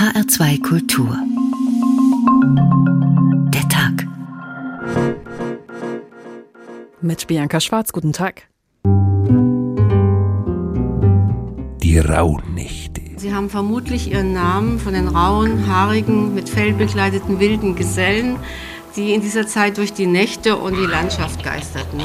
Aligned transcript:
HR2 0.00 0.62
Kultur. 0.62 1.14
Der 3.52 3.68
Tag. 3.68 4.06
Mit 7.02 7.26
Bianca 7.26 7.60
Schwarz, 7.60 7.92
guten 7.92 8.14
Tag. 8.14 8.48
Die 11.82 11.98
Rauhnächte. 11.98 13.02
Sie 13.18 13.34
haben 13.34 13.50
vermutlich 13.50 14.10
ihren 14.10 14.32
Namen 14.32 14.78
von 14.78 14.94
den 14.94 15.06
rauen, 15.06 15.66
haarigen, 15.66 16.34
mit 16.34 16.48
Fell 16.48 16.72
bekleideten 16.72 17.38
wilden 17.38 17.76
Gesellen, 17.76 18.38
die 18.96 19.12
in 19.12 19.20
dieser 19.20 19.46
Zeit 19.46 19.76
durch 19.76 19.92
die 19.92 20.06
Nächte 20.06 20.56
und 20.56 20.78
die 20.78 20.86
Landschaft 20.86 21.44
geisterten. 21.44 22.00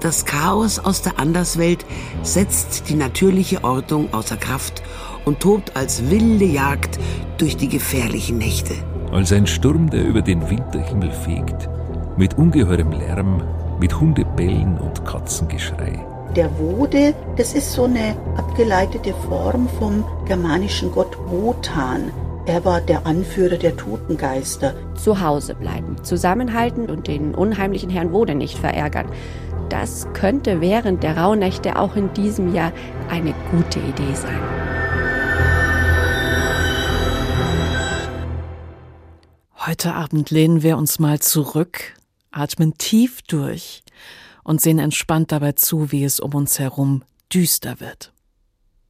Das 0.00 0.26
Chaos 0.26 0.78
aus 0.78 1.00
der 1.00 1.18
Anderswelt 1.18 1.86
setzt 2.22 2.90
die 2.90 2.94
natürliche 2.94 3.64
Ordnung 3.64 4.12
außer 4.12 4.36
Kraft 4.36 4.82
und 5.24 5.40
tobt 5.40 5.76
als 5.76 6.10
wilde 6.10 6.44
Jagd 6.44 6.98
durch 7.38 7.56
die 7.56 7.68
gefährlichen 7.68 8.38
Nächte. 8.38 8.74
Als 9.12 9.32
ein 9.32 9.46
Sturm, 9.46 9.90
der 9.90 10.04
über 10.04 10.22
den 10.22 10.48
Winterhimmel 10.48 11.10
fegt, 11.10 11.68
mit 12.16 12.38
ungeheurem 12.38 12.92
Lärm, 12.92 13.42
mit 13.80 13.98
Hundebellen 14.00 14.78
und 14.78 15.04
Katzengeschrei. 15.04 16.04
Der 16.36 16.48
Wode, 16.58 17.14
das 17.36 17.52
ist 17.52 17.72
so 17.72 17.84
eine 17.84 18.16
abgeleitete 18.36 19.12
Form 19.28 19.68
vom 19.78 20.04
germanischen 20.26 20.90
Gott 20.90 21.16
Wotan. 21.26 22.10
Er 22.46 22.64
war 22.64 22.80
der 22.80 23.06
Anführer 23.06 23.56
der 23.56 23.76
Totengeister. 23.76 24.74
Zu 24.94 25.20
Hause 25.20 25.54
bleiben, 25.54 25.96
zusammenhalten 26.02 26.88
und 26.88 27.06
den 27.06 27.34
unheimlichen 27.34 27.90
Herrn 27.90 28.12
Wode 28.12 28.34
nicht 28.34 28.58
verärgern. 28.58 29.06
Das 29.68 30.06
könnte 30.12 30.60
während 30.60 31.02
der 31.02 31.18
Rauhnächte 31.18 31.78
auch 31.78 31.96
in 31.96 32.12
diesem 32.14 32.54
Jahr 32.54 32.72
eine 33.10 33.34
gute 33.50 33.78
Idee 33.78 34.14
sein. 34.14 34.61
Heute 39.64 39.94
Abend 39.94 40.30
lehnen 40.30 40.64
wir 40.64 40.76
uns 40.76 40.98
mal 40.98 41.20
zurück, 41.20 41.94
atmen 42.32 42.76
tief 42.78 43.22
durch 43.22 43.84
und 44.42 44.60
sehen 44.60 44.80
entspannt 44.80 45.30
dabei 45.30 45.52
zu, 45.52 45.92
wie 45.92 46.02
es 46.02 46.18
um 46.18 46.34
uns 46.34 46.58
herum 46.58 47.04
düster 47.32 47.78
wird. 47.78 48.12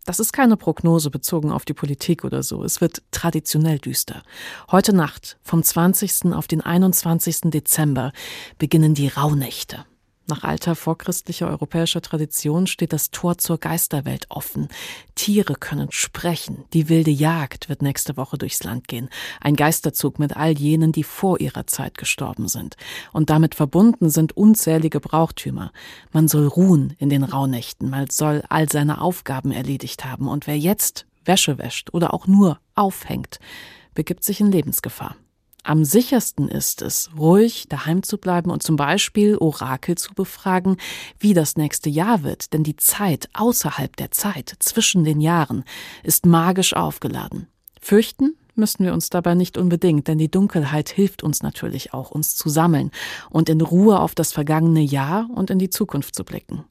Das 0.06 0.18
ist 0.18 0.32
keine 0.32 0.56
Prognose 0.56 1.10
bezogen 1.10 1.52
auf 1.52 1.66
die 1.66 1.74
Politik 1.74 2.24
oder 2.24 2.42
so. 2.42 2.64
Es 2.64 2.80
wird 2.80 3.02
traditionell 3.10 3.80
düster. 3.80 4.22
Heute 4.70 4.94
Nacht, 4.94 5.36
vom 5.42 5.62
20. 5.62 6.32
auf 6.32 6.48
den 6.48 6.62
21. 6.62 7.50
Dezember, 7.50 8.12
beginnen 8.56 8.94
die 8.94 9.08
Rauhnächte. 9.08 9.84
Nach 10.28 10.44
alter 10.44 10.76
vorchristlicher 10.76 11.48
europäischer 11.48 12.00
Tradition 12.00 12.68
steht 12.68 12.92
das 12.92 13.10
Tor 13.10 13.38
zur 13.38 13.58
Geisterwelt 13.58 14.26
offen. 14.28 14.68
Tiere 15.16 15.54
können 15.54 15.90
sprechen. 15.90 16.64
Die 16.72 16.88
wilde 16.88 17.10
Jagd 17.10 17.68
wird 17.68 17.82
nächste 17.82 18.16
Woche 18.16 18.38
durchs 18.38 18.62
Land 18.62 18.86
gehen. 18.86 19.08
Ein 19.40 19.56
Geisterzug 19.56 20.20
mit 20.20 20.36
all 20.36 20.52
jenen, 20.52 20.92
die 20.92 21.02
vor 21.02 21.40
ihrer 21.40 21.66
Zeit 21.66 21.98
gestorben 21.98 22.46
sind. 22.46 22.76
Und 23.12 23.30
damit 23.30 23.56
verbunden 23.56 24.10
sind 24.10 24.36
unzählige 24.36 25.00
Brauchtümer. 25.00 25.72
Man 26.12 26.28
soll 26.28 26.46
ruhen 26.46 26.94
in 26.98 27.10
den 27.10 27.24
Rauhnächten, 27.24 27.90
man 27.90 28.08
soll 28.08 28.44
all 28.48 28.70
seine 28.70 29.00
Aufgaben 29.00 29.50
erledigt 29.50 30.04
haben. 30.04 30.28
Und 30.28 30.46
wer 30.46 30.58
jetzt 30.58 31.06
Wäsche 31.24 31.58
wäscht 31.58 31.92
oder 31.92 32.14
auch 32.14 32.28
nur 32.28 32.60
aufhängt, 32.76 33.40
begibt 33.94 34.22
sich 34.22 34.40
in 34.40 34.52
Lebensgefahr. 34.52 35.16
Am 35.64 35.84
sichersten 35.84 36.48
ist 36.48 36.82
es, 36.82 37.10
ruhig 37.16 37.68
daheim 37.68 38.02
zu 38.02 38.18
bleiben 38.18 38.50
und 38.50 38.64
zum 38.64 38.74
Beispiel 38.74 39.36
Orakel 39.36 39.96
zu 39.96 40.12
befragen, 40.12 40.76
wie 41.20 41.34
das 41.34 41.56
nächste 41.56 41.88
Jahr 41.88 42.24
wird, 42.24 42.52
denn 42.52 42.64
die 42.64 42.76
Zeit 42.76 43.28
außerhalb 43.32 43.94
der 43.94 44.10
Zeit, 44.10 44.56
zwischen 44.58 45.04
den 45.04 45.20
Jahren, 45.20 45.62
ist 46.02 46.26
magisch 46.26 46.74
aufgeladen. 46.74 47.46
Fürchten 47.80 48.34
müssen 48.56 48.84
wir 48.84 48.92
uns 48.92 49.08
dabei 49.08 49.34
nicht 49.34 49.56
unbedingt, 49.56 50.08
denn 50.08 50.18
die 50.18 50.30
Dunkelheit 50.30 50.88
hilft 50.88 51.22
uns 51.22 51.44
natürlich 51.44 51.94
auch, 51.94 52.10
uns 52.10 52.34
zu 52.34 52.48
sammeln 52.48 52.90
und 53.30 53.48
in 53.48 53.60
Ruhe 53.60 54.00
auf 54.00 54.16
das 54.16 54.32
vergangene 54.32 54.82
Jahr 54.82 55.30
und 55.32 55.48
in 55.48 55.60
die 55.60 55.70
Zukunft 55.70 56.16
zu 56.16 56.24
blicken. 56.24 56.64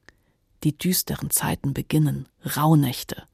Die 0.64 0.76
düsteren 0.76 1.30
Zeiten 1.30 1.72
beginnen, 1.72 2.28
Rauhnächte 2.56 3.24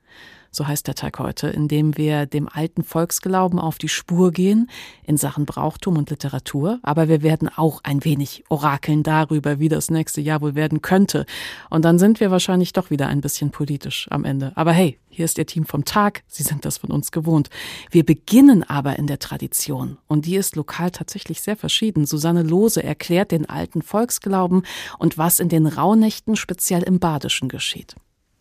so 0.50 0.66
heißt 0.66 0.86
der 0.86 0.94
Tag 0.94 1.18
heute, 1.18 1.48
in 1.48 1.68
dem 1.68 1.96
wir 1.96 2.26
dem 2.26 2.48
alten 2.48 2.82
Volksglauben 2.82 3.58
auf 3.58 3.78
die 3.78 3.88
Spur 3.88 4.32
gehen 4.32 4.70
in 5.04 5.16
Sachen 5.16 5.46
Brauchtum 5.46 5.96
und 5.96 6.10
Literatur, 6.10 6.78
aber 6.82 7.08
wir 7.08 7.22
werden 7.22 7.48
auch 7.54 7.80
ein 7.84 8.04
wenig 8.04 8.44
orakeln 8.48 9.02
darüber, 9.02 9.58
wie 9.58 9.68
das 9.68 9.90
nächste 9.90 10.20
Jahr 10.20 10.40
wohl 10.40 10.54
werden 10.54 10.82
könnte. 10.82 11.26
Und 11.70 11.84
dann 11.84 11.98
sind 11.98 12.20
wir 12.20 12.30
wahrscheinlich 12.30 12.72
doch 12.72 12.90
wieder 12.90 13.08
ein 13.08 13.20
bisschen 13.20 13.50
politisch 13.50 14.06
am 14.10 14.24
Ende. 14.24 14.52
Aber 14.54 14.72
hey, 14.72 14.98
hier 15.10 15.24
ist 15.24 15.38
Ihr 15.38 15.46
Team 15.46 15.64
vom 15.64 15.84
Tag, 15.84 16.22
Sie 16.26 16.42
sind 16.42 16.64
das 16.64 16.78
von 16.78 16.90
uns 16.90 17.10
gewohnt. 17.10 17.50
Wir 17.90 18.04
beginnen 18.04 18.62
aber 18.62 18.98
in 18.98 19.06
der 19.06 19.18
Tradition 19.18 19.98
und 20.06 20.26
die 20.26 20.36
ist 20.36 20.56
lokal 20.56 20.90
tatsächlich 20.90 21.42
sehr 21.42 21.56
verschieden. 21.56 22.06
Susanne 22.06 22.42
Lose 22.42 22.82
erklärt 22.82 23.32
den 23.32 23.48
alten 23.48 23.82
Volksglauben 23.82 24.62
und 24.98 25.18
was 25.18 25.40
in 25.40 25.48
den 25.48 25.66
Rauhnächten 25.66 26.36
speziell 26.36 26.82
im 26.82 27.00
Badischen 27.00 27.48
geschieht. 27.48 27.96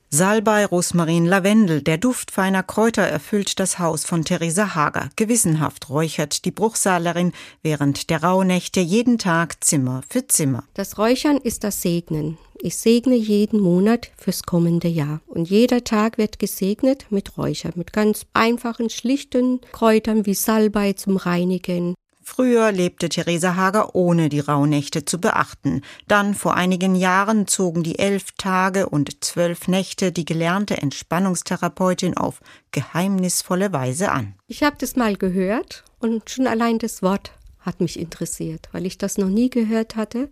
Salbei, 0.10 0.66
Rosmarin, 0.66 1.26
Lavendel, 1.26 1.82
der 1.82 1.98
Duft 1.98 2.32
feiner 2.32 2.64
Kräuter 2.64 3.02
erfüllt 3.02 3.60
das 3.60 3.78
Haus 3.78 4.06
von 4.06 4.24
Theresa 4.24 4.74
Hager. 4.74 5.10
Gewissenhaft 5.18 5.90
räuchert 5.90 6.46
die 6.46 6.52
Bruchsalerin 6.52 7.34
während 7.62 8.10
der 8.10 8.24
Rauhnächte 8.24 8.80
jeden 8.80 9.18
Tag 9.18 9.62
Zimmer 9.66 10.04
für 10.08 10.26
Zimmer. 10.26 10.64
Das 10.76 10.98
Räuchern 10.98 11.36
ist 11.36 11.66
das 11.66 11.82
Segnen. 11.82 12.38
Ich 12.60 12.78
segne 12.78 13.16
jeden 13.16 13.60
Monat 13.60 14.10
fürs 14.18 14.44
kommende 14.44 14.88
Jahr. 14.88 15.20
Und 15.28 15.50
jeder 15.50 15.84
Tag 15.84 16.18
wird 16.18 16.40
gesegnet 16.40 17.08
mit 17.10 17.38
Räuchern, 17.38 17.74
mit 17.76 17.92
ganz 17.92 18.26
einfachen, 18.34 18.90
schlichten 18.90 19.60
Kräutern 19.74 20.26
wie 20.26 20.36
Salbei 20.36 20.94
zum 20.94 21.18
Reinigen, 21.18 21.96
Früher 22.30 22.74
lebte 22.74 23.08
Theresa 23.08 23.56
Hager 23.56 23.96
ohne 23.96 24.28
die 24.28 24.42
Rauhnächte 24.42 25.06
zu 25.06 25.18
beachten. 25.18 25.82
Dann 26.10 26.36
vor 26.36 26.56
einigen 26.56 26.94
Jahren 26.94 27.48
zogen 27.48 27.84
die 27.84 28.00
elf 28.00 28.34
Tage 28.38 28.90
und 28.90 29.24
zwölf 29.24 29.70
Nächte 29.70 30.12
die 30.12 30.26
gelernte 30.26 30.76
Entspannungstherapeutin 30.76 32.18
auf 32.18 32.42
geheimnisvolle 32.74 33.72
Weise 33.72 34.12
an. 34.12 34.36
Ich 34.46 34.62
habe 34.62 34.76
das 34.78 34.98
mal 34.98 35.16
gehört 35.16 35.86
und 36.00 36.30
schon 36.30 36.48
allein 36.48 36.80
das 36.80 37.02
Wort 37.02 37.32
hat 37.62 37.80
mich 37.80 37.98
interessiert, 37.98 38.68
weil 38.74 38.86
ich 38.86 38.98
das 38.98 39.18
noch 39.18 39.30
nie 39.30 39.50
gehört 39.50 39.96
hatte. 39.96 40.30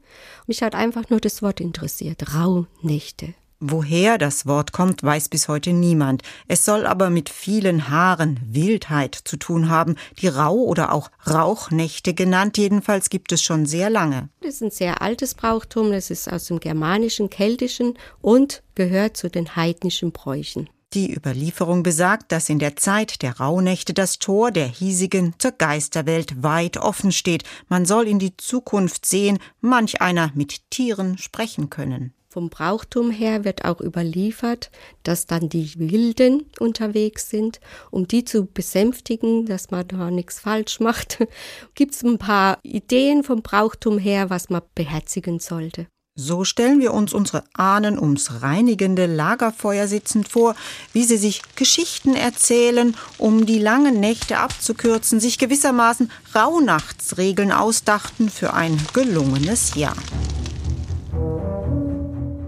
Mich 0.47 0.63
hat 0.63 0.75
einfach 0.75 1.09
nur 1.09 1.21
das 1.21 1.41
Wort 1.41 1.61
interessiert. 1.61 2.35
Rauhnächte. 2.35 3.35
Woher 3.67 4.19
das 4.19 4.45
Wort 4.45 4.73
kommt, 4.73 5.01
weiß 5.01 5.29
bis 5.29 5.47
heute 5.47 5.73
niemand. 5.73 6.21
Es 6.47 6.65
soll 6.65 6.85
aber 6.85 7.09
mit 7.09 7.29
vielen 7.29 7.89
Haaren, 7.89 8.39
Wildheit 8.45 9.15
zu 9.15 9.37
tun 9.37 9.69
haben, 9.69 9.95
die 10.19 10.27
Rau- 10.27 10.65
oder 10.65 10.93
auch 10.93 11.09
Rauchnächte 11.27 12.13
genannt. 12.13 12.59
Jedenfalls 12.59 13.09
gibt 13.09 13.31
es 13.31 13.41
schon 13.41 13.65
sehr 13.65 13.89
lange. 13.89 14.29
Das 14.41 14.55
ist 14.55 14.61
ein 14.61 14.69
sehr 14.69 15.01
altes 15.01 15.33
Brauchtum, 15.33 15.91
das 15.91 16.11
ist 16.11 16.31
aus 16.31 16.45
dem 16.45 16.59
Germanischen, 16.59 17.31
Keltischen 17.31 17.97
und 18.21 18.61
gehört 18.75 19.17
zu 19.17 19.31
den 19.31 19.55
heidnischen 19.55 20.11
Bräuchen. 20.11 20.69
Die 20.93 21.11
Überlieferung 21.11 21.81
besagt, 21.81 22.31
dass 22.31 22.49
in 22.49 22.59
der 22.59 22.75
Zeit 22.75 23.23
der 23.23 23.39
Rauhnächte 23.39 23.95
das 23.95 24.19
Tor 24.19 24.51
der 24.51 24.67
hiesigen 24.67 25.33
zur 25.39 25.53
Geisterwelt 25.53 26.43
weit 26.43 26.77
offen 26.77 27.11
steht. 27.11 27.43
Man 27.67 27.85
soll 27.85 28.07
in 28.07 28.19
die 28.19 28.37
Zukunft 28.37 29.07
sehen, 29.07 29.39
manch 29.59 30.01
einer 30.01 30.31
mit 30.35 30.69
Tieren 30.69 31.17
sprechen 31.17 31.71
können. 31.71 32.13
Vom 32.35 32.49
Brauchtum 32.49 33.11
her 33.11 33.45
wird 33.45 33.63
auch 33.63 33.79
überliefert, 33.79 34.69
dass 35.03 35.25
dann 35.25 35.47
die 35.47 35.71
Wilden 35.77 36.43
unterwegs 36.59 37.29
sind, 37.29 37.61
um 37.91 38.09
die 38.09 38.25
zu 38.25 38.43
besänftigen, 38.43 39.45
dass 39.45 39.71
man 39.71 39.87
da 39.87 40.11
nichts 40.11 40.41
falsch 40.41 40.81
macht. 40.81 41.19
Gibt 41.75 41.95
es 41.95 42.03
ein 42.03 42.17
paar 42.17 42.59
Ideen 42.61 43.23
vom 43.23 43.41
Brauchtum 43.41 43.97
her, 43.97 44.29
was 44.29 44.49
man 44.49 44.63
beherzigen 44.75 45.39
sollte. 45.39 45.87
So 46.15 46.43
stellen 46.43 46.81
wir 46.81 46.93
uns 46.93 47.13
unsere 47.13 47.45
Ahnen 47.53 47.97
ums 47.97 48.41
reinigende 48.41 49.05
Lagerfeuer 49.05 49.87
sitzend 49.87 50.27
vor, 50.27 50.57
wie 50.91 51.05
sie 51.05 51.17
sich 51.17 51.41
Geschichten 51.55 52.17
erzählen, 52.17 52.97
um 53.17 53.45
die 53.45 53.59
langen 53.59 54.01
Nächte 54.01 54.39
abzukürzen, 54.39 55.21
sich 55.21 55.37
gewissermaßen 55.37 56.11
Rauhnachtsregeln 56.35 57.53
ausdachten 57.53 58.29
für 58.29 58.53
ein 58.53 58.77
gelungenes 58.91 59.75
Jahr. 59.75 59.95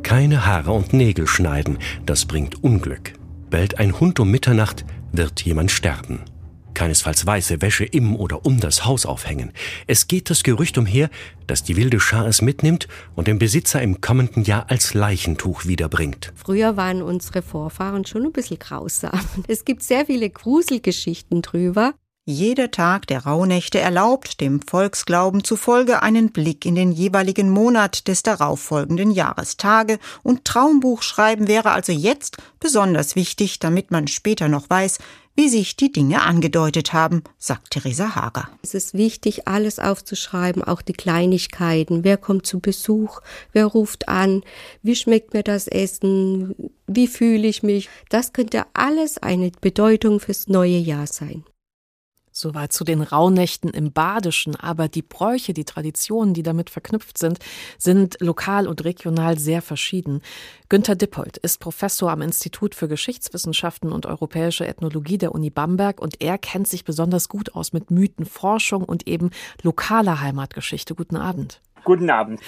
Keine 0.07 0.45
Haare 0.45 0.71
und 0.71 0.94
Nägel 0.94 1.27
schneiden, 1.27 1.80
das 2.06 2.24
bringt 2.24 2.63
Unglück. 2.63 3.12
Bellt 3.50 3.77
ein 3.77 4.00
Hund 4.00 4.21
um 4.21 4.31
Mitternacht, 4.31 4.86
wird 5.12 5.42
jemand 5.42 5.69
sterben. 5.69 6.21
Keinesfalls 6.74 7.25
weiße 7.25 7.62
Wäsche 7.62 7.83
im 7.83 8.15
oder 8.15 8.45
um 8.45 8.62
das 8.62 8.86
Haus 8.86 9.06
aufhängen. 9.06 9.51
Es 9.86 10.07
geht 10.07 10.30
das 10.30 10.44
Gerücht 10.44 10.77
umher, 10.77 11.09
dass 11.45 11.63
die 11.63 11.75
wilde 11.75 12.00
Schar 12.00 12.25
es 12.25 12.42
mitnimmt 12.42 12.88
und 13.15 13.27
den 13.27 13.38
Besitzer 13.38 13.81
im 13.81 14.00
kommenden 14.00 14.45
Jahr 14.45 14.68
als 14.69 14.94
Leichentuch 14.94 15.65
wiederbringt. 15.65 16.31
Früher 16.36 16.77
waren 16.77 17.01
unsere 17.01 17.42
Vorfahren 17.42 18.06
schon 18.06 18.27
ein 18.27 18.31
bisschen 18.31 18.60
grausam. 18.60 19.19
Es 19.50 19.65
gibt 19.65 19.83
sehr 19.83 20.06
viele 20.06 20.30
Gruselgeschichten 20.30 21.42
drüber. 21.42 21.95
Jeder 22.29 22.71
Tag 22.71 23.07
der 23.07 23.24
Rauhnächte 23.24 23.79
erlaubt 23.79 24.41
dem 24.41 24.59
Volksglauben 24.62 25.45
zufolge 25.45 26.01
einen 26.01 26.33
Blick 26.33 26.65
in 26.65 26.75
den 26.75 26.91
jeweiligen 26.91 27.50
Monat 27.50 28.09
des 28.09 28.21
darauffolgenden 28.21 29.12
Jahrestage 29.12 29.97
und 30.24 30.44
Traumbuchschreiben 30.44 31.47
wäre 31.47 31.71
also 31.71 31.94
jetzt 31.94 32.35
besonders 32.59 33.15
wichtig, 33.15 33.59
damit 33.59 33.91
man 33.91 34.09
später 34.09 34.50
noch 34.50 34.69
weiß, 34.69 34.97
wie 35.35 35.47
sich 35.47 35.77
die 35.77 35.89
Dinge 35.89 36.21
angedeutet 36.21 36.91
haben, 36.91 37.24
sagt 37.38 37.71
Theresa 37.71 38.15
Hager. 38.15 38.50
Es 38.62 38.74
ist 38.74 38.94
wichtig, 38.94 39.47
alles 39.47 39.79
aufzuschreiben, 39.79 40.65
auch 40.65 40.81
die 40.81 40.91
Kleinigkeiten. 40.91 42.03
Wer 42.03 42.18
kommt 42.18 42.45
zu 42.45 42.59
Besuch? 42.59 43.21
Wer 43.53 43.68
ruft 43.68 44.09
an? 44.09 44.44
Wie 44.83 44.97
schmeckt 44.97 45.33
mir 45.33 45.44
das 45.44 45.69
Essen? 45.69 46.74
Wie 46.88 47.07
fühle 47.07 47.47
ich 47.47 47.63
mich? 47.63 47.88
Das 48.09 48.33
könnte 48.33 48.65
alles 48.74 49.18
eine 49.18 49.50
Bedeutung 49.62 50.19
fürs 50.19 50.50
neue 50.50 50.77
Jahr 50.77 51.07
sein. 51.07 51.45
Soweit 52.39 52.72
zu 52.72 52.84
den 52.84 53.01
Rauhnächten 53.01 53.72
im 53.72 53.92
Badischen, 53.92 54.56
aber 54.56 54.88
die 54.89 55.01
Bräuche, 55.01 55.54
die 55.54 55.66
Traditionen, 55.66 56.36
die 56.36 56.44
damit 56.44 56.69
verknüpft 56.69 57.18
sind, 57.18 57.39
sind 57.80 58.18
lokal 58.19 58.68
und 58.68 58.86
regional 58.86 59.39
sehr 59.39 59.63
verschieden. 59.63 60.22
Günter 60.69 60.95
Dippold 60.95 61.38
ist 61.38 61.60
Professor 61.60 62.12
am 62.12 62.22
Institut 62.22 62.75
für 62.75 62.88
Geschichtswissenschaften 62.88 63.92
und 63.92 64.06
europäische 64.06 64.68
Ethnologie 64.68 65.18
der 65.18 65.34
Uni 65.34 65.50
Bamberg 65.50 66.00
und 66.00 66.22
er 66.22 66.38
kennt 66.38 66.68
sich 66.68 66.84
besonders 66.84 67.28
gut 67.28 67.56
aus 67.56 67.74
mit 67.74 67.89
Mythenforschung 67.89 68.84
und 68.84 69.07
eben 69.07 69.31
lokaler 69.63 70.22
Heimatgeschichte. 70.22 70.94
Guten 70.94 71.16
Abend. 71.16 71.60
Guten 71.83 72.09
Abend. 72.09 72.41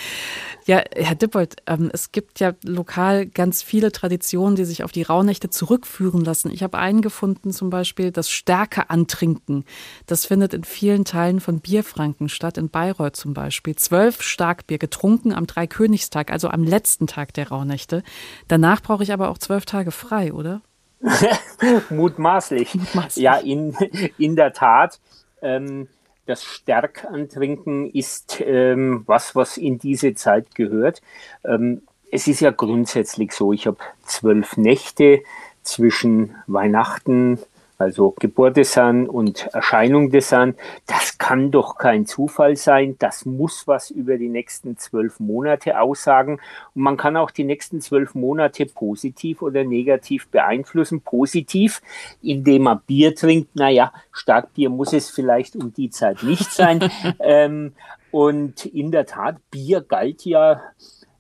Ja, 0.66 0.84
Herr 0.96 1.16
Dippold, 1.16 1.56
ähm, 1.66 1.90
es 1.94 2.12
gibt 2.12 2.40
ja 2.40 2.54
lokal 2.64 3.26
ganz 3.26 3.64
viele 3.64 3.92
Traditionen, 3.92 4.56
die 4.56 4.66
sich 4.66 4.84
auf 4.84 4.92
die 4.92 5.02
Rauhnächte 5.02 5.50
zurückführen 5.50 6.24
lassen. 6.24 6.52
Ich 6.52 6.62
habe 6.62 6.78
einen 6.78 7.02
gefunden, 7.02 7.52
zum 7.52 7.70
Beispiel 7.70 8.12
das 8.12 8.30
Stärke 8.30 8.90
antrinken. 8.90 9.66
Das 10.06 10.28
findet 10.28 10.54
in 10.54 10.64
vielen 10.64 11.06
Teilen 11.06 11.40
von 11.40 11.60
Bierfranken 11.60 12.30
statt, 12.30 12.60
in 12.60 12.70
Bayreuth 12.70 13.16
zum 13.16 13.34
Beispiel. 13.34 13.76
Zwölf 13.78 14.22
Starkbier 14.22 14.78
getrunken 14.78 15.34
am 15.34 15.48
Dreikönigstag, 15.48 16.32
also 16.32 16.50
am 16.50 16.64
letzten 16.64 17.08
Tag 17.08 17.34
der 17.34 17.50
Rauhnächte. 17.50 18.04
Danach 18.48 18.82
brauche 18.82 19.02
ich 19.02 19.12
aber 19.12 19.30
auch 19.30 19.40
zwölf 19.40 19.66
Tage 19.66 19.90
frei, 19.90 20.34
oder? 20.34 20.62
Mutmaßlich. 21.90 22.76
Mutmaßlich. 22.76 23.24
Ja, 23.24 23.38
in, 23.38 23.76
in 24.18 24.36
der 24.36 24.54
Tat. 24.54 25.00
Ähm, 25.42 25.88
das 26.30 26.44
Stärkantrinken 26.44 27.90
ist 27.90 28.42
ähm, 28.46 29.04
was, 29.08 29.36
was 29.36 29.58
in 29.58 29.80
diese 29.80 30.14
Zeit 30.14 30.54
gehört. 30.54 31.02
Ähm, 31.44 31.82
es 32.12 32.28
ist 32.28 32.40
ja 32.40 32.52
grundsätzlich 32.52 33.32
so, 33.32 33.52
ich 33.52 33.66
habe 33.66 33.78
zwölf 34.06 34.56
Nächte 34.56 35.24
zwischen 35.64 36.36
Weihnachten, 36.48 37.40
also 37.80 38.14
Geburt 38.20 38.58
des 38.58 38.76
Herrn 38.76 39.08
und 39.08 39.48
Erscheinung 39.54 40.12
des 40.12 40.34
Herrn, 40.34 40.56
das 40.86 41.18
kann 41.18 41.50
doch 41.50 41.78
kein 41.78 42.06
Zufall 42.06 42.58
sein. 42.58 42.98
Das 43.00 43.26
muss 43.26 43.68
was 43.68 43.90
über 43.90 44.18
die 44.18 44.28
nächsten 44.28 44.78
zwölf 44.78 45.22
Monate 45.22 45.80
aussagen. 45.80 46.42
Und 46.76 46.82
man 46.82 46.98
kann 46.98 47.16
auch 47.16 47.32
die 47.32 47.46
nächsten 47.46 47.80
zwölf 47.80 48.16
Monate 48.16 48.66
positiv 48.66 49.42
oder 49.42 49.64
negativ 49.64 50.28
beeinflussen. 50.28 51.00
Positiv, 51.00 51.82
indem 52.22 52.64
man 52.64 52.82
Bier 52.86 53.16
trinkt. 53.16 53.56
Naja, 53.56 53.94
Starkbier 54.12 54.70
muss 54.70 54.92
es 54.92 55.10
vielleicht 55.10 55.56
um 55.56 55.74
die 55.74 55.90
Zeit 55.90 56.22
nicht 56.22 56.52
sein. 56.52 56.92
ähm, 57.22 57.72
und 58.12 58.66
in 58.66 58.92
der 58.92 59.06
Tat, 59.06 59.38
Bier 59.52 59.80
galt 59.80 60.26
ja 60.26 60.62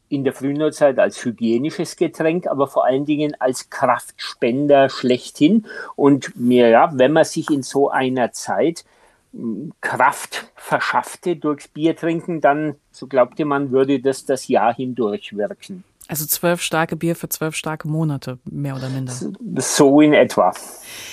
in 0.10 0.24
der 0.24 0.34
Frühneuzeit 0.34 1.00
als 1.00 1.24
hygienisches 1.24 1.96
Getränk, 1.96 2.48
aber 2.48 2.68
vor 2.68 2.86
allen 2.86 3.06
Dingen 3.06 3.36
als 3.40 3.70
Kraftspender 3.70 4.90
schlechthin. 4.90 5.66
Und 5.96 6.36
mir, 6.36 6.70
ja, 6.70 6.92
wenn 6.94 7.14
man 7.14 7.26
sich 7.26 7.50
in 7.50 7.64
so 7.64 7.90
einer 7.90 8.32
Zeit 8.32 8.86
hm, 9.32 9.72
Kraft 9.82 10.52
verschaffte 10.56 11.36
durchs 11.36 11.68
Bier 11.68 11.96
trinken, 11.96 12.42
dann, 12.42 12.76
so 12.92 13.08
glaubte 13.08 13.46
man, 13.46 13.72
würde 13.72 14.00
das 14.00 14.26
das 14.26 14.48
Jahr 14.48 14.74
hindurch 14.74 15.38
wirken. 15.38 15.84
Also 16.10 16.26
zwölf 16.26 16.64
starke 16.64 16.96
Bier 16.96 17.16
für 17.16 17.30
zwölf 17.30 17.56
starke 17.56 17.88
Monate, 17.88 18.40
mehr 18.50 18.76
oder 18.76 18.90
minder. 18.90 19.14
So 19.58 20.02
in 20.02 20.14
etwa. 20.14 20.52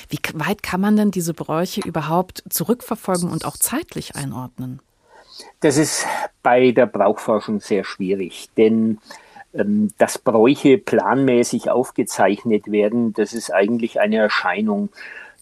Wie 0.08 0.18
weit 0.32 0.62
kann 0.62 0.80
man 0.80 0.96
denn 0.96 1.10
diese 1.10 1.34
Bräuche 1.34 1.82
überhaupt 1.82 2.42
zurückverfolgen 2.48 3.28
und 3.28 3.44
auch 3.44 3.58
zeitlich 3.58 4.16
einordnen? 4.16 4.80
Das 5.60 5.76
ist 5.76 6.06
bei 6.42 6.70
der 6.72 6.86
Brauchforschung 6.86 7.60
sehr 7.60 7.84
schwierig, 7.84 8.48
denn 8.56 8.98
ähm, 9.54 9.90
dass 9.98 10.18
Bräuche 10.18 10.78
planmäßig 10.78 11.70
aufgezeichnet 11.70 12.70
werden, 12.70 13.12
das 13.12 13.32
ist 13.32 13.52
eigentlich 13.52 14.00
eine 14.00 14.16
Erscheinung 14.16 14.90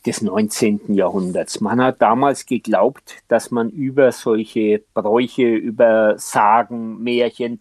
des 0.06 0.20
19. 0.20 0.94
Jahrhunderts. 0.94 1.60
Man 1.60 1.82
hat 1.82 2.00
damals 2.02 2.46
geglaubt, 2.46 3.22
dass 3.28 3.50
man 3.50 3.70
über 3.70 4.12
solche 4.12 4.82
Bräuche, 4.92 5.48
über 5.48 6.18
Sagen, 6.18 7.02
Märchen 7.02 7.60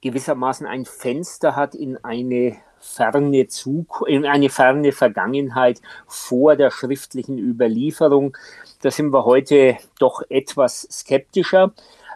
gewissermaßen 0.00 0.66
ein 0.66 0.84
Fenster 0.84 1.56
hat 1.56 1.74
in 1.74 2.02
eine 2.04 2.56
ferne 2.82 3.46
Zug 3.46 4.04
in 4.06 4.26
eine 4.26 4.50
ferne 4.50 4.92
Vergangenheit 4.92 5.80
vor 6.06 6.56
der 6.56 6.70
schriftlichen 6.70 7.38
Überlieferung. 7.38 8.36
Da 8.82 8.90
sind 8.90 9.12
wir 9.12 9.24
heute 9.24 9.78
doch 9.98 10.22
etwas 10.28 10.86
skeptischer. 10.90 11.72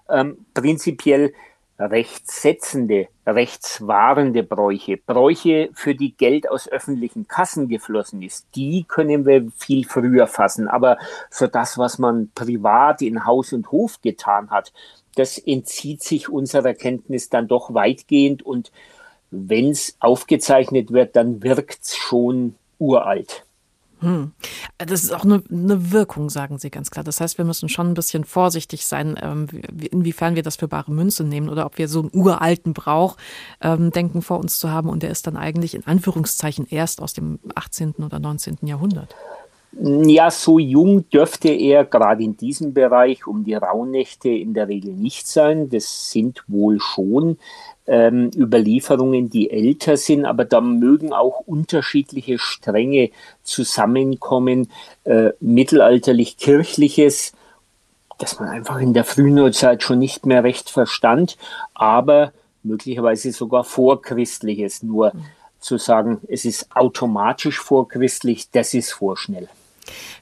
Ähm, 0.09 0.47
prinzipiell 0.55 1.33
rechtssetzende, 1.79 3.09
rechtswahrende 3.27 4.43
Bräuche, 4.43 4.97
Bräuche, 4.97 5.69
für 5.75 5.95
die 5.95 6.17
Geld 6.17 6.49
aus 6.49 6.69
öffentlichen 6.69 7.29
Kassen 7.29 7.69
geflossen 7.69 8.23
ist, 8.23 8.47
die 8.55 8.85
können 8.89 9.27
wir 9.27 9.51
viel 9.57 9.85
früher 9.85 10.27
fassen. 10.27 10.69
Aber 10.69 10.99
für 11.31 11.49
das, 11.49 11.77
was 11.77 11.99
man 11.99 12.31
privat 12.35 13.03
in 13.03 13.27
Haus 13.27 13.53
und 13.53 13.71
Hof 13.71 14.01
getan 14.01 14.51
hat, 14.51 14.73
das 15.17 15.39
entzieht 15.39 16.03
sich 16.03 16.29
unserer 16.29 16.75
Kenntnis 16.75 17.29
dann 17.29 17.49
doch 17.49 17.73
weitgehend 17.75 18.43
und 18.43 18.71
wenn 19.49 19.71
es 19.71 19.97
aufgezeichnet 20.01 20.93
wird, 20.93 21.17
dann 21.17 21.43
wirkt 21.43 21.83
es 21.83 21.97
schon 21.97 22.55
uralt. 22.79 23.47
Hm. 24.01 24.33
Das 24.77 25.03
ist 25.03 25.13
auch 25.13 25.25
eine, 25.25 25.43
eine, 25.51 25.91
Wirkung, 25.91 26.29
sagen 26.29 26.59
Sie 26.59 26.71
ganz 26.71 26.91
klar. 26.91 27.03
Das 27.03 27.21
heißt, 27.21 27.39
wir 27.39 27.47
müssen 27.47 27.71
schon 27.71 27.89
ein 27.89 27.95
bisschen 27.95 28.25
vorsichtig 28.25 28.85
sein, 28.85 29.19
ähm, 29.23 29.47
inwiefern 29.91 30.37
wir 30.37 30.43
das 30.43 30.57
für 30.57 30.69
bare 30.69 30.93
Münze 30.93 31.25
nehmen 31.25 31.49
oder 31.49 31.65
ob 31.65 31.79
wir 31.79 31.89
so 31.89 32.01
einen 32.01 32.11
uralten 32.13 32.75
Brauch 32.75 33.17
ähm, 33.63 33.91
denken 33.91 34.21
vor 34.21 34.39
uns 34.39 34.59
zu 34.59 34.71
haben 34.71 34.91
und 34.91 35.03
der 35.03 35.11
ist 35.11 35.27
dann 35.27 35.39
eigentlich 35.39 35.75
in 35.75 35.87
Anführungszeichen 35.87 36.67
erst 36.69 37.01
aus 37.01 37.15
dem 37.15 37.39
18. 37.55 37.95
oder 38.05 38.19
19. 38.19 38.59
Jahrhundert. 38.63 39.15
Ja, 39.79 40.31
so 40.31 40.59
jung 40.59 41.09
dürfte 41.11 41.49
er 41.49 41.85
gerade 41.85 42.23
in 42.23 42.37
diesem 42.37 42.73
Bereich 42.73 43.27
um 43.27 43.45
die 43.45 43.55
Rauhnächte 43.55 44.29
in 44.29 44.55
der 44.55 44.69
Regel 44.69 44.93
nicht 44.93 45.27
sein. 45.27 45.69
Das 45.69 46.11
sind 46.11 46.45
wohl 46.49 46.81
schon 46.81 47.39
ähm, 47.87 48.31
Überlieferungen, 48.35 49.31
die 49.31 49.51
älter 49.51 49.97
sind, 49.97 50.25
aber 50.25 50.45
da 50.45 50.61
mögen 50.61 51.13
auch 51.13 51.41
unterschiedliche 51.41 52.39
Stränge 52.39 53.11
zusammenkommen, 53.43 54.71
äh, 55.05 55.31
mittelalterlich-kirchliches, 55.41 57.33
das 58.19 58.41
man 58.41 58.49
einfach 58.49 58.81
in 58.81 58.95
der 58.95 59.05
Frühneuzeit 59.05 59.83
schon 59.83 59.99
nicht 59.99 60.27
mehr 60.27 60.43
recht 60.43 60.71
verstand, 60.71 61.37
aber 61.75 62.33
möglicherweise 62.63 63.33
sogar 63.33 63.65
vorchristliches. 63.65 64.83
Nur 64.83 65.13
mhm. 65.15 65.25
zu 65.61 65.79
sagen, 65.79 66.21
es 66.29 66.45
ist 66.45 66.75
automatisch 66.75 67.61
vorchristlich, 67.61 68.51
das 68.51 68.75
ist 68.75 68.93
vorschnell. 68.93 69.49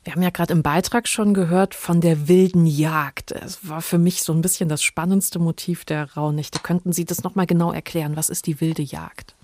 Wir 0.02 0.12
haben 0.12 0.22
ja 0.22 0.30
gerade 0.30 0.52
im 0.52 0.62
Beitrag 0.62 1.08
schon 1.08 1.34
gehört 1.34 1.74
von 1.74 2.00
der 2.00 2.28
wilden 2.28 2.66
Jagd. 2.66 3.32
Es 3.32 3.68
war 3.68 3.82
für 3.82 3.98
mich 3.98 4.22
so 4.22 4.32
ein 4.32 4.42
bisschen 4.42 4.68
das 4.68 4.82
spannendste 4.82 5.38
Motiv 5.38 5.84
der 5.84 6.12
Rauhnächte. 6.14 6.58
Könnten 6.60 6.92
Sie 6.92 7.04
das 7.04 7.22
nochmal 7.22 7.46
genau 7.46 7.72
erklären? 7.72 8.16
Was 8.16 8.28
ist 8.28 8.46
die 8.46 8.60
wilde 8.60 8.82
Jagd? 8.82 9.34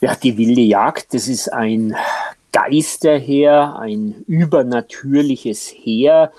Ja, 0.00 0.14
die 0.14 0.36
wilde 0.38 0.62
Jagd, 0.62 1.12
das 1.12 1.28
ist 1.28 1.52
ein 1.52 1.94
Geisterheer, 2.52 3.78
ein 3.78 4.24
übernatürliches 4.26 5.68
Heer, 5.68 6.32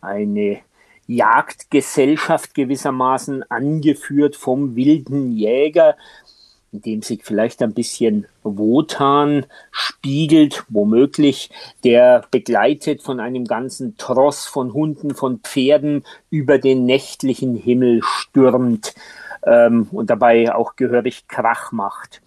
eine 0.00 0.60
Jagdgesellschaft 1.06 2.54
gewissermaßen 2.54 3.48
angeführt 3.50 4.36
vom 4.36 4.76
wilden 4.76 5.32
Jäger, 5.32 5.96
in 6.76 6.82
dem 6.82 7.02
sich 7.02 7.24
vielleicht 7.24 7.62
ein 7.62 7.72
bisschen 7.72 8.26
Wotan 8.42 9.46
spiegelt, 9.70 10.64
womöglich, 10.68 11.50
der 11.84 12.24
begleitet 12.30 13.02
von 13.02 13.18
einem 13.18 13.46
ganzen 13.46 13.96
Tross 13.96 14.46
von 14.46 14.74
Hunden, 14.74 15.14
von 15.14 15.40
Pferden 15.40 16.04
über 16.30 16.58
den 16.58 16.84
nächtlichen 16.84 17.54
Himmel 17.54 18.02
stürmt 18.02 18.94
ähm, 19.44 19.88
und 19.90 20.10
dabei 20.10 20.54
auch 20.54 20.76
gehörig 20.76 21.28
Krach 21.28 21.72
macht. 21.72 22.20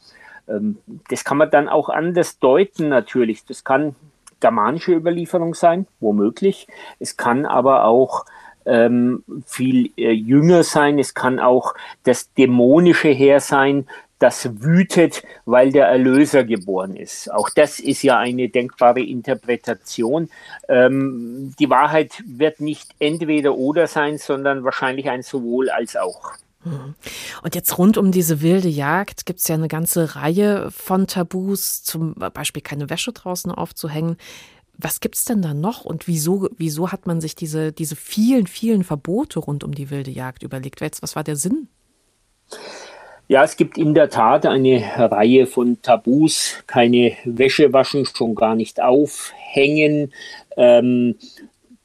Ähm, 0.47 0.77
das 1.09 1.23
kann 1.23 1.37
man 1.37 1.51
dann 1.51 1.69
auch 1.69 1.89
anders 1.89 2.39
deuten 2.39 2.89
natürlich. 2.89 3.45
Das 3.45 3.63
kann 3.63 3.95
germanische 4.39 4.93
Überlieferung 4.93 5.53
sein, 5.53 5.85
womöglich. 5.99 6.67
Es 6.97 7.17
kann 7.17 7.45
aber 7.45 7.85
auch 7.85 8.25
ähm, 8.65 9.23
viel 9.45 9.91
äh, 9.97 10.11
jünger 10.11 10.63
sein. 10.63 10.99
Es 10.99 11.13
kann 11.13 11.39
auch 11.39 11.73
das 12.03 12.33
dämonische 12.33 13.09
Heer 13.09 13.39
sein, 13.39 13.87
das 14.19 14.61
wütet, 14.61 15.23
weil 15.45 15.71
der 15.71 15.87
Erlöser 15.87 16.43
geboren 16.43 16.95
ist. 16.95 17.31
Auch 17.31 17.49
das 17.49 17.79
ist 17.79 18.03
ja 18.03 18.17
eine 18.17 18.49
denkbare 18.49 19.01
Interpretation. 19.01 20.29
Ähm, 20.67 21.55
die 21.57 21.69
Wahrheit 21.69 22.21
wird 22.25 22.59
nicht 22.59 22.91
entweder 22.99 23.55
oder 23.55 23.87
sein, 23.87 24.17
sondern 24.17 24.63
wahrscheinlich 24.63 25.09
ein 25.09 25.23
sowohl 25.23 25.69
als 25.69 25.95
auch. 25.95 26.33
Mhm. 26.63 26.95
Und 27.43 27.55
jetzt 27.55 27.77
rund 27.77 27.97
um 27.97 28.11
diese 28.11 28.41
wilde 28.41 28.67
Jagd 28.67 29.25
gibt 29.25 29.39
es 29.39 29.47
ja 29.47 29.55
eine 29.55 29.69
ganze 29.69 30.15
Reihe 30.15 30.69
von 30.71 31.07
Tabus, 31.07 31.83
zum 31.83 32.13
Beispiel 32.13 32.61
keine 32.61 32.89
Wäsche 32.89 33.13
draußen 33.13 33.51
aufzuhängen. 33.51 34.17
Was 34.77 34.99
gibt 34.99 35.15
es 35.15 35.25
denn 35.25 35.41
da 35.41 35.53
noch 35.53 35.83
und 35.83 36.07
wieso, 36.07 36.49
wieso 36.57 36.91
hat 36.91 37.05
man 37.05 37.19
sich 37.19 37.35
diese, 37.35 37.71
diese 37.71 37.95
vielen, 37.95 38.47
vielen 38.47 38.83
Verbote 38.83 39.39
rund 39.39 39.63
um 39.63 39.73
die 39.73 39.89
wilde 39.89 40.11
Jagd 40.11 40.43
überlegt? 40.43 40.81
Was 40.81 41.15
war 41.15 41.23
der 41.23 41.35
Sinn? 41.35 41.67
Ja, 43.31 43.43
es 43.43 43.57
gibt 43.57 43.77
in 43.77 43.93
der 43.93 44.09
Tat 44.09 44.47
eine 44.47 44.83
Reihe 44.97 45.45
von 45.45 45.79
Tabus. 45.83 46.63
Keine 46.65 47.15
Wäsche 47.25 47.71
waschen, 47.71 48.07
schon 48.07 48.33
gar 48.33 48.55
nicht 48.55 48.81
aufhängen. 48.81 50.11
Ähm, 50.57 51.13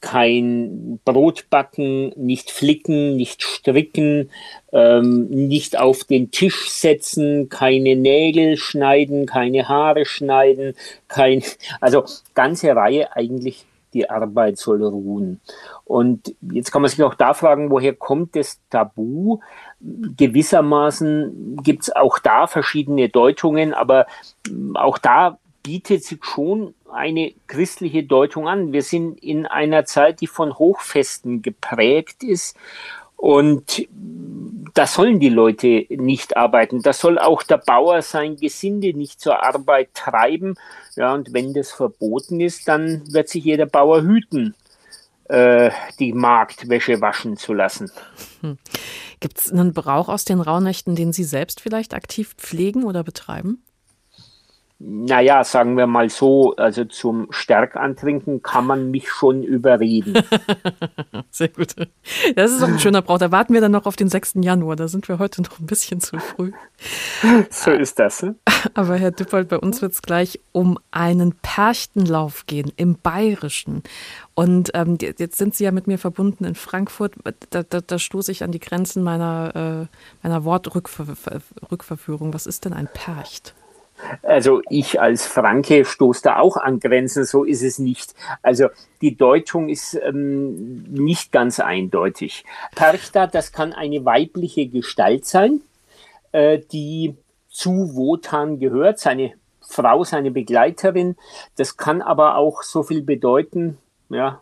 kein 0.00 1.00
Brot 1.04 1.50
backen, 1.50 2.14
nicht 2.16 2.50
flicken, 2.50 3.16
nicht 3.16 3.42
stricken, 3.42 4.30
ähm, 4.72 5.28
nicht 5.28 5.78
auf 5.78 6.04
den 6.04 6.30
Tisch 6.30 6.70
setzen, 6.70 7.50
keine 7.50 7.94
Nägel 7.94 8.56
schneiden, 8.56 9.26
keine 9.26 9.68
Haare 9.68 10.06
schneiden, 10.06 10.74
kein, 11.08 11.42
also 11.82 12.04
ganze 12.32 12.74
Reihe 12.74 13.14
eigentlich 13.14 13.66
die 13.92 14.08
Arbeit 14.08 14.56
soll 14.56 14.82
ruhen. 14.82 15.40
Und 15.84 16.34
jetzt 16.40 16.72
kann 16.72 16.82
man 16.82 16.90
sich 16.90 17.02
auch 17.02 17.14
da 17.14 17.34
fragen, 17.34 17.70
woher 17.70 17.94
kommt 17.94 18.36
das 18.36 18.60
Tabu? 18.70 19.40
Gewissermaßen 19.80 21.58
gibt 21.62 21.82
es 21.84 21.94
auch 21.94 22.18
da 22.18 22.46
verschiedene 22.46 23.10
Deutungen, 23.10 23.74
aber 23.74 24.06
auch 24.74 24.96
da 24.98 25.38
bietet 25.62 26.04
sich 26.04 26.24
schon 26.24 26.74
eine 26.92 27.32
christliche 27.46 28.04
Deutung 28.04 28.48
an. 28.48 28.72
Wir 28.72 28.82
sind 28.82 29.22
in 29.22 29.46
einer 29.46 29.84
Zeit, 29.84 30.20
die 30.20 30.26
von 30.26 30.58
Hochfesten 30.58 31.42
geprägt 31.42 32.22
ist. 32.22 32.56
Und 33.16 33.88
da 34.74 34.86
sollen 34.86 35.20
die 35.20 35.30
Leute 35.30 35.86
nicht 35.88 36.36
arbeiten. 36.36 36.82
Da 36.82 36.92
soll 36.92 37.18
auch 37.18 37.42
der 37.42 37.58
Bauer 37.58 38.02
sein 38.02 38.36
Gesinde 38.36 38.92
nicht 38.92 39.20
zur 39.20 39.42
Arbeit 39.42 39.94
treiben. 39.94 40.56
Ja, 40.96 41.14
und 41.14 41.32
wenn 41.32 41.54
das 41.54 41.72
verboten 41.72 42.40
ist, 42.40 42.68
dann 42.68 43.02
wird 43.12 43.28
sich 43.28 43.44
jeder 43.44 43.66
Bauer 43.66 44.02
hüten, 44.02 44.54
die 45.28 46.12
Marktwäsche 46.12 47.00
waschen 47.00 47.36
zu 47.36 47.54
lassen. 47.54 47.90
Hm. 48.40 48.58
Gibt 49.20 49.40
es 49.40 49.50
einen 49.50 49.72
Brauch 49.72 50.08
aus 50.08 50.24
den 50.24 50.40
Rauhnächten, 50.40 50.96
den 50.96 51.12
Sie 51.12 51.24
selbst 51.24 51.60
vielleicht 51.60 51.94
aktiv 51.94 52.34
pflegen 52.36 52.84
oder 52.84 53.02
betreiben? 53.02 53.64
Naja, 54.80 55.44
sagen 55.44 55.76
wir 55.76 55.86
mal 55.86 56.10
so, 56.10 56.56
also 56.56 56.84
zum 56.84 57.28
Stärkantrinken 57.30 58.42
kann 58.42 58.66
man 58.66 58.90
mich 58.90 59.08
schon 59.08 59.44
überreden. 59.44 60.14
Sehr 61.30 61.48
gut. 61.48 61.74
Das 62.34 62.50
ist 62.50 62.62
auch 62.62 62.68
ein 62.68 62.80
schöner 62.80 63.00
Brauch. 63.00 63.18
Da 63.18 63.30
warten 63.30 63.54
wir 63.54 63.60
dann 63.60 63.70
noch 63.70 63.86
auf 63.86 63.94
den 63.94 64.08
6. 64.08 64.34
Januar. 64.40 64.74
Da 64.74 64.88
sind 64.88 65.08
wir 65.08 65.20
heute 65.20 65.42
noch 65.42 65.60
ein 65.60 65.66
bisschen 65.66 66.00
zu 66.00 66.18
früh. 66.18 66.50
So 67.50 67.70
ist 67.70 68.00
das. 68.00 68.24
Ne? 68.24 68.34
Aber 68.74 68.96
Herr 68.96 69.12
Düppold, 69.12 69.48
bei 69.48 69.58
uns 69.58 69.80
wird 69.80 69.92
es 69.92 70.02
gleich 70.02 70.40
um 70.50 70.78
einen 70.90 71.34
Perchtenlauf 71.40 72.46
gehen 72.46 72.72
im 72.76 72.98
Bayerischen. 72.98 73.84
Und 74.34 74.72
ähm, 74.74 74.98
jetzt 75.00 75.38
sind 75.38 75.54
Sie 75.54 75.64
ja 75.64 75.70
mit 75.70 75.86
mir 75.86 75.98
verbunden 75.98 76.44
in 76.44 76.56
Frankfurt. 76.56 77.14
Da, 77.50 77.62
da, 77.62 77.80
da 77.80 77.98
stoße 77.98 78.32
ich 78.32 78.42
an 78.42 78.50
die 78.50 78.60
Grenzen 78.60 79.04
meiner, 79.04 79.88
äh, 79.88 80.26
meiner 80.26 80.44
Wortrückverführung. 80.44 82.34
Was 82.34 82.46
ist 82.46 82.64
denn 82.64 82.72
ein 82.72 82.88
Percht? 82.92 83.54
Also 84.22 84.62
ich 84.68 85.00
als 85.00 85.26
Franke 85.26 85.84
stoße 85.84 86.22
da 86.22 86.38
auch 86.38 86.56
an 86.56 86.80
Grenzen, 86.80 87.24
so 87.24 87.44
ist 87.44 87.62
es 87.62 87.78
nicht. 87.78 88.14
Also 88.42 88.68
die 89.00 89.16
Deutung 89.16 89.68
ist 89.68 89.94
ähm, 89.94 90.84
nicht 90.84 91.32
ganz 91.32 91.60
eindeutig. 91.60 92.44
Perchta, 92.74 93.26
das 93.26 93.52
kann 93.52 93.72
eine 93.72 94.04
weibliche 94.04 94.66
Gestalt 94.66 95.24
sein, 95.24 95.60
äh, 96.32 96.58
die 96.72 97.14
zu 97.48 97.94
Wotan 97.94 98.58
gehört, 98.58 98.98
seine 98.98 99.34
Frau, 99.60 100.04
seine 100.04 100.30
Begleiterin. 100.30 101.16
Das 101.56 101.76
kann 101.76 102.02
aber 102.02 102.36
auch 102.36 102.62
so 102.62 102.82
viel 102.82 103.02
bedeuten, 103.02 103.78
ja, 104.08 104.40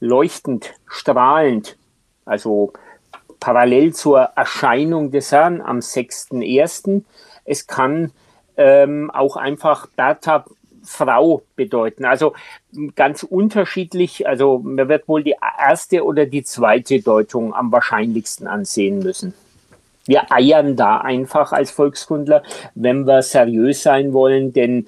leuchtend, 0.00 0.74
strahlend, 0.86 1.76
also 2.24 2.72
parallel 3.38 3.94
zur 3.94 4.20
Erscheinung 4.36 5.10
des 5.10 5.32
Herrn 5.32 5.60
am 5.60 5.78
6.1. 5.78 7.02
Es 7.44 7.66
kann 7.66 8.12
ähm, 8.60 9.10
auch 9.10 9.36
einfach 9.36 9.86
Bertha 9.86 10.44
Frau 10.84 11.42
bedeuten. 11.56 12.04
Also 12.04 12.34
ganz 12.94 13.22
unterschiedlich. 13.22 14.26
Also 14.28 14.58
man 14.58 14.88
wird 14.88 15.08
wohl 15.08 15.22
die 15.22 15.36
erste 15.58 16.04
oder 16.04 16.26
die 16.26 16.44
zweite 16.44 17.00
Deutung 17.00 17.54
am 17.54 17.72
wahrscheinlichsten 17.72 18.46
ansehen 18.46 19.00
müssen. 19.00 19.34
Wir 20.06 20.30
eiern 20.32 20.76
da 20.76 20.98
einfach 20.98 21.52
als 21.52 21.70
Volkskundler, 21.70 22.42
wenn 22.74 23.06
wir 23.06 23.22
seriös 23.22 23.82
sein 23.82 24.12
wollen, 24.12 24.52
denn 24.52 24.86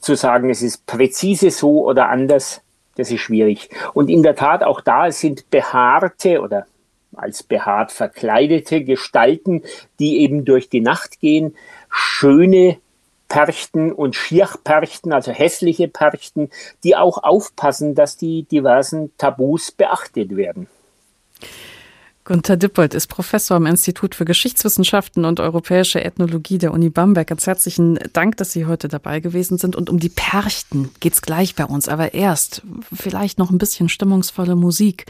zu 0.00 0.14
sagen, 0.14 0.50
es 0.50 0.62
ist 0.62 0.86
präzise 0.86 1.50
so 1.50 1.86
oder 1.86 2.08
anders, 2.08 2.60
das 2.96 3.10
ist 3.10 3.20
schwierig. 3.20 3.70
Und 3.94 4.10
in 4.10 4.22
der 4.22 4.36
Tat, 4.36 4.62
auch 4.62 4.80
da 4.80 5.10
sind 5.10 5.50
behaarte 5.50 6.40
oder 6.40 6.66
als 7.14 7.42
behaart 7.42 7.92
verkleidete 7.92 8.84
Gestalten, 8.84 9.62
die 9.98 10.18
eben 10.18 10.44
durch 10.44 10.68
die 10.68 10.80
Nacht 10.80 11.20
gehen, 11.20 11.54
schöne 11.90 12.78
Perchten 13.28 13.92
und 13.92 14.14
Schirchperchten, 14.14 15.12
also 15.12 15.32
hässliche 15.32 15.88
Perchten, 15.88 16.50
die 16.84 16.96
auch 16.96 17.22
aufpassen, 17.22 17.94
dass 17.94 18.16
die 18.16 18.44
diversen 18.44 19.16
Tabus 19.18 19.72
beachtet 19.72 20.36
werden. 20.36 20.68
Gunther 22.26 22.56
Dippold 22.56 22.92
ist 22.94 23.06
Professor 23.06 23.56
am 23.56 23.66
Institut 23.66 24.16
für 24.16 24.24
Geschichtswissenschaften 24.24 25.24
und 25.24 25.38
europäische 25.38 26.04
Ethnologie 26.04 26.58
der 26.58 26.72
Uni 26.72 26.90
Bamberg. 26.90 27.28
Ganz 27.28 27.46
herzlichen 27.46 28.00
Dank, 28.12 28.36
dass 28.36 28.50
Sie 28.50 28.66
heute 28.66 28.88
dabei 28.88 29.20
gewesen 29.20 29.58
sind. 29.58 29.76
Und 29.76 29.88
um 29.88 30.00
die 30.00 30.08
Perchten 30.08 30.90
geht 30.98 31.12
es 31.12 31.22
gleich 31.22 31.54
bei 31.54 31.64
uns. 31.64 31.88
Aber 31.88 32.14
erst 32.14 32.62
vielleicht 32.92 33.38
noch 33.38 33.50
ein 33.50 33.58
bisschen 33.58 33.88
stimmungsvolle 33.88 34.56
Musik 34.56 35.06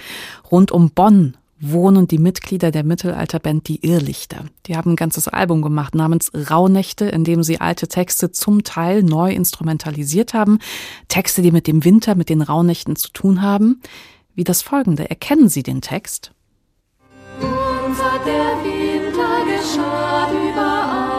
rund 0.50 0.70
um 0.70 0.90
Bonn 0.90 1.38
wohnen 1.58 2.06
die 2.06 2.18
Mitglieder 2.18 2.70
der 2.70 2.84
Mittelalterband 2.84 3.68
Die 3.68 3.86
Irrlichter. 3.86 4.44
Die 4.66 4.76
haben 4.76 4.92
ein 4.92 4.96
ganzes 4.96 5.28
Album 5.28 5.62
gemacht 5.62 5.94
namens 5.94 6.30
Rauhnächte, 6.34 7.06
in 7.06 7.24
dem 7.24 7.42
sie 7.42 7.60
alte 7.60 7.88
Texte 7.88 8.30
zum 8.30 8.62
Teil 8.62 9.02
neu 9.02 9.32
instrumentalisiert 9.32 10.34
haben. 10.34 10.58
Texte, 11.08 11.42
die 11.42 11.52
mit 11.52 11.66
dem 11.66 11.84
Winter, 11.84 12.14
mit 12.14 12.28
den 12.28 12.42
Rauhnächten 12.42 12.96
zu 12.96 13.10
tun 13.10 13.42
haben. 13.42 13.80
Wie 14.34 14.44
das 14.44 14.62
folgende. 14.62 15.08
Erkennen 15.08 15.48
Sie 15.48 15.62
den 15.62 15.80
Text? 15.80 16.32
Unser 17.40 18.18
der 18.26 18.62
Winter 18.62 19.44
geschah 19.46 20.30
überall. 20.30 21.15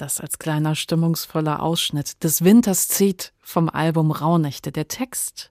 Das 0.00 0.18
als 0.18 0.38
kleiner 0.38 0.76
stimmungsvoller 0.76 1.62
Ausschnitt 1.62 2.24
des 2.24 2.42
Winters 2.42 2.88
zieht 2.88 3.34
vom 3.42 3.68
Album 3.68 4.12
Rauhnächte. 4.12 4.72
Der 4.72 4.88
Text 4.88 5.50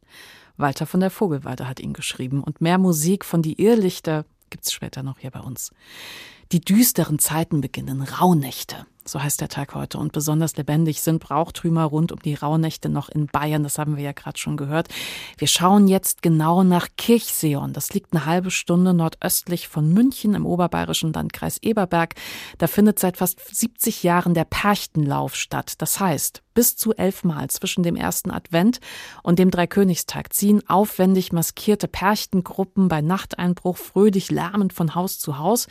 Walter 0.58 0.88
von 0.88 1.02
der 1.02 1.12
Vogelweide 1.12 1.68
hat 1.68 1.80
ihn 1.80 1.94
geschrieben 1.94 2.44
und 2.44 2.60
mehr 2.60 2.80
Musik 2.80 3.26
von 3.26 3.44
Die 3.44 3.62
Irrlichter 3.62 4.26
gibt's 4.50 4.74
später 4.74 5.04
noch 5.04 5.20
hier 5.20 5.30
bei 5.30 5.42
uns. 5.42 5.70
Die 6.52 6.62
düsteren 6.62 7.20
Zeiten 7.20 7.62
beginnen, 7.62 8.02
Rauhnächte. 8.02 8.88
So 9.10 9.22
heißt 9.22 9.42
der 9.42 9.50
Tag 9.50 9.74
heute. 9.74 9.98
Und 9.98 10.12
besonders 10.12 10.56
lebendig 10.56 11.02
sind 11.02 11.20
Brauchtümer 11.20 11.86
rund 11.86 12.12
um 12.12 12.20
die 12.20 12.36
Rauhnächte 12.36 12.90
noch 12.90 13.10
in 13.10 13.26
Bayern. 13.26 13.64
Das 13.64 13.80
haben 13.80 13.98
wir 13.98 14.04
ja 14.04 14.12
gerade 14.12 14.38
schon 14.38 14.56
gehört. 14.56 14.88
Wir 15.38 15.48
schauen 15.48 15.88
jetzt 15.88 16.22
genau 16.22 16.64
nach 16.64 16.88
Kirchseon. 16.96 17.74
Das 17.74 17.92
liegt 17.94 18.14
eine 18.14 18.26
halbe 18.26 18.52
Stunde 18.52 18.94
nordöstlich 18.94 19.68
von 19.68 19.92
München 19.92 20.36
im 20.36 20.46
oberbayerischen 20.46 21.12
Landkreis 21.12 21.58
Eberberg. 21.64 22.14
Da 22.60 22.68
findet 22.68 23.00
seit 23.00 23.18
fast 23.18 23.40
70 23.56 24.04
Jahren 24.04 24.36
der 24.36 24.46
Perchtenlauf 24.46 25.36
statt. 25.36 25.74
Das 25.80 26.00
heißt, 26.00 26.44
bis 26.54 26.76
zu 26.76 26.94
elfmal 26.94 27.50
zwischen 27.50 27.84
dem 27.84 27.96
ersten 27.96 28.32
Advent 28.32 28.80
und 29.24 29.40
dem 29.40 29.50
Dreikönigstag 29.50 30.34
ziehen 30.34 30.62
aufwendig 30.68 31.32
maskierte 31.32 31.88
Perchtengruppen 31.88 32.90
bei 32.90 33.02
Nachteinbruch 33.02 33.78
fröhlich 33.78 34.30
lärmend 34.30 34.74
von 34.74 34.94
Haus 34.94 35.20
zu 35.20 35.40
Haus 35.40 35.68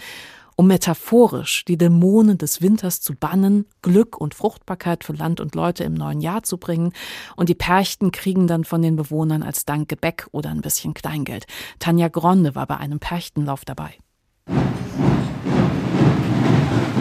um 0.59 0.67
metaphorisch 0.67 1.65
die 1.67 1.79
Dämonen 1.79 2.37
des 2.37 2.61
Winters 2.61 3.01
zu 3.01 3.15
bannen, 3.15 3.65
Glück 3.81 4.21
und 4.21 4.35
Fruchtbarkeit 4.35 5.05
für 5.05 5.13
Land 5.13 5.41
und 5.41 5.55
Leute 5.55 5.85
im 5.85 5.95
neuen 5.95 6.21
Jahr 6.21 6.43
zu 6.43 6.59
bringen. 6.59 6.93
Und 7.37 7.49
die 7.49 7.55
Perchten 7.55 8.11
kriegen 8.11 8.49
dann 8.49 8.65
von 8.65 8.83
den 8.83 8.97
Bewohnern 8.97 9.45
als 9.45 9.67
Dank 9.67 9.89
Gebäck 9.89 10.27
oder 10.33 10.51
ein 10.51 10.61
bisschen 10.61 10.95
Kleingeld. 10.95 11.47
Tanja 11.79 12.09
Gronde 12.09 12.57
war 12.57 12.67
bei 12.67 12.77
einem 12.77 12.99
Perchtenlauf 12.99 13.65
dabei. 13.65 13.95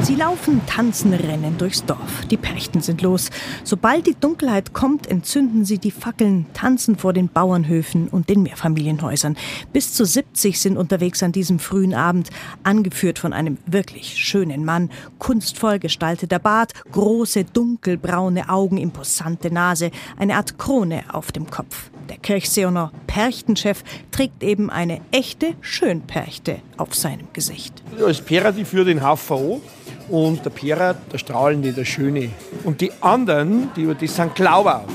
Sie 0.03 0.15
laufen, 0.15 0.61
tanzen, 0.67 1.13
rennen 1.13 1.57
durchs 1.57 1.83
Dorf. 1.83 2.25
Die 2.29 2.37
Perchten 2.37 2.81
sind 2.81 3.01
los. 3.01 3.29
Sobald 3.63 4.07
die 4.07 4.15
Dunkelheit 4.15 4.73
kommt, 4.73 5.07
entzünden 5.07 5.65
sie 5.65 5.79
die 5.79 5.91
Fackeln, 5.91 6.45
tanzen 6.53 6.97
vor 6.97 7.13
den 7.13 7.27
Bauernhöfen 7.27 8.07
und 8.07 8.29
den 8.29 8.43
Mehrfamilienhäusern. 8.43 9.35
Bis 9.73 9.93
zu 9.93 10.05
70 10.05 10.59
sind 10.61 10.77
unterwegs 10.77 11.23
an 11.23 11.33
diesem 11.33 11.59
frühen 11.59 11.93
Abend, 11.93 12.29
angeführt 12.63 13.19
von 13.19 13.33
einem 13.33 13.57
wirklich 13.65 14.15
schönen 14.15 14.63
Mann, 14.63 14.89
kunstvoll 15.19 15.79
gestalteter 15.79 16.39
Bart, 16.39 16.73
große 16.91 17.43
dunkelbraune 17.43 18.49
Augen, 18.49 18.77
imposante 18.77 19.51
Nase, 19.51 19.91
eine 20.17 20.35
Art 20.35 20.57
Krone 20.57 21.03
auf 21.11 21.31
dem 21.31 21.49
Kopf. 21.49 21.89
Der 22.09 22.17
Kirchseoner 22.17 22.91
Perchtenchef 23.07 23.83
trägt 24.11 24.43
eben 24.43 24.69
eine 24.69 25.01
echte 25.11 25.53
Schönperchte 25.61 26.57
auf 26.77 26.95
seinem 26.95 27.27
Gesicht. 27.33 27.73
Als 28.03 28.21
Pera, 28.21 28.51
die 28.51 28.65
führt 28.65 28.87
den 28.87 29.01
HVO 29.01 29.61
und 30.09 30.45
der 30.45 30.49
Pera, 30.49 30.93
der 30.93 31.17
Strahlende, 31.17 31.73
der 31.73 31.85
Schöne. 31.85 32.29
Und 32.63 32.81
die 32.81 32.91
anderen, 33.01 33.69
die, 33.75 33.93
die 33.95 34.07
sind 34.07 34.35
Glauber. 34.35 34.85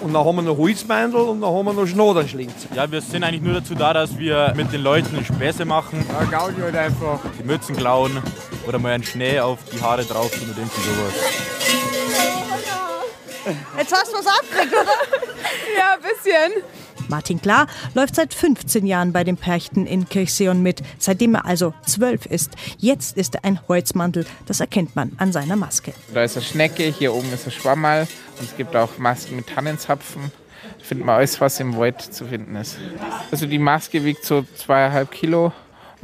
Und 0.00 0.12
dann 0.12 0.24
haben 0.24 0.36
wir 0.36 0.42
noch 0.42 0.58
Holzbeindl 0.58 1.16
und 1.16 1.40
dann 1.40 1.50
haben 1.50 1.64
wir 1.64 1.72
noch 1.72 1.86
Schnodernschlinzen. 1.86 2.70
Ja, 2.76 2.90
wir 2.90 3.00
sind 3.00 3.24
eigentlich 3.24 3.40
nur 3.40 3.54
dazu 3.54 3.74
da, 3.74 3.94
dass 3.94 4.18
wir 4.18 4.52
mit 4.54 4.70
den 4.70 4.82
Leuten 4.82 5.24
Späße 5.24 5.64
machen. 5.64 6.04
Ja, 6.12 6.24
Gaudi 6.24 6.60
halt 6.60 6.76
einfach. 6.76 7.20
Die 7.38 7.44
Mützen 7.44 7.74
klauen 7.74 8.12
oder 8.68 8.78
mal 8.78 8.92
einen 8.92 9.02
Schnee 9.02 9.40
auf 9.40 9.58
die 9.72 9.80
Haare 9.80 10.04
drauf 10.04 10.30
oder 10.36 10.58
irgendwie 10.58 10.80
sowas. 10.82 12.43
Jetzt 13.78 13.92
hast 13.92 14.12
du 14.12 14.16
was 14.18 14.26
abgekriegt, 14.26 14.72
oder? 14.72 14.84
ja, 15.78 15.94
ein 15.94 16.00
bisschen. 16.00 16.62
Martin 17.08 17.40
Klar 17.40 17.66
läuft 17.94 18.16
seit 18.16 18.32
15 18.32 18.86
Jahren 18.86 19.12
bei 19.12 19.24
den 19.24 19.36
Perchten 19.36 19.86
in 19.86 20.08
Kirchseon 20.08 20.62
mit, 20.62 20.82
seitdem 20.98 21.34
er 21.34 21.44
also 21.44 21.74
zwölf 21.86 22.26
ist. 22.26 22.52
Jetzt 22.78 23.16
ist 23.16 23.34
er 23.34 23.44
ein 23.44 23.60
Holzmantel, 23.68 24.26
das 24.46 24.60
erkennt 24.60 24.96
man 24.96 25.12
an 25.18 25.32
seiner 25.32 25.56
Maske. 25.56 25.92
Da 26.12 26.24
ist 26.24 26.36
eine 26.36 26.46
Schnecke, 26.46 26.84
hier 26.84 27.14
oben 27.14 27.32
ist 27.32 27.46
ein 27.46 27.52
Schwammerl 27.52 28.06
und 28.38 28.48
es 28.48 28.56
gibt 28.56 28.74
auch 28.74 28.96
Masken 28.98 29.36
mit 29.36 29.48
Tannenzapfen. 29.48 30.32
Da 30.78 30.84
findet 30.84 31.06
man 31.06 31.16
alles, 31.16 31.40
was 31.40 31.60
im 31.60 31.76
Wald 31.76 32.00
zu 32.00 32.24
finden 32.26 32.56
ist. 32.56 32.78
Also 33.30 33.46
die 33.46 33.58
Maske 33.58 34.04
wiegt 34.04 34.24
so 34.24 34.44
zweieinhalb 34.56 35.10
Kilo 35.10 35.52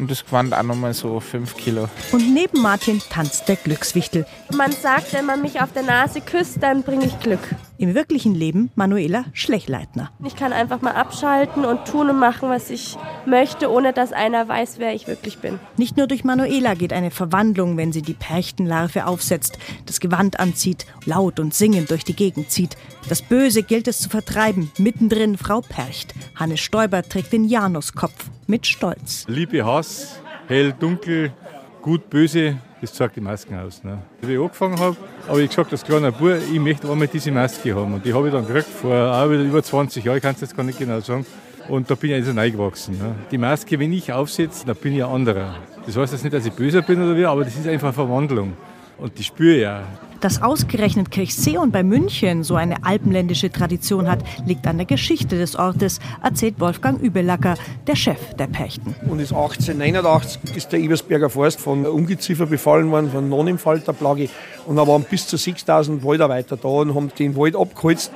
und 0.01 0.11
das 0.11 0.25
Gewand 0.25 0.55
auch 0.55 0.63
nochmal 0.63 0.95
so 0.95 1.21
5 1.21 1.57
Kilo. 1.57 1.89
Und 2.11 2.33
neben 2.33 2.61
Martin 2.61 3.01
tanzt 3.11 3.49
der 3.49 3.57
Glückswichtel. 3.57 4.27
Man 4.53 4.73
sagt, 4.73 5.13
wenn 5.13 5.27
man 5.27 5.43
mich 5.43 5.61
auf 5.61 5.73
der 5.73 5.83
Nase 5.83 6.21
küsst, 6.23 6.63
dann 6.63 6.83
bringe 6.83 7.05
ich 7.05 7.21
Glück. 7.21 7.41
Im 7.81 7.95
wirklichen 7.95 8.35
Leben 8.35 8.71
Manuela 8.75 9.25
Schlechleitner. 9.33 10.11
Ich 10.23 10.37
kann 10.37 10.53
einfach 10.53 10.83
mal 10.83 10.91
abschalten 10.91 11.65
und 11.65 11.87
tun 11.87 12.11
und 12.11 12.19
machen, 12.19 12.51
was 12.51 12.69
ich 12.69 12.99
möchte, 13.25 13.71
ohne 13.71 13.95
dass 13.95 14.13
einer 14.13 14.47
weiß, 14.47 14.75
wer 14.77 14.95
ich 14.95 15.07
wirklich 15.07 15.39
bin. 15.39 15.59
Nicht 15.79 15.97
nur 15.97 16.07
durch 16.07 16.23
Manuela 16.23 16.75
geht 16.75 16.93
eine 16.93 17.11
Verwandlung, 17.11 17.79
wenn 17.79 17.91
sie 17.91 18.03
die 18.03 18.13
Perchtenlarve 18.13 19.07
aufsetzt, 19.07 19.59
das 19.87 19.99
Gewand 19.99 20.39
anzieht, 20.41 20.85
laut 21.07 21.41
und 21.41 21.55
singend 21.55 21.91
durch 21.91 22.05
die 22.05 22.15
Gegend 22.15 22.51
zieht. 22.51 22.77
Das 23.09 23.23
Böse 23.23 23.63
gilt 23.63 23.89
es 23.89 24.01
zu 24.01 24.11
vertreiben. 24.11 24.71
Mittendrin 24.77 25.39
Frau 25.39 25.63
Percht. 25.63 26.13
Hannes 26.37 26.61
Stoiber 26.61 27.03
trägt 27.03 27.33
den 27.33 27.47
Januskopf 27.47 28.29
mit 28.47 28.67
Stolz. 28.67 29.25
Liebe, 29.27 29.65
Hass, 29.65 30.21
hell, 30.49 30.75
dunkel, 30.79 31.33
gut, 31.81 32.11
böse, 32.11 32.59
das 32.81 32.93
zeigt 32.93 33.17
die 33.17 33.21
Masken 33.21 33.59
aus. 33.59 33.85
Ne? 33.85 33.99
Wie 34.23 34.35
ich 34.35 34.41
angefangen 34.41 34.79
habe, 34.79 34.97
habe 35.29 35.43
ich 35.43 35.51
gesagt, 35.51 35.73
als 35.73 35.85
kleiner 35.85 36.13
Bub, 36.13 36.39
ich 36.53 36.59
möchte 36.59 36.91
einmal 36.91 37.09
diese 37.09 37.31
Maske 37.31 37.75
haben. 37.75 37.95
Und 37.95 38.05
die 38.05 38.15
habe 38.15 38.29
ich 38.29 38.33
dann 38.33 38.47
gekriegt, 38.47 38.69
vor 38.69 39.15
auch 39.15 39.31
über 39.31 39.63
20 39.63 40.05
Jahren, 40.05 40.17
ich 40.17 40.23
kann 40.23 40.35
es 40.35 40.41
jetzt 40.41 40.57
gar 40.57 40.63
nicht 40.63 40.79
genau 40.79 41.01
sagen. 41.01 41.27
Und 41.69 41.91
da 41.91 41.95
bin 41.95 42.11
ich 42.11 42.17
also 42.17 42.33
reingewachsen. 42.33 42.99
Ne? 42.99 43.15
Die 43.31 43.39
Maske, 43.39 43.79
wenn 43.79 43.93
ich 43.93 44.13
aufsetze, 44.13 44.67
dann 44.67 44.77
bin 44.77 44.95
ich 44.95 45.05
ein 45.05 45.11
anderer. 45.11 45.55
Das 45.87 45.97
heißt 45.97 46.13
jetzt 46.13 46.25
nicht, 46.25 46.33
dass 46.33 46.47
ich 46.47 46.53
böser 46.53 46.83
bin 46.83 47.03
oder 47.03 47.17
wie, 47.17 47.25
aber 47.25 47.45
das 47.45 47.55
ist 47.55 47.67
einfach 47.67 47.89
eine 47.89 47.93
Verwandlung. 47.93 48.55
Und 49.01 49.19
die 49.19 49.25
spüre 49.25 49.61
ja. 49.61 49.83
Dass 50.21 50.43
ausgerechnet 50.43 51.11
Kirchseeon 51.11 51.71
bei 51.71 51.83
München 51.83 52.45
so 52.45 52.55
eine 52.55 52.85
alpenländische 52.85 53.51
Tradition 53.51 54.07
hat, 54.07 54.19
liegt 54.45 54.67
an 54.67 54.77
der 54.77 54.85
Geschichte 54.85 55.39
des 55.39 55.57
Ortes, 55.57 55.99
erzählt 56.23 56.61
Wolfgang 56.61 57.01
Übelacker, 57.01 57.55
der 57.87 57.97
Chef 57.97 58.35
der 58.35 58.47
Perchten. 58.47 58.95
Und 59.09 59.19
ist 59.19 59.33
1889 59.33 60.57
ist 60.57 60.73
der 60.73 60.81
Ebersberger 60.81 61.31
Forst 61.31 61.59
von 61.59 61.87
Ungeziefer 61.87 62.45
befallen 62.45 62.91
worden, 62.91 63.11
von 63.11 63.31
Nonnenfalterplage. 63.31 64.29
Und 64.67 64.77
da 64.77 64.87
waren 64.87 65.05
bis 65.05 65.27
zu 65.27 65.39
6000 65.39 66.05
Waldarbeiter 66.05 66.59
da 66.59 66.69
und 66.69 66.95
haben 66.95 67.11
den 67.19 67.35
Wald 67.35 67.57
abgeholzt. 67.57 68.13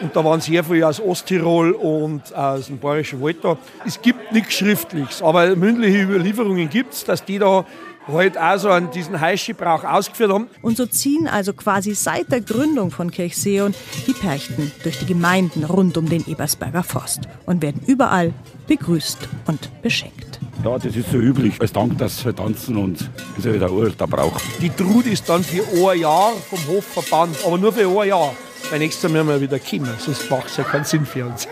Und 0.00 0.14
da 0.14 0.24
waren 0.24 0.40
sehr 0.40 0.62
viele 0.62 0.86
aus 0.86 1.00
Osttirol 1.00 1.72
und 1.72 2.32
aus 2.36 2.66
dem 2.66 2.78
Bayerischen 2.78 3.22
Wald 3.22 3.38
da. 3.42 3.56
Es 3.86 4.00
gibt 4.00 4.32
nichts 4.32 4.54
Schriftliches, 4.54 5.22
aber 5.22 5.56
mündliche 5.56 6.02
Überlieferungen 6.02 6.68
gibt 6.68 6.92
es, 6.92 7.04
dass 7.04 7.24
die 7.24 7.38
da 7.38 7.64
halt 8.08 8.38
auch 8.38 8.58
so 8.58 8.70
an 8.70 8.90
diesen 8.90 9.20
Heischgebrauch 9.20 9.84
ausgeführt 9.84 10.32
haben. 10.32 10.48
Und 10.62 10.76
so 10.76 10.86
ziehen 10.86 11.28
also 11.28 11.52
quasi 11.52 11.94
seit 11.94 12.32
der 12.32 12.40
Gründung 12.40 12.90
von 12.90 13.10
Kirchseeon 13.10 13.74
die 14.06 14.12
Perchten 14.12 14.72
durch 14.82 14.98
die 14.98 15.06
Gemeinden 15.06 15.64
rund 15.64 15.96
um 15.96 16.08
den 16.08 16.26
Ebersberger 16.26 16.82
Forst 16.82 17.20
und 17.46 17.62
werden 17.62 17.82
überall 17.86 18.32
begrüßt 18.66 19.28
und 19.46 19.82
beschenkt. 19.82 20.40
Ja, 20.64 20.76
das 20.76 20.96
ist 20.96 21.10
so 21.10 21.18
üblich, 21.18 21.60
als 21.60 21.72
Dank, 21.72 21.98
dass 21.98 22.20
sie 22.20 22.32
tanzen 22.32 22.76
und 22.76 23.00
ist 23.36 23.44
ja 23.44 23.54
wieder 23.54 23.70
uralter 23.70 24.08
Brauch. 24.08 24.40
Die 24.60 24.70
Trud 24.70 25.06
ist 25.06 25.28
dann 25.28 25.44
für 25.44 25.62
ein 25.90 26.00
Jahr 26.00 26.32
vom 26.32 26.66
Hof 26.66 26.84
verbannt, 26.84 27.36
aber 27.46 27.58
nur 27.58 27.72
für 27.72 27.88
ein 27.88 28.08
Jahr. 28.08 28.34
Bei 28.70 28.78
nächstes 28.78 29.04
Mal 29.04 29.24
müssen 29.24 29.40
wir 29.40 29.40
wieder 29.40 29.58
kommen, 29.60 29.94
sonst 29.98 30.28
macht 30.30 30.48
es 30.48 30.56
ja 30.56 30.64
keinen 30.64 30.84
Sinn 30.84 31.06
für 31.06 31.26
uns. 31.26 31.46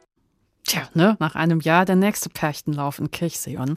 Tja, 0.66 0.88
ne, 0.94 1.16
nach 1.20 1.34
einem 1.34 1.60
Jahr 1.60 1.84
der 1.84 1.96
nächste 1.96 2.28
Perchtenlauf 2.28 2.98
in 2.98 3.10
Kirchseon. 3.10 3.76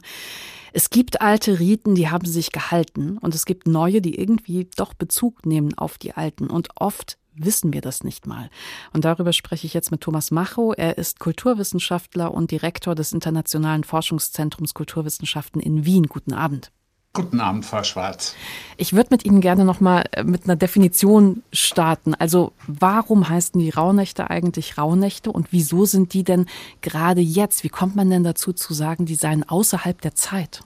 Es 0.72 0.90
gibt 0.90 1.20
alte 1.20 1.58
Riten, 1.58 1.94
die 1.94 2.08
haben 2.08 2.26
sich 2.26 2.52
gehalten 2.52 3.18
und 3.18 3.34
es 3.34 3.44
gibt 3.44 3.66
neue, 3.66 4.00
die 4.00 4.18
irgendwie 4.18 4.68
doch 4.76 4.94
Bezug 4.94 5.46
nehmen 5.46 5.76
auf 5.76 5.98
die 5.98 6.12
alten 6.12 6.48
und 6.48 6.68
oft 6.76 7.18
wissen 7.34 7.72
wir 7.72 7.80
das 7.80 8.04
nicht 8.04 8.26
mal. 8.26 8.50
Und 8.92 9.04
darüber 9.04 9.32
spreche 9.32 9.66
ich 9.66 9.74
jetzt 9.74 9.90
mit 9.90 10.00
Thomas 10.00 10.30
Macho. 10.30 10.72
Er 10.72 10.98
ist 10.98 11.20
Kulturwissenschaftler 11.20 12.32
und 12.32 12.50
Direktor 12.50 12.94
des 12.94 13.12
Internationalen 13.12 13.84
Forschungszentrums 13.84 14.74
Kulturwissenschaften 14.74 15.60
in 15.60 15.84
Wien. 15.84 16.04
Guten 16.04 16.34
Abend. 16.34 16.70
Guten 17.12 17.40
Abend, 17.40 17.64
Frau 17.64 17.82
Schwarz. 17.82 18.36
Ich 18.76 18.92
würde 18.92 19.08
mit 19.10 19.24
Ihnen 19.24 19.40
gerne 19.40 19.64
noch 19.64 19.80
mal 19.80 20.04
mit 20.24 20.44
einer 20.44 20.54
Definition 20.54 21.42
starten. 21.52 22.14
Also 22.14 22.52
warum 22.68 23.28
heißen 23.28 23.60
die 23.60 23.70
Rauhnächte 23.70 24.30
eigentlich 24.30 24.78
Rauhnächte 24.78 25.32
und 25.32 25.48
wieso 25.50 25.86
sind 25.86 26.14
die 26.14 26.22
denn 26.22 26.46
gerade 26.82 27.20
jetzt? 27.20 27.64
Wie 27.64 27.68
kommt 27.68 27.96
man 27.96 28.10
denn 28.10 28.22
dazu 28.22 28.52
zu 28.52 28.74
sagen, 28.74 29.06
die 29.06 29.16
seien 29.16 29.48
außerhalb 29.48 30.00
der 30.00 30.14
Zeit? 30.14 30.60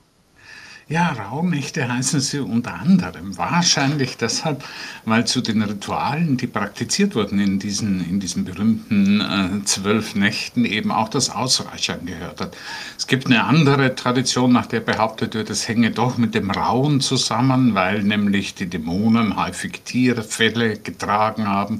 Ja, 0.87 1.13
Rauhnächte 1.13 1.91
heißen 1.91 2.19
sie 2.19 2.41
unter 2.41 2.75
anderem. 2.75 3.35
Wahrscheinlich 3.39 4.17
deshalb, 4.17 4.63
weil 5.03 5.25
zu 5.25 5.41
den 5.41 5.63
Ritualen, 5.63 6.37
die 6.37 6.45
praktiziert 6.45 7.15
wurden 7.15 7.39
in 7.39 7.57
diesen, 7.57 8.07
in 8.07 8.19
diesen 8.19 8.45
berühmten 8.45 9.19
äh, 9.19 9.65
zwölf 9.65 10.13
Nächten, 10.13 10.63
eben 10.63 10.91
auch 10.91 11.09
das 11.09 11.31
Ausreichern 11.31 12.05
gehört 12.05 12.39
hat. 12.39 12.55
Es 12.99 13.07
gibt 13.07 13.25
eine 13.25 13.45
andere 13.45 13.95
Tradition, 13.95 14.51
nach 14.51 14.67
der 14.67 14.81
behauptet 14.81 15.33
wird, 15.33 15.49
es 15.49 15.67
hänge 15.67 15.89
doch 15.89 16.19
mit 16.19 16.35
dem 16.35 16.51
Rauen 16.51 17.01
zusammen, 17.01 17.73
weil 17.73 18.03
nämlich 18.03 18.53
die 18.53 18.67
Dämonen 18.67 19.37
häufig 19.37 19.81
Tierfälle 19.85 20.77
getragen 20.77 21.47
haben. 21.47 21.79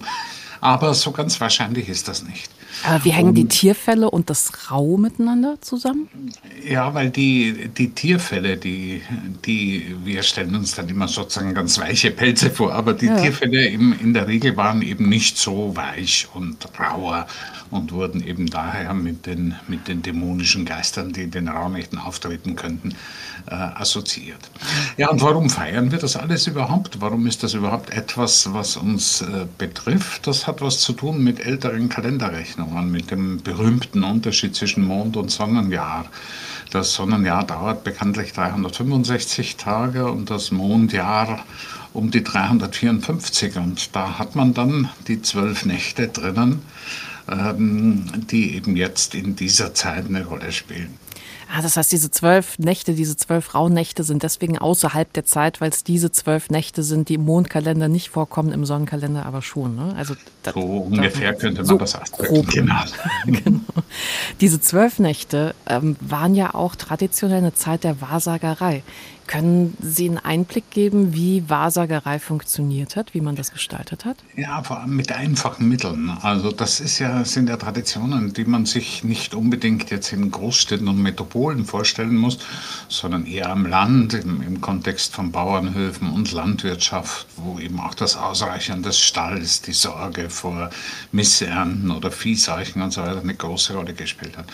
Aber 0.62 0.96
so 0.96 1.12
ganz 1.12 1.40
wahrscheinlich 1.40 1.90
ist 1.90 2.08
das 2.08 2.24
nicht. 2.24 2.55
Aber 2.84 3.04
wie 3.04 3.12
hängen 3.12 3.34
die 3.34 3.48
Tierfälle 3.48 4.10
und 4.10 4.30
das 4.30 4.72
Rau 4.72 4.98
miteinander 4.98 5.58
zusammen? 5.62 6.10
Ja, 6.68 6.94
weil 6.94 7.10
die, 7.10 7.70
die 7.70 7.90
Tierfälle, 7.92 8.58
die, 8.58 9.02
die, 9.46 9.96
wir 10.04 10.24
stellen 10.24 10.56
uns 10.56 10.76
dann 10.76 10.90
immer 10.90 11.08
sozusagen 11.08 11.54
ganz 11.54 11.80
weiche 11.80 12.12
Pelze 12.12 12.50
vor, 12.50 12.74
aber 12.74 12.94
die 12.94 13.08
ja. 13.08 13.20
Tierfälle 13.20 13.66
im, 13.68 13.94
in 14.00 14.14
der 14.14 14.28
Regel 14.28 14.58
waren 14.58 14.82
eben 14.82 15.10
nicht 15.10 15.38
so 15.38 15.76
weich 15.76 16.28
und 16.34 16.68
rauer 16.80 17.28
und 17.72 17.92
wurden 17.92 18.26
eben 18.26 18.48
daher 18.48 18.94
mit 18.94 19.26
den, 19.26 19.56
mit 19.68 19.88
den 19.88 20.02
dämonischen 20.02 20.66
Geistern, 20.66 21.14
die 21.14 21.24
in 21.24 21.32
den 21.32 21.48
Raunächten 21.48 22.00
auftreten 22.00 22.56
könnten, 22.56 22.96
äh, 23.48 23.54
assoziiert. 23.56 24.50
Ja, 24.98 25.10
und 25.10 25.22
warum 25.22 25.50
feiern 25.50 25.92
wir 25.92 26.00
das 26.00 26.16
alles 26.16 26.48
überhaupt? 26.48 27.02
Warum 27.02 27.28
ist 27.28 27.44
das 27.44 27.54
überhaupt 27.54 27.92
etwas, 27.92 28.54
was 28.54 28.78
uns 28.78 29.22
äh, 29.22 29.46
betrifft? 29.58 30.28
Das 30.28 30.48
hat 30.48 30.62
was 30.62 30.80
zu 30.80 30.94
tun 30.94 31.24
mit 31.24 31.40
älteren 31.40 31.90
Kalenderrechnungen, 31.90 32.65
mit 32.92 33.12
dem 33.12 33.42
berühmten 33.42 34.04
Unterschied 34.04 34.56
zwischen 34.56 34.86
Mond- 34.86 35.18
und 35.18 35.32
Sonnenjahr. 35.32 36.06
Das 36.72 36.94
Sonnenjahr 36.94 37.44
dauert 37.46 37.84
bekanntlich 37.84 38.34
365 38.34 39.56
Tage 39.56 40.12
und 40.12 40.30
das 40.30 40.52
Mondjahr 40.52 41.46
um 41.94 42.12
die 42.12 42.24
354. 42.24 43.58
Und 43.58 43.96
da 43.96 44.20
hat 44.20 44.36
man 44.36 44.54
dann 44.54 44.90
die 45.08 45.22
zwölf 45.22 45.66
Nächte 45.66 46.08
drinnen, 46.08 46.62
ähm, 47.30 48.06
die 48.30 48.56
eben 48.56 48.76
jetzt 48.76 49.16
in 49.16 49.36
dieser 49.36 49.74
Zeit 49.74 50.08
eine 50.08 50.26
Rolle 50.26 50.52
spielen. 50.52 51.05
Ah, 51.58 51.62
das 51.62 51.78
heißt, 51.78 51.90
diese 51.94 52.12
zwölf 52.12 52.60
Nächte, 52.60 52.96
diese 52.96 53.16
zwölf 53.16 53.56
Rauhnächte 53.56 54.04
sind 54.04 54.24
deswegen 54.24 54.58
außerhalb 54.58 55.14
der 55.14 55.24
Zeit, 55.24 55.62
weil 55.62 55.70
es 55.70 55.86
diese 55.86 56.12
zwölf 56.12 56.50
Nächte 56.50 56.84
sind, 56.84 57.08
die 57.08 57.14
im 57.14 57.24
Mondkalender 57.24 57.88
nicht 57.88 58.10
vorkommen, 58.10 58.52
im 58.52 58.66
Sonnenkalender 58.66 59.26
aber 59.26 59.42
schon. 59.42 59.74
Ne? 59.74 59.94
Also 59.96 60.16
das, 60.44 60.54
so 60.54 60.60
ungefähr 60.60 61.32
das, 61.32 61.42
könnte 61.42 61.62
man 61.62 61.66
so 61.66 61.78
das 61.78 61.96
ausdrücken. 61.96 62.46
Genau. 62.48 62.76
genau. 63.26 63.62
Diese 64.42 64.60
zwölf 64.60 65.00
Nächte 65.00 65.56
ähm, 65.66 65.96
waren 66.02 66.36
ja 66.36 66.54
auch 66.54 66.76
traditionell 66.76 67.38
eine 67.38 67.54
Zeit 67.54 67.86
der 67.86 68.02
Wahrsagerei. 68.02 68.84
Können 69.28 69.76
Sie 69.82 70.08
einen 70.08 70.20
Einblick 70.20 70.70
geben, 70.70 71.14
wie 71.16 71.50
Wahrsagerei 71.50 72.20
funktioniert 72.20 72.96
hat, 72.96 73.16
wie 73.16 73.22
man 73.22 73.36
das 73.36 73.52
gestaltet 73.52 74.06
hat? 74.06 74.18
Ja, 74.36 74.62
vor 74.62 74.80
allem 74.80 74.96
mit 74.96 75.12
einfachen 75.12 75.68
Mitteln. 75.68 76.12
Also 76.22 76.52
das 76.52 76.80
ist 76.80 77.00
ja, 77.00 77.26
sind 77.26 77.50
ja 77.50 77.58
Traditionen, 77.58 78.34
die 78.34 78.46
man 78.46 78.68
sich 78.68 79.04
nicht 79.04 79.34
unbedingt 79.34 79.90
jetzt 79.90 80.14
in 80.14 80.30
Großstädten 80.30 80.88
und 80.88 81.02
Metropolen 81.02 81.66
vorstellen 81.66 82.16
muss, 82.16 82.38
sondern 82.88 83.26
eher 83.26 83.50
am 83.50 83.66
Land, 83.66 84.14
im, 84.14 84.44
im 84.44 84.62
Kontext 84.62 85.14
von 85.14 85.32
Bauernhöfen 85.32 86.12
und 86.12 86.32
Landwirtschaft, 86.32 87.26
wo 87.36 87.58
eben 87.60 87.80
auch 87.80 87.96
das 87.96 88.18
Ausreichen 88.18 88.84
des 88.84 89.00
Stalls, 89.00 89.62
die 89.62 89.74
Sorge 89.74 90.30
vor 90.30 90.70
Missernten 91.12 91.90
oder 91.90 92.12
Viehseuchen 92.12 92.82
und 92.82 92.92
so 92.92 93.02
weiter 93.02 93.22
eine 93.22 93.34
große 93.34 93.74
Rolle 93.74 93.94
gespielt 93.94 94.38
hat. 94.38 94.46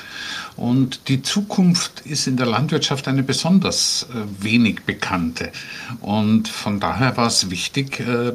Und 0.55 1.07
die 1.09 1.21
Zukunft 1.21 2.01
ist 2.01 2.27
in 2.27 2.37
der 2.37 2.45
Landwirtschaft 2.45 3.07
eine 3.07 3.23
besonders 3.23 4.07
äh, 4.13 4.43
wenig 4.43 4.60
bekannte. 4.85 5.51
Und 5.99 6.47
von 6.47 6.79
daher 6.79 7.17
war 7.17 7.27
es 7.27 7.49
wichtig, 7.49 7.99
äh, 7.99 8.31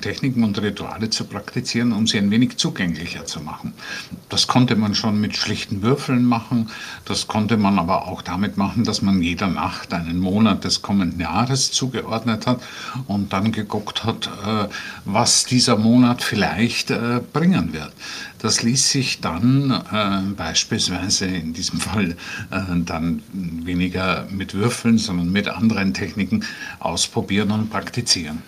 Techniken 0.00 0.44
und 0.44 0.60
Rituale 0.60 1.10
zu 1.10 1.24
praktizieren, 1.24 1.92
um 1.92 2.06
sie 2.06 2.18
ein 2.18 2.30
wenig 2.30 2.56
zugänglicher 2.56 3.24
zu 3.26 3.40
machen. 3.40 3.74
Das 4.28 4.46
konnte 4.46 4.76
man 4.76 4.94
schon 4.94 5.20
mit 5.20 5.36
schlichten 5.36 5.82
Würfeln 5.82 6.24
machen. 6.24 6.70
Das 7.04 7.26
konnte 7.26 7.56
man 7.56 7.78
aber 7.78 8.08
auch 8.08 8.22
damit 8.22 8.56
machen, 8.56 8.84
dass 8.84 9.02
man 9.02 9.22
jeder 9.22 9.48
Nacht 9.48 9.92
einen 9.92 10.18
Monat 10.18 10.64
des 10.64 10.82
kommenden 10.82 11.20
Jahres 11.20 11.72
zugeordnet 11.72 12.46
hat 12.46 12.62
und 13.06 13.32
dann 13.32 13.52
geguckt 13.52 14.04
hat, 14.04 14.26
äh, 14.46 14.68
was 15.04 15.44
dieser 15.44 15.76
Monat 15.76 16.22
vielleicht 16.22 16.90
äh, 16.90 17.20
bringen 17.32 17.72
wird. 17.72 17.92
Das 18.44 18.62
ließ 18.62 18.90
sich 18.90 19.22
dann 19.22 19.70
äh, 19.70 20.20
beispielsweise 20.36 21.24
in 21.24 21.54
diesem 21.54 21.80
Fall 21.80 22.14
äh, 22.50 22.60
dann 22.84 23.22
weniger 23.32 24.26
mit 24.30 24.52
Würfeln, 24.52 24.98
sondern 24.98 25.32
mit 25.32 25.48
anderen 25.48 25.63
Techniken 25.94 26.44
ausprobieren 26.80 27.50
und 27.50 27.70
praktizieren. 27.70 28.42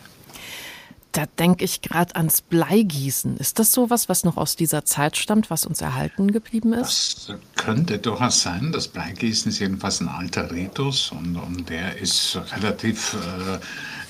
Da 1.17 1.25
denke 1.39 1.65
ich 1.65 1.81
gerade 1.81 2.15
ans 2.15 2.43
Bleigießen. 2.43 3.39
Ist 3.39 3.59
das 3.59 3.73
sowas, 3.73 4.11
was 4.11 4.25
noch 4.25 4.37
aus 4.37 4.55
dieser 4.55 4.85
Zeit 4.85 5.17
stammt, 5.17 5.49
was 5.49 5.65
uns 5.65 5.81
erhalten 5.81 6.31
geblieben 6.31 6.75
ist? 6.75 7.31
Das 7.31 7.39
könnte 7.57 7.97
durchaus 7.99 8.43
sein. 8.43 8.71
Das 8.71 8.89
Bleigießen 8.89 9.51
ist 9.51 9.59
jedenfalls 9.59 10.03
ein 10.03 10.09
alter 10.09 10.51
Ritus 10.51 11.13
und, 11.13 11.37
und 11.37 11.71
der 11.71 11.97
ist 11.97 12.39
relativ 12.55 13.17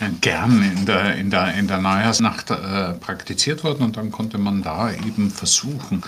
äh, 0.01 0.09
gern 0.21 0.61
in 0.65 0.85
der, 0.85 1.15
in 1.15 1.31
der, 1.31 1.55
in 1.55 1.69
der 1.69 1.79
Neujahrsnacht 1.79 2.51
äh, 2.51 2.95
praktiziert 2.95 3.63
worden 3.63 3.85
und 3.85 3.97
dann 3.97 4.11
konnte 4.11 4.39
man 4.39 4.65
da 4.65 4.91
eben 4.91 5.31
versuchen, 5.31 6.03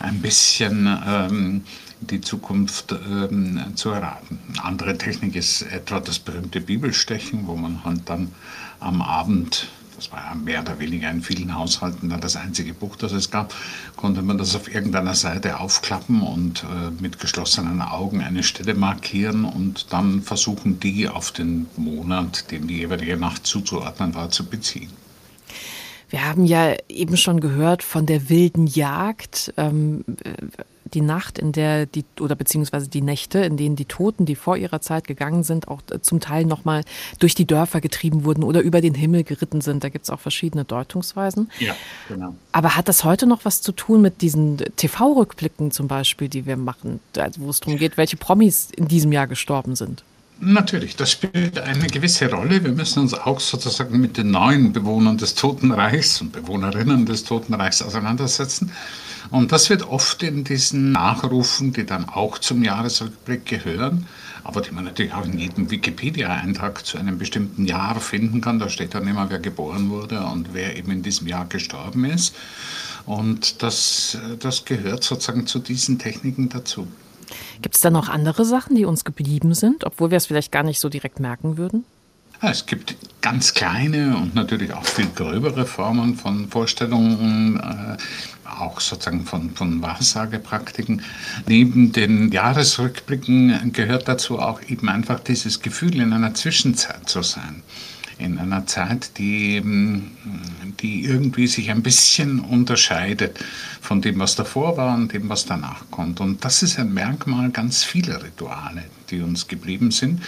ein 0.00 0.20
bisschen 0.20 0.86
ähm, 1.06 1.64
die 2.10 2.20
Zukunft 2.20 2.92
ähm, 2.92 3.60
zu 3.74 3.90
erraten. 3.90 4.38
Eine 4.50 4.64
andere 4.64 4.98
Technik 4.98 5.36
ist 5.36 5.62
etwa 5.62 6.00
das 6.00 6.18
berühmte 6.18 6.60
Bibelstechen, 6.60 7.46
wo 7.46 7.56
man 7.56 7.84
halt 7.84 8.08
dann 8.08 8.32
am 8.80 9.02
Abend 9.02 9.68
das 10.02 10.10
war 10.10 10.20
ja 10.20 10.34
mehr 10.34 10.62
oder 10.62 10.80
weniger 10.80 11.08
in 11.10 11.22
vielen 11.22 11.54
Haushalten 11.54 12.08
dann 12.08 12.20
das 12.20 12.34
einzige 12.34 12.74
Buch, 12.74 12.96
das 12.96 13.12
es 13.12 13.30
gab, 13.30 13.54
konnte 13.94 14.22
man 14.22 14.36
das 14.36 14.56
auf 14.56 14.72
irgendeiner 14.72 15.14
Seite 15.14 15.60
aufklappen 15.60 16.22
und 16.22 16.64
äh, 16.64 16.90
mit 17.00 17.20
geschlossenen 17.20 17.80
Augen 17.82 18.20
eine 18.20 18.42
Stelle 18.42 18.74
markieren 18.74 19.44
und 19.44 19.92
dann 19.92 20.22
versuchen, 20.22 20.80
die 20.80 21.08
auf 21.08 21.30
den 21.30 21.68
Monat, 21.76 22.50
dem 22.50 22.66
die 22.66 22.78
jeweilige 22.78 23.16
Nacht 23.16 23.46
zuzuordnen 23.46 24.14
war, 24.16 24.30
zu 24.30 24.44
beziehen. 24.44 24.90
Wir 26.12 26.26
haben 26.26 26.44
ja 26.44 26.76
eben 26.90 27.16
schon 27.16 27.40
gehört 27.40 27.82
von 27.82 28.04
der 28.04 28.28
wilden 28.28 28.66
Jagd. 28.66 29.54
Ähm, 29.56 30.04
die 30.92 31.00
Nacht, 31.00 31.38
in 31.38 31.52
der 31.52 31.86
die, 31.86 32.04
oder 32.20 32.34
beziehungsweise 32.34 32.86
die 32.86 33.00
Nächte, 33.00 33.38
in 33.38 33.56
denen 33.56 33.76
die 33.76 33.86
Toten, 33.86 34.26
die 34.26 34.34
vor 34.34 34.58
ihrer 34.58 34.82
Zeit 34.82 35.06
gegangen 35.06 35.42
sind, 35.42 35.68
auch 35.68 35.80
äh, 35.90 36.02
zum 36.02 36.20
Teil 36.20 36.44
nochmal 36.44 36.84
durch 37.18 37.34
die 37.34 37.46
Dörfer 37.46 37.80
getrieben 37.80 38.24
wurden 38.24 38.44
oder 38.44 38.60
über 38.60 38.82
den 38.82 38.92
Himmel 38.92 39.24
geritten 39.24 39.62
sind. 39.62 39.84
Da 39.84 39.88
gibt 39.88 40.04
es 40.04 40.10
auch 40.10 40.20
verschiedene 40.20 40.66
Deutungsweisen. 40.66 41.50
Ja, 41.58 41.74
genau. 42.08 42.34
Aber 42.52 42.76
hat 42.76 42.88
das 42.88 43.04
heute 43.04 43.26
noch 43.26 43.46
was 43.46 43.62
zu 43.62 43.72
tun 43.72 44.02
mit 44.02 44.20
diesen 44.20 44.58
TV-Rückblicken 44.76 45.70
zum 45.70 45.88
Beispiel, 45.88 46.28
die 46.28 46.44
wir 46.44 46.58
machen, 46.58 47.00
also 47.16 47.40
wo 47.40 47.48
es 47.48 47.60
darum 47.60 47.78
geht, 47.78 47.96
welche 47.96 48.18
Promis 48.18 48.68
in 48.76 48.86
diesem 48.86 49.12
Jahr 49.12 49.26
gestorben 49.26 49.76
sind? 49.76 50.04
Natürlich, 50.44 50.96
das 50.96 51.12
spielt 51.12 51.60
eine 51.60 51.86
gewisse 51.86 52.28
Rolle. 52.28 52.64
Wir 52.64 52.72
müssen 52.72 52.98
uns 52.98 53.14
auch 53.14 53.38
sozusagen 53.38 54.00
mit 54.00 54.16
den 54.16 54.32
neuen 54.32 54.72
Bewohnern 54.72 55.16
des 55.16 55.36
Totenreichs 55.36 56.20
und 56.20 56.32
Bewohnerinnen 56.32 57.06
des 57.06 57.22
Totenreichs 57.22 57.80
auseinandersetzen. 57.80 58.72
Und 59.30 59.52
das 59.52 59.70
wird 59.70 59.84
oft 59.84 60.20
in 60.24 60.42
diesen 60.42 60.90
Nachrufen, 60.90 61.72
die 61.72 61.86
dann 61.86 62.08
auch 62.08 62.38
zum 62.38 62.64
Jahresrückblick 62.64 63.46
gehören, 63.46 64.08
aber 64.42 64.62
die 64.62 64.72
man 64.72 64.82
natürlich 64.82 65.14
auch 65.14 65.24
in 65.24 65.38
jedem 65.38 65.70
Wikipedia-Eintrag 65.70 66.84
zu 66.84 66.98
einem 66.98 67.18
bestimmten 67.18 67.64
Jahr 67.64 68.00
finden 68.00 68.40
kann. 68.40 68.58
Da 68.58 68.68
steht 68.68 68.96
dann 68.96 69.06
immer, 69.06 69.30
wer 69.30 69.38
geboren 69.38 69.90
wurde 69.90 70.26
und 70.26 70.54
wer 70.54 70.76
eben 70.76 70.90
in 70.90 71.02
diesem 71.04 71.28
Jahr 71.28 71.44
gestorben 71.44 72.04
ist. 72.04 72.34
Und 73.06 73.62
das, 73.62 74.18
das 74.40 74.64
gehört 74.64 75.04
sozusagen 75.04 75.46
zu 75.46 75.60
diesen 75.60 76.00
Techniken 76.00 76.48
dazu. 76.48 76.88
Gibt 77.60 77.74
es 77.74 77.80
da 77.80 77.90
noch 77.90 78.08
andere 78.08 78.44
Sachen, 78.44 78.76
die 78.76 78.84
uns 78.84 79.04
geblieben 79.04 79.54
sind, 79.54 79.84
obwohl 79.84 80.10
wir 80.10 80.16
es 80.16 80.26
vielleicht 80.26 80.52
gar 80.52 80.62
nicht 80.62 80.80
so 80.80 80.88
direkt 80.88 81.20
merken 81.20 81.56
würden? 81.56 81.84
es 82.50 82.66
gibt 82.66 82.96
ganz 83.20 83.54
kleine 83.54 84.16
und 84.16 84.34
natürlich 84.34 84.72
auch 84.72 84.84
viel 84.84 85.06
gröbere 85.14 85.64
Formen 85.64 86.16
von 86.16 86.48
Vorstellungen, 86.48 87.56
äh, 87.60 87.96
auch 88.48 88.80
sozusagen 88.80 89.24
von, 89.24 89.50
von 89.50 89.80
Wahrsagepraktiken. 89.80 91.02
Neben 91.46 91.92
den 91.92 92.32
Jahresrückblicken 92.32 93.72
gehört 93.72 94.08
dazu 94.08 94.40
auch 94.40 94.60
eben 94.68 94.88
einfach 94.88 95.20
dieses 95.20 95.60
Gefühl, 95.60 96.00
in 96.00 96.12
einer 96.12 96.34
Zwischenzeit 96.34 97.08
zu 97.08 97.22
sein 97.22 97.62
in 98.18 98.38
einer 98.38 98.66
Zeit, 98.66 99.18
die, 99.18 99.62
die 100.80 101.04
irgendwie 101.04 101.46
sich 101.46 101.70
ein 101.70 101.82
bisschen 101.82 102.40
unterscheidet 102.40 103.38
von 103.80 104.00
dem, 104.02 104.18
was 104.18 104.36
davor 104.36 104.76
war 104.76 104.94
und 104.94 105.12
dem, 105.12 105.28
was 105.28 105.46
danach 105.46 105.84
kommt. 105.90 106.20
Und 106.20 106.44
das 106.44 106.62
ist 106.62 106.78
ein 106.78 106.92
Merkmal 106.92 107.50
ganz 107.50 107.84
vieler 107.84 108.22
Rituale, 108.22 108.84
die 109.10 109.20
uns 109.20 109.48
geblieben 109.48 109.90
sind 109.90 110.20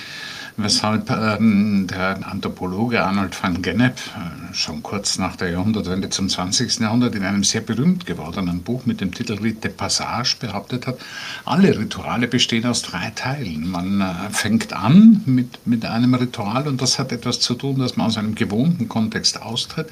weshalb 0.57 1.11
ähm, 1.11 1.87
der 1.89 2.27
Anthropologe 2.27 3.03
Arnold 3.03 3.41
van 3.43 3.61
Gennep 3.61 3.97
äh, 3.97 4.55
schon 4.55 4.83
kurz 4.83 5.19
nach 5.19 5.37
der 5.37 5.51
Jahrhundertwende 5.51 6.11
zum 6.11 6.29
20. 6.29 6.81
Jahrhundert 6.81 7.15
in 7.15 7.25
einem 7.25 7.45
sehr 7.45 7.61
berühmt 7.61 8.07
gewordenen 8.07 8.63
Buch 8.63 8.87
mit 8.87 9.01
dem 9.01 9.13
Titel 9.13 9.35
Rite 9.35 9.69
Passage 9.69 10.37
behauptet 10.39 10.87
hat, 10.87 10.99
alle 11.45 11.77
Rituale 11.77 12.29
bestehen 12.29 12.67
aus 12.67 12.83
drei 12.83 13.11
Teilen. 13.15 13.69
Man 13.71 14.01
äh, 14.01 14.31
fängt 14.31 14.73
an 14.73 15.23
mit, 15.27 15.67
mit 15.67 15.85
einem 15.85 16.15
Ritual 16.15 16.69
und 16.69 16.81
das 16.81 16.99
hat 16.99 17.13
etwas 17.13 17.41
zu 17.41 17.55
tun, 17.55 17.79
dass 17.79 17.97
man 17.97 18.07
aus 18.07 18.17
einem 18.17 18.35
gewohnten 18.35 18.89
Kontext 18.89 19.43
austritt. 19.43 19.89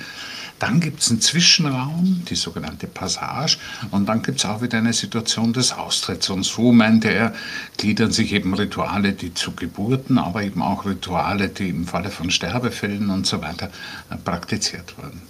Dann 0.63 0.79
gibt 0.79 1.01
es 1.01 1.11
einen 1.11 1.21
Zwischenraum, 1.21 2.23
die 2.31 2.37
sogenannte 2.37 2.87
Passage, 2.87 3.59
und 3.91 4.09
dann 4.09 4.23
gibt 4.23 4.39
es 4.39 4.45
auch 4.45 4.63
wieder 4.63 4.79
eine 4.79 4.93
Situation 4.93 5.53
des 5.53 5.73
Austritts. 5.73 6.31
Und 6.31 6.45
so 6.45 6.71
meinte 6.71 7.09
er, 7.13 7.35
gliedern 7.79 8.13
sich 8.13 8.33
eben 8.33 8.55
Rituale, 8.55 9.13
die 9.13 9.35
zu 9.35 9.51
Geburten, 9.57 10.19
aber 10.19 10.45
eben 10.45 10.63
auch 10.63 10.87
Rituale, 10.87 11.49
die 11.49 11.69
im 11.69 11.89
Falle 11.89 12.11
von 12.11 12.31
Sterbefällen 12.31 13.11
und 13.11 13.27
so 13.27 13.43
weiter 13.43 13.73
äh, 14.09 14.17
praktiziert 14.17 14.97
wurden. 14.99 15.23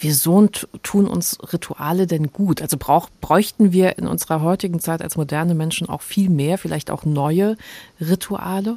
Wieso 0.00 0.46
tun 0.82 1.06
uns 1.06 1.38
Rituale 1.50 2.06
denn 2.06 2.30
gut? 2.30 2.60
Also 2.60 2.76
brauch, 2.78 3.08
bräuchten 3.22 3.72
wir 3.72 3.96
in 3.96 4.06
unserer 4.06 4.42
heutigen 4.42 4.80
Zeit 4.80 5.00
als 5.00 5.16
moderne 5.16 5.54
Menschen 5.54 5.88
auch 5.88 6.02
viel 6.02 6.28
mehr, 6.28 6.58
vielleicht 6.58 6.90
auch 6.90 7.06
neue 7.06 7.56
Rituale? 8.02 8.76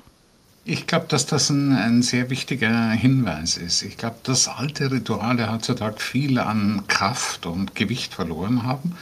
Ich 0.64 0.86
glaube, 0.86 1.08
dass 1.10 1.26
das 1.26 1.50
ein, 1.50 1.74
ein, 1.74 2.04
sehr 2.04 2.30
wichtiger 2.30 2.92
Hinweis 2.92 3.58
ist. 3.58 3.82
Ich 3.82 3.98
glaube, 3.98 4.18
dass 4.24 4.48
alte 4.48 4.92
Rituale 4.92 5.52
heutzutage 5.52 6.00
viel 6.00 6.38
an 6.38 6.84
Kraft 6.88 7.48
und 7.48 7.74
Gewicht 7.74 8.14
verloren 8.14 8.62
haben, 8.62 8.96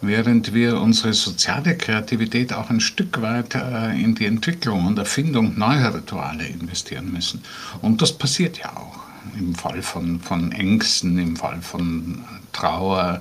während 0.00 0.54
wir 0.54 0.80
unsere 0.80 1.12
soziale 1.12 1.76
Kreativität 1.76 2.54
auch 2.54 2.70
ein 2.70 2.80
Stück 2.80 3.20
weit 3.20 3.54
äh, 3.54 3.92
in 3.92 4.14
die 4.14 4.24
Entwicklung 4.24 4.86
und 4.86 4.98
Erfindung 4.98 5.58
neuer 5.58 5.94
Rituale 5.94 6.46
investieren 6.46 7.12
müssen. 7.12 7.42
Und 7.82 8.00
das 8.00 8.16
passiert 8.16 8.56
ja 8.56 8.74
auch 8.74 9.00
im 9.38 9.54
Fall 9.54 9.82
von, 9.82 10.20
von 10.20 10.50
Ängsten, 10.52 11.18
im 11.18 11.36
Fall 11.36 11.60
von 11.60 12.24
Trauer, 12.52 13.20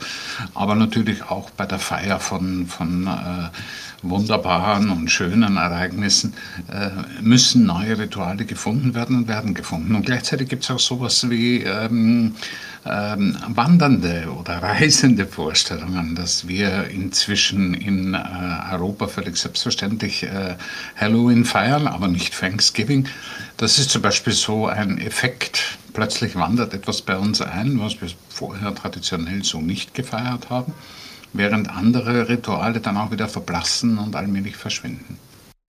aber 0.54 0.76
natürlich 0.76 1.24
auch 1.24 1.50
bei 1.50 1.66
der 1.66 1.80
Feier 1.80 2.22
von, 2.22 2.68
von 2.68 3.08
äh, 3.08 3.50
wunderbaren 4.10 4.90
und 4.90 5.10
schönen 5.10 5.58
Ereignissen 5.58 6.34
äh, 6.72 6.90
müssen 7.22 7.66
neue 7.66 7.98
Rituale 7.98 8.46
gefunden 8.46 8.94
werden 8.94 9.18
und 9.18 9.28
werden 9.28 9.54
gefunden. 9.54 9.96
Und 9.96 10.06
gleichzeitig 10.06 10.50
gibt 10.50 10.64
es 10.64 10.72
auch 10.72 10.80
sowas 10.80 11.30
wie 11.30 11.64
ähm, 11.64 12.36
ähm, 12.86 13.38
wandernde 13.48 14.28
oder 14.40 14.58
reisende 14.62 15.26
Vorstellungen, 15.26 16.16
dass 16.16 16.48
wir 16.48 16.88
inzwischen 16.90 17.74
in 17.74 18.14
äh, 18.14 18.20
Europa 18.72 19.08
völlig 19.08 19.38
selbstverständlich 19.38 20.24
äh, 20.24 20.56
Halloween 20.96 21.46
feiern, 21.46 21.88
aber 21.88 22.08
nicht 22.08 22.40
Thanksgiving. 22.40 23.08
Das 23.58 23.80
ist 23.80 23.90
zum 23.90 24.02
Beispiel 24.02 24.34
so 24.34 24.68
ein 24.68 25.00
Effekt. 25.00 25.78
Plötzlich 25.94 26.36
wandert 26.36 26.74
etwas 26.74 27.02
bei 27.02 27.18
uns 27.18 27.42
ein, 27.42 27.80
was 27.80 28.02
wir 28.02 28.10
vorher 28.30 28.76
traditionell 28.76 29.44
so 29.44 29.62
nicht 29.62 29.94
gefeiert 29.94 30.50
haben, 30.50 30.74
während 31.38 31.70
andere 31.70 32.30
Rituale 32.30 32.80
dann 32.80 32.98
auch 32.98 33.12
wieder 33.12 33.28
verblassen 33.28 33.98
und 33.98 34.16
allmählich 34.16 34.56
verschwinden. 34.56 35.18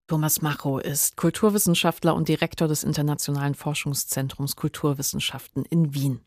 Thomas 0.08 0.40
Macho 0.40 0.78
ist 0.78 1.16
Kulturwissenschaftler 1.16 2.14
und 2.14 2.28
Direktor 2.28 2.68
des 2.68 2.84
Internationalen 2.84 3.54
Forschungszentrums 3.54 4.54
Kulturwissenschaften 4.54 5.64
in 5.64 5.94
Wien. 5.94 6.20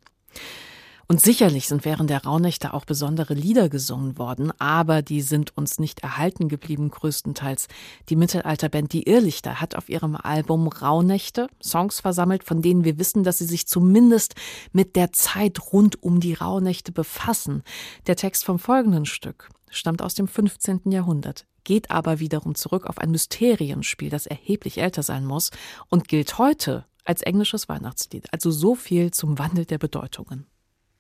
Und 1.11 1.21
sicherlich 1.21 1.67
sind 1.67 1.85
während 1.85 2.11
der 2.11 2.23
Rauhnächte 2.23 2.71
auch 2.71 2.85
besondere 2.85 3.33
Lieder 3.33 3.67
gesungen 3.67 4.19
worden, 4.19 4.53
aber 4.59 5.01
die 5.01 5.23
sind 5.23 5.57
uns 5.57 5.79
nicht 5.79 6.01
erhalten 6.01 6.49
geblieben, 6.49 6.91
größtenteils. 6.91 7.67
Die 8.09 8.15
Mittelalterband 8.15 8.93
Die 8.93 9.09
Irrlichter 9.09 9.59
hat 9.59 9.73
auf 9.73 9.89
ihrem 9.89 10.15
Album 10.15 10.67
Rauhnächte 10.67 11.49
Songs 11.63 11.99
versammelt, 11.99 12.43
von 12.43 12.61
denen 12.61 12.83
wir 12.83 12.99
wissen, 12.99 13.23
dass 13.23 13.39
sie 13.39 13.45
sich 13.45 13.65
zumindest 13.65 14.35
mit 14.71 14.95
der 14.95 15.11
Zeit 15.11 15.73
rund 15.73 16.03
um 16.03 16.19
die 16.19 16.35
Rauhnächte 16.35 16.91
befassen. 16.91 17.63
Der 18.05 18.15
Text 18.15 18.45
vom 18.45 18.59
folgenden 18.59 19.07
Stück 19.07 19.49
stammt 19.71 20.03
aus 20.03 20.13
dem 20.13 20.27
15. 20.27 20.91
Jahrhundert 20.91 21.47
geht 21.65 21.91
aber 21.91 22.19
wiederum 22.19 22.55
zurück 22.55 22.87
auf 22.87 22.97
ein 22.97 23.11
Mysterienspiel, 23.11 24.09
das 24.09 24.25
erheblich 24.25 24.79
älter 24.79 25.03
sein 25.03 25.25
muss 25.25 25.51
und 25.87 26.07
gilt 26.07 26.39
heute 26.39 26.85
als 27.03 27.21
englisches 27.21 27.69
Weihnachtslied. 27.69 28.31
Also 28.31 28.49
so 28.49 28.73
viel 28.73 29.11
zum 29.11 29.37
Wandel 29.37 29.65
der 29.65 29.77
Bedeutungen. 29.77 30.48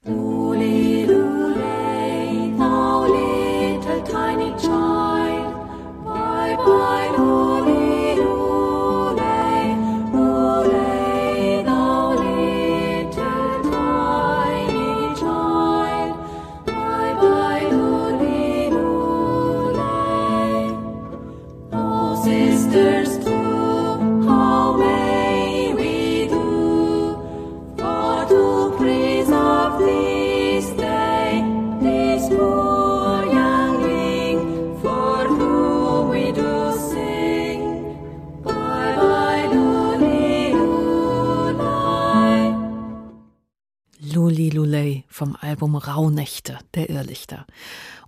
Oh. 0.05 0.28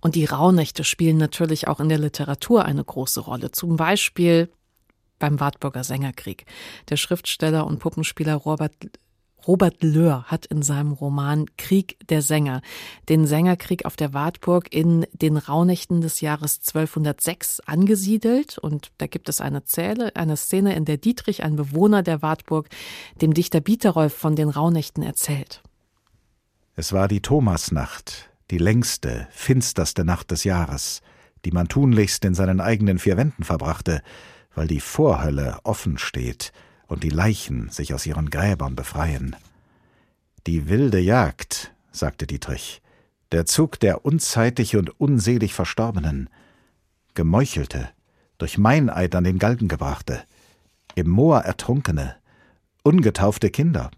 Und 0.02 0.16
die 0.16 0.26
Rauhnächte 0.26 0.84
spielen 0.84 1.16
natürlich 1.16 1.68
auch 1.68 1.80
in 1.80 1.88
der 1.88 1.98
Literatur 1.98 2.66
eine 2.66 2.84
große 2.84 3.20
Rolle. 3.20 3.52
Zum 3.52 3.76
Beispiel 3.76 4.50
beim 5.18 5.38
Wartburger 5.38 5.84
Sängerkrieg. 5.84 6.44
Der 6.90 6.96
Schriftsteller 6.96 7.66
und 7.66 7.78
Puppenspieler 7.78 8.34
Robert 8.34 8.74
Robert 9.46 9.82
Löhr 9.82 10.24
hat 10.24 10.46
in 10.46 10.62
seinem 10.62 10.92
Roman 10.92 11.46
Krieg 11.56 11.96
der 12.08 12.22
Sänger 12.22 12.62
den 13.08 13.26
Sängerkrieg 13.26 13.84
auf 13.84 13.96
der 13.96 14.12
Wartburg 14.12 14.72
in 14.72 15.04
den 15.12 15.36
Rauhnächten 15.36 16.00
des 16.00 16.20
Jahres 16.20 16.60
1206 16.60 17.60
angesiedelt. 17.60 18.58
Und 18.58 18.92
da 18.98 19.08
gibt 19.08 19.28
es 19.28 19.40
eine, 19.40 19.64
Zähle, 19.64 20.14
eine 20.14 20.36
Szene, 20.36 20.76
in 20.76 20.84
der 20.84 20.96
Dietrich, 20.96 21.42
ein 21.42 21.56
Bewohner 21.56 22.02
der 22.02 22.22
Wartburg, 22.22 22.68
dem 23.20 23.34
Dichter 23.34 23.60
Bieterolf 23.60 24.14
von 24.14 24.36
den 24.36 24.48
Rauhnächten 24.48 25.02
erzählt. 25.02 25.62
Es 26.76 26.92
war 26.92 27.08
die 27.08 27.20
Thomasnacht, 27.20 28.30
die 28.52 28.58
längste, 28.58 29.26
finsterste 29.30 30.04
Nacht 30.04 30.30
des 30.30 30.44
Jahres, 30.44 31.00
die 31.46 31.52
man 31.52 31.68
tunlichst 31.68 32.22
in 32.26 32.34
seinen 32.34 32.60
eigenen 32.60 32.98
vier 32.98 33.16
Wänden 33.16 33.44
verbrachte, 33.44 34.02
weil 34.54 34.68
die 34.68 34.80
Vorhölle 34.80 35.58
offen 35.64 35.96
steht 35.96 36.52
und 36.86 37.02
die 37.02 37.08
Leichen 37.08 37.70
sich 37.70 37.94
aus 37.94 38.04
ihren 38.04 38.28
Gräbern 38.28 38.76
befreien. 38.76 39.34
Die 40.46 40.68
wilde 40.68 41.00
Jagd, 41.00 41.72
sagte 41.92 42.26
Dietrich, 42.26 42.82
der 43.32 43.46
Zug 43.46 43.80
der 43.80 44.04
unzeitig 44.04 44.76
und 44.76 45.00
unselig 45.00 45.54
Verstorbenen, 45.54 46.28
Gemeuchelte, 47.14 47.88
durch 48.36 48.58
Meineid 48.58 49.14
an 49.14 49.24
den 49.24 49.38
Galgen 49.38 49.68
gebrachte, 49.68 50.24
im 50.94 51.08
Moor 51.08 51.40
Ertrunkene, 51.40 52.16
ungetaufte 52.82 53.48
Kinder, 53.48 53.90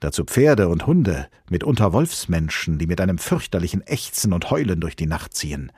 dazu 0.00 0.24
Pferde 0.24 0.68
und 0.68 0.86
Hunde, 0.86 1.28
mitunter 1.50 1.92
Wolfsmenschen, 1.92 2.78
die 2.78 2.86
mit 2.86 3.00
einem 3.00 3.18
fürchterlichen 3.18 3.82
Ächzen 3.86 4.32
und 4.32 4.50
Heulen 4.50 4.80
durch 4.80 4.96
die 4.96 5.06
Nacht 5.06 5.34
ziehen. 5.34 5.72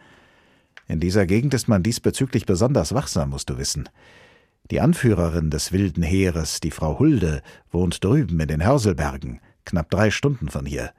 In 0.87 1.01
dieser 1.01 1.27
Gegend 1.27 1.55
ist 1.55 1.69
man 1.69 1.83
diesbezüglich 1.83 2.47
besonders 2.47 2.95
wachsam, 2.95 3.31
musst 3.31 3.51
du 3.51 3.59
wissen. 3.59 3.89
Die 4.71 4.81
Anführerin 4.81 5.51
des 5.51 5.73
wilden 5.73 6.03
Heeres, 6.03 6.61
die 6.61 6.71
Frau 6.71 6.99
Hulde, 6.99 7.43
wohnt 7.71 8.03
drüben 8.03 8.39
in 8.41 8.49
den 8.49 8.65
Hörselbergen, 8.65 9.41
knapp 9.65 9.91
drei 9.91 10.11
Stunden 10.11 10.49
von 10.49 10.67
hier. 10.67 10.93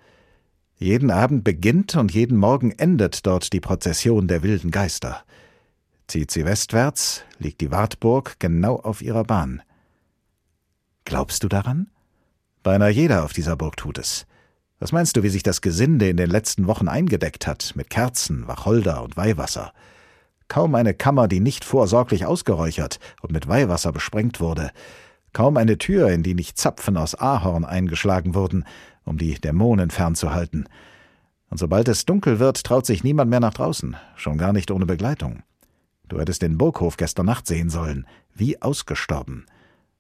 Jeden 0.78 1.12
Abend 1.12 1.44
beginnt 1.44 1.96
und 1.96 2.14
jeden 2.14 2.38
Morgen 2.38 2.72
endet 2.72 3.26
dort 3.28 3.52
die 3.52 3.60
Prozession 3.60 4.28
der 4.28 4.44
wilden 4.44 4.72
Geister. 4.72 5.24
Zieht 6.08 6.32
sie 6.32 6.46
westwärts, 6.46 7.24
liegt 7.38 7.62
die 7.62 7.70
Wartburg 7.70 8.40
genau 8.40 8.78
auf 8.78 9.02
ihrer 9.02 9.24
Bahn. 9.24 9.62
Glaubst 11.06 11.44
du 11.44 11.48
daran? 11.48 11.92
Beinahe 12.62 12.90
jeder 12.90 13.24
auf 13.24 13.32
dieser 13.32 13.56
Burg 13.56 13.78
tut 13.78 13.98
es. 13.98 14.26
Was 14.80 14.92
meinst 14.92 15.16
du, 15.16 15.24
wie 15.24 15.30
sich 15.30 15.44
das 15.44 15.62
Gesinde 15.62 16.10
in 16.10 16.18
den 16.18 16.30
letzten 16.30 16.68
Wochen 16.68 16.90
eingedeckt 16.90 17.48
hat, 17.48 17.74
mit 17.76 17.90
Kerzen, 17.90 18.48
Wacholder 18.48 19.02
und 19.04 19.16
Weihwasser? 19.16 19.72
Kaum 20.50 20.76
eine 20.76 20.94
Kammer, 20.94 21.28
die 21.28 21.40
nicht 21.40 21.64
vorsorglich 21.64 22.26
ausgeräuchert 22.26 23.00
und 23.22 23.32
mit 23.32 23.48
Weihwasser 23.48 23.94
besprengt 23.94 24.42
wurde, 24.42 24.72
kaum 25.32 25.58
eine 25.58 25.78
Tür, 25.78 26.10
in 26.10 26.24
die 26.24 26.34
nicht 26.34 26.58
Zapfen 26.58 26.98
aus 26.98 27.16
Ahorn 27.16 27.64
eingeschlagen 27.64 28.36
wurden, 28.36 28.66
um 29.06 29.18
die 29.18 29.36
Dämonen 29.36 29.90
fernzuhalten. 29.90 30.68
Und 31.50 31.60
sobald 31.60 31.88
es 31.88 32.06
dunkel 32.06 32.40
wird, 32.40 32.64
traut 32.64 32.86
sich 32.86 33.04
niemand 33.04 33.30
mehr 33.30 33.40
nach 33.40 33.54
draußen, 33.54 33.96
schon 34.16 34.38
gar 34.38 34.52
nicht 34.52 34.72
ohne 34.72 34.86
Begleitung. 34.86 35.44
Du 36.10 36.20
hättest 36.20 36.42
den 36.42 36.58
Burghof 36.58 36.98
gestern 36.98 37.28
Nacht 37.28 37.48
sehen 37.48 37.70
sollen, 37.70 38.06
wie 38.34 38.62
ausgestorben 38.62 39.46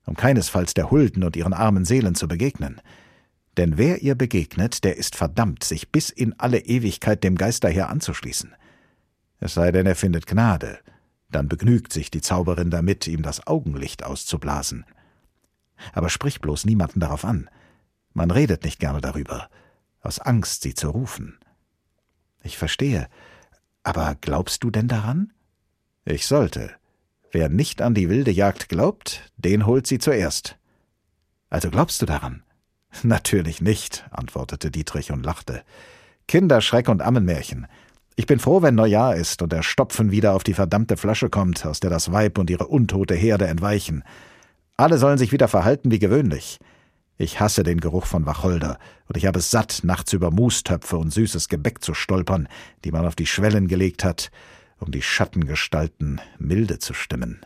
um 0.10 0.16
keinesfalls 0.16 0.74
der 0.74 0.90
Hulden 0.90 1.24
und 1.24 1.36
ihren 1.36 1.54
armen 1.54 1.86
Seelen 1.86 2.16
zu 2.16 2.28
begegnen. 2.28 2.82
Denn 3.58 3.78
wer 3.78 4.02
ihr 4.02 4.16
begegnet, 4.16 4.84
der 4.84 4.98
ist 4.98 5.16
verdammt, 5.16 5.64
sich 5.64 5.92
bis 5.92 6.10
in 6.10 6.34
alle 6.40 6.62
Ewigkeit 6.62 7.24
dem 7.24 7.36
Geisterheer 7.36 7.90
anzuschließen. 7.90 8.56
Es 9.40 9.54
sei 9.54 9.72
denn, 9.72 9.86
er 9.86 9.96
findet 9.96 10.26
Gnade, 10.26 10.80
dann 11.30 11.48
begnügt 11.48 11.94
sich 11.94 12.10
die 12.10 12.22
Zauberin 12.22 12.72
damit, 12.72 13.06
ihm 13.08 13.22
das 13.22 13.46
Augenlicht 13.46 14.04
auszublasen. 14.04 14.84
Aber 15.94 16.10
sprich 16.10 16.42
bloß 16.42 16.66
niemanden 16.66 17.00
darauf 17.00 17.24
an. 17.24 17.48
Man 18.14 18.32
redet 18.32 18.64
nicht 18.64 18.80
gerne 18.80 19.02
darüber, 19.02 19.48
aus 20.02 20.18
Angst, 20.18 20.64
sie 20.64 20.74
zu 20.74 20.90
rufen. 20.90 21.38
Ich 22.42 22.58
verstehe, 22.58 23.08
aber 23.84 24.18
glaubst 24.20 24.64
du 24.64 24.72
denn 24.72 24.88
daran? 24.88 25.34
Ich 26.04 26.26
sollte, 26.26 26.72
Wer 27.32 27.50
nicht 27.50 27.82
an 27.82 27.94
die 27.94 28.10
wilde 28.10 28.32
Jagd 28.32 28.70
glaubt, 28.70 29.32
den 29.38 29.66
holt 29.66 29.86
sie 29.86 30.00
zuerst. 30.00 30.58
Also 31.50 31.70
glaubst 31.70 32.02
du 32.02 32.06
daran? 32.06 32.44
Natürlich 33.04 33.62
nicht, 33.62 34.08
antwortete 34.12 34.72
Dietrich 34.72 35.12
und 35.12 35.24
lachte. 35.26 35.64
Kinderschreck 36.28 36.90
und 36.90 37.02
Ammenmärchen. 37.02 37.68
Ich 38.16 38.26
bin 38.26 38.40
froh, 38.40 38.62
wenn 38.62 38.76
Neujahr 38.76 39.16
ist 39.16 39.42
und 39.42 39.54
der 39.54 39.64
Stopfen 39.64 40.12
wieder 40.12 40.34
auf 40.34 40.44
die 40.44 40.54
verdammte 40.54 40.98
Flasche 40.98 41.30
kommt, 41.30 41.66
aus 41.66 41.80
der 41.80 41.90
das 41.90 42.12
Weib 42.12 42.38
und 42.38 42.50
ihre 42.50 42.68
untote 42.68 43.16
Herde 43.16 43.48
entweichen. 43.48 44.04
Alle 44.76 44.98
sollen 44.98 45.18
sich 45.18 45.32
wieder 45.32 45.48
verhalten 45.48 45.92
wie 45.92 46.00
gewöhnlich. 46.00 46.60
Ich 47.18 47.40
hasse 47.40 47.64
den 47.64 47.80
Geruch 47.80 48.06
von 48.06 48.26
Wacholder, 48.26 48.80
und 49.08 49.18
ich 49.18 49.26
habe 49.26 49.40
es 49.40 49.52
satt, 49.52 49.82
nachts 49.84 50.14
über 50.14 50.32
Mustöpfe 50.32 50.98
und 50.98 51.14
süßes 51.14 51.50
Gebäck 51.50 51.84
zu 51.84 51.94
stolpern, 51.94 52.48
die 52.84 52.92
man 52.92 53.06
auf 53.06 53.16
die 53.16 53.26
Schwellen 53.26 53.68
gelegt 53.68 54.04
hat, 54.04 54.32
um 54.80 54.92
die 54.92 55.02
Schattengestalten 55.02 56.22
milde 56.38 56.80
zu 56.80 56.94
stimmen. 56.94 57.46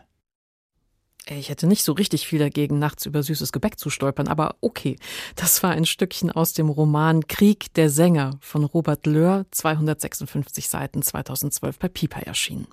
Ich 1.26 1.48
hätte 1.48 1.68
nicht 1.68 1.84
so 1.84 1.94
richtig 1.94 2.28
viel 2.28 2.40
dagegen, 2.40 2.80
nachts 2.80 3.06
über 3.06 3.24
süßes 3.24 3.54
Gebäck 3.54 3.80
zu 3.80 3.90
stolpern, 3.90 4.28
aber 4.28 4.58
okay. 4.60 4.98
Das 5.36 5.64
war 5.64 5.72
ein 5.72 5.86
Stückchen 5.86 6.30
aus 6.30 6.52
dem 6.54 6.68
Roman 6.68 7.28
Krieg 7.28 7.74
der 7.76 7.90
Sänger 7.90 8.38
von 8.42 8.66
Robert 8.66 9.06
Löhr, 9.06 9.46
256 9.52 10.68
Seiten, 10.68 11.02
2012 11.02 11.80
bei 11.80 11.88
Piper 11.88 12.24
erschienen. 12.24 12.68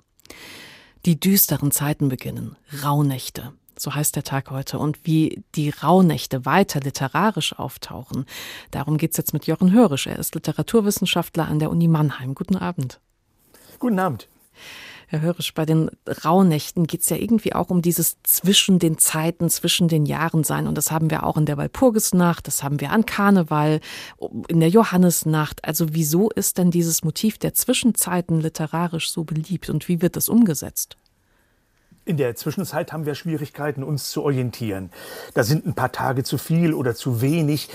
Die 1.05 1.19
düsteren 1.19 1.71
Zeiten 1.71 2.09
beginnen, 2.09 2.57
Rauhnächte. 2.83 3.53
So 3.79 3.95
heißt 3.95 4.17
der 4.17 4.23
Tag 4.23 4.51
heute. 4.51 4.77
Und 4.79 5.05
wie 5.05 5.43
die 5.55 5.69
Rauhnächte 5.69 6.45
weiter 6.45 6.81
literarisch 6.81 7.57
auftauchen, 7.57 8.25
darum 8.69 8.97
geht's 8.97 9.17
jetzt 9.17 9.33
mit 9.33 9.47
Jochen 9.47 9.71
Hörisch. 9.71 10.07
Er 10.07 10.19
ist 10.19 10.35
Literaturwissenschaftler 10.35 11.47
an 11.47 11.59
der 11.59 11.71
Uni 11.71 11.87
Mannheim. 11.87 12.35
Guten 12.35 12.57
Abend. 12.57 12.99
Guten 13.79 13.97
Abend. 13.97 14.27
Herr 15.07 15.19
Hörisch, 15.19 15.53
bei 15.53 15.65
den 15.65 15.89
Rauhnächten 16.23 16.87
geht 16.87 17.01
es 17.01 17.09
ja 17.09 17.17
irgendwie 17.17 17.53
auch 17.53 17.69
um 17.69 17.81
dieses 17.81 18.15
zwischen 18.23 18.79
den 18.79 18.97
Zeiten, 18.97 19.49
zwischen 19.49 19.89
den 19.89 20.05
Jahren 20.05 20.45
sein. 20.45 20.67
Und 20.67 20.75
das 20.75 20.89
haben 20.89 21.09
wir 21.09 21.25
auch 21.25 21.35
in 21.35 21.45
der 21.45 21.57
Walpurgisnacht, 21.57 22.47
das 22.47 22.63
haben 22.63 22.79
wir 22.79 22.91
an 22.91 23.05
Karneval, 23.05 23.81
in 24.47 24.61
der 24.61 24.69
Johannesnacht. 24.69 25.65
Also 25.65 25.87
wieso 25.91 26.29
ist 26.29 26.57
denn 26.57 26.71
dieses 26.71 27.03
Motiv 27.03 27.37
der 27.37 27.53
Zwischenzeiten 27.53 28.39
literarisch 28.39 29.11
so 29.11 29.25
beliebt 29.25 29.69
und 29.69 29.89
wie 29.89 30.01
wird 30.01 30.15
das 30.15 30.29
umgesetzt? 30.29 30.95
In 32.03 32.17
der 32.17 32.35
Zwischenzeit 32.35 32.91
haben 32.91 33.05
wir 33.05 33.13
Schwierigkeiten, 33.13 33.83
uns 33.83 34.09
zu 34.09 34.23
orientieren. 34.23 34.89
Da 35.35 35.43
sind 35.43 35.67
ein 35.67 35.75
paar 35.75 35.91
Tage 35.91 36.23
zu 36.23 36.39
viel 36.39 36.73
oder 36.73 36.95
zu 36.95 37.21
wenig. 37.21 37.69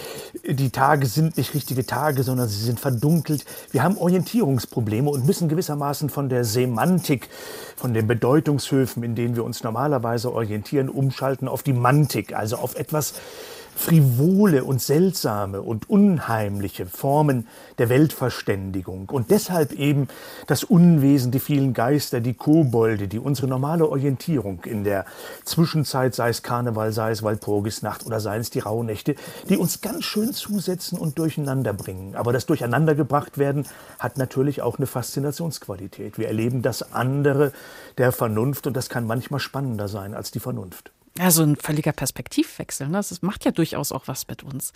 Die 0.44 0.70
Tage 0.70 1.06
sind 1.06 1.36
nicht 1.36 1.54
richtige 1.54 1.86
Tage, 1.86 2.24
sondern 2.24 2.48
sie 2.48 2.64
sind 2.64 2.80
verdunkelt. 2.80 3.44
Wir 3.70 3.84
haben 3.84 3.96
Orientierungsprobleme 3.96 5.08
und 5.08 5.26
müssen 5.26 5.48
gewissermaßen 5.48 6.10
von 6.10 6.28
der 6.28 6.44
Semantik, 6.44 7.28
von 7.76 7.94
den 7.94 8.08
Bedeutungshöfen, 8.08 9.04
in 9.04 9.14
denen 9.14 9.36
wir 9.36 9.44
uns 9.44 9.62
normalerweise 9.62 10.32
orientieren, 10.32 10.88
umschalten 10.88 11.46
auf 11.46 11.62
die 11.62 11.72
Mantik, 11.72 12.34
also 12.34 12.56
auf 12.56 12.74
etwas, 12.74 13.14
frivole 13.76 14.64
und 14.64 14.80
seltsame 14.80 15.60
und 15.60 15.88
unheimliche 15.88 16.86
Formen 16.86 17.46
der 17.76 17.90
Weltverständigung 17.90 19.10
und 19.10 19.30
deshalb 19.30 19.72
eben 19.72 20.08
das 20.46 20.64
Unwesen, 20.64 21.30
die 21.30 21.40
vielen 21.40 21.74
Geister, 21.74 22.20
die 22.20 22.32
Kobolde, 22.32 23.06
die 23.06 23.18
unsere 23.18 23.48
normale 23.48 23.86
Orientierung 23.86 24.64
in 24.64 24.82
der 24.82 25.04
Zwischenzeit, 25.44 26.14
sei 26.14 26.30
es 26.30 26.42
Karneval, 26.42 26.92
sei 26.92 27.10
es 27.10 27.22
Walpurgisnacht 27.22 28.06
oder 28.06 28.18
seien 28.18 28.40
es 28.40 28.50
die 28.50 28.60
Rauhnächte, 28.60 29.14
die 29.50 29.58
uns 29.58 29.82
ganz 29.82 30.04
schön 30.04 30.32
zusetzen 30.32 30.98
und 30.98 31.18
durcheinander 31.18 31.74
bringen. 31.74 32.16
Aber 32.16 32.32
das 32.32 32.46
Durcheinandergebracht 32.46 33.36
werden 33.36 33.66
hat 33.98 34.16
natürlich 34.16 34.62
auch 34.62 34.78
eine 34.78 34.86
Faszinationsqualität. 34.86 36.18
Wir 36.18 36.28
erleben 36.28 36.62
das 36.62 36.94
andere 36.94 37.52
der 37.98 38.10
Vernunft 38.10 38.66
und 38.66 38.74
das 38.74 38.88
kann 38.88 39.06
manchmal 39.06 39.40
spannender 39.40 39.88
sein 39.88 40.14
als 40.14 40.30
die 40.30 40.40
Vernunft. 40.40 40.92
Ja, 41.18 41.30
so 41.30 41.42
ein 41.42 41.56
völliger 41.56 41.92
Perspektivwechsel. 41.92 42.88
Ne? 42.88 42.98
Das 42.98 43.22
macht 43.22 43.44
ja 43.44 43.50
durchaus 43.50 43.90
auch 43.90 44.06
was 44.06 44.28
mit 44.28 44.42
uns. 44.42 44.72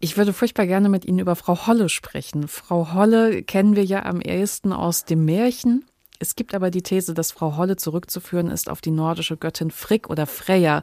Ich 0.00 0.16
würde 0.16 0.32
furchtbar 0.32 0.66
gerne 0.66 0.88
mit 0.88 1.04
Ihnen 1.04 1.20
über 1.20 1.36
Frau 1.36 1.66
Holle 1.66 1.88
sprechen. 1.88 2.48
Frau 2.48 2.94
Holle 2.94 3.42
kennen 3.44 3.76
wir 3.76 3.84
ja 3.84 4.04
am 4.04 4.20
ehesten 4.20 4.72
aus 4.72 5.04
dem 5.04 5.24
Märchen. 5.24 5.84
Es 6.20 6.34
gibt 6.34 6.52
aber 6.52 6.72
die 6.72 6.82
These, 6.82 7.14
dass 7.14 7.30
Frau 7.30 7.56
Holle 7.56 7.76
zurückzuführen 7.76 8.50
ist 8.50 8.68
auf 8.68 8.80
die 8.80 8.90
nordische 8.90 9.36
Göttin 9.36 9.70
Frigg 9.70 10.08
oder 10.10 10.26
Freya. 10.26 10.82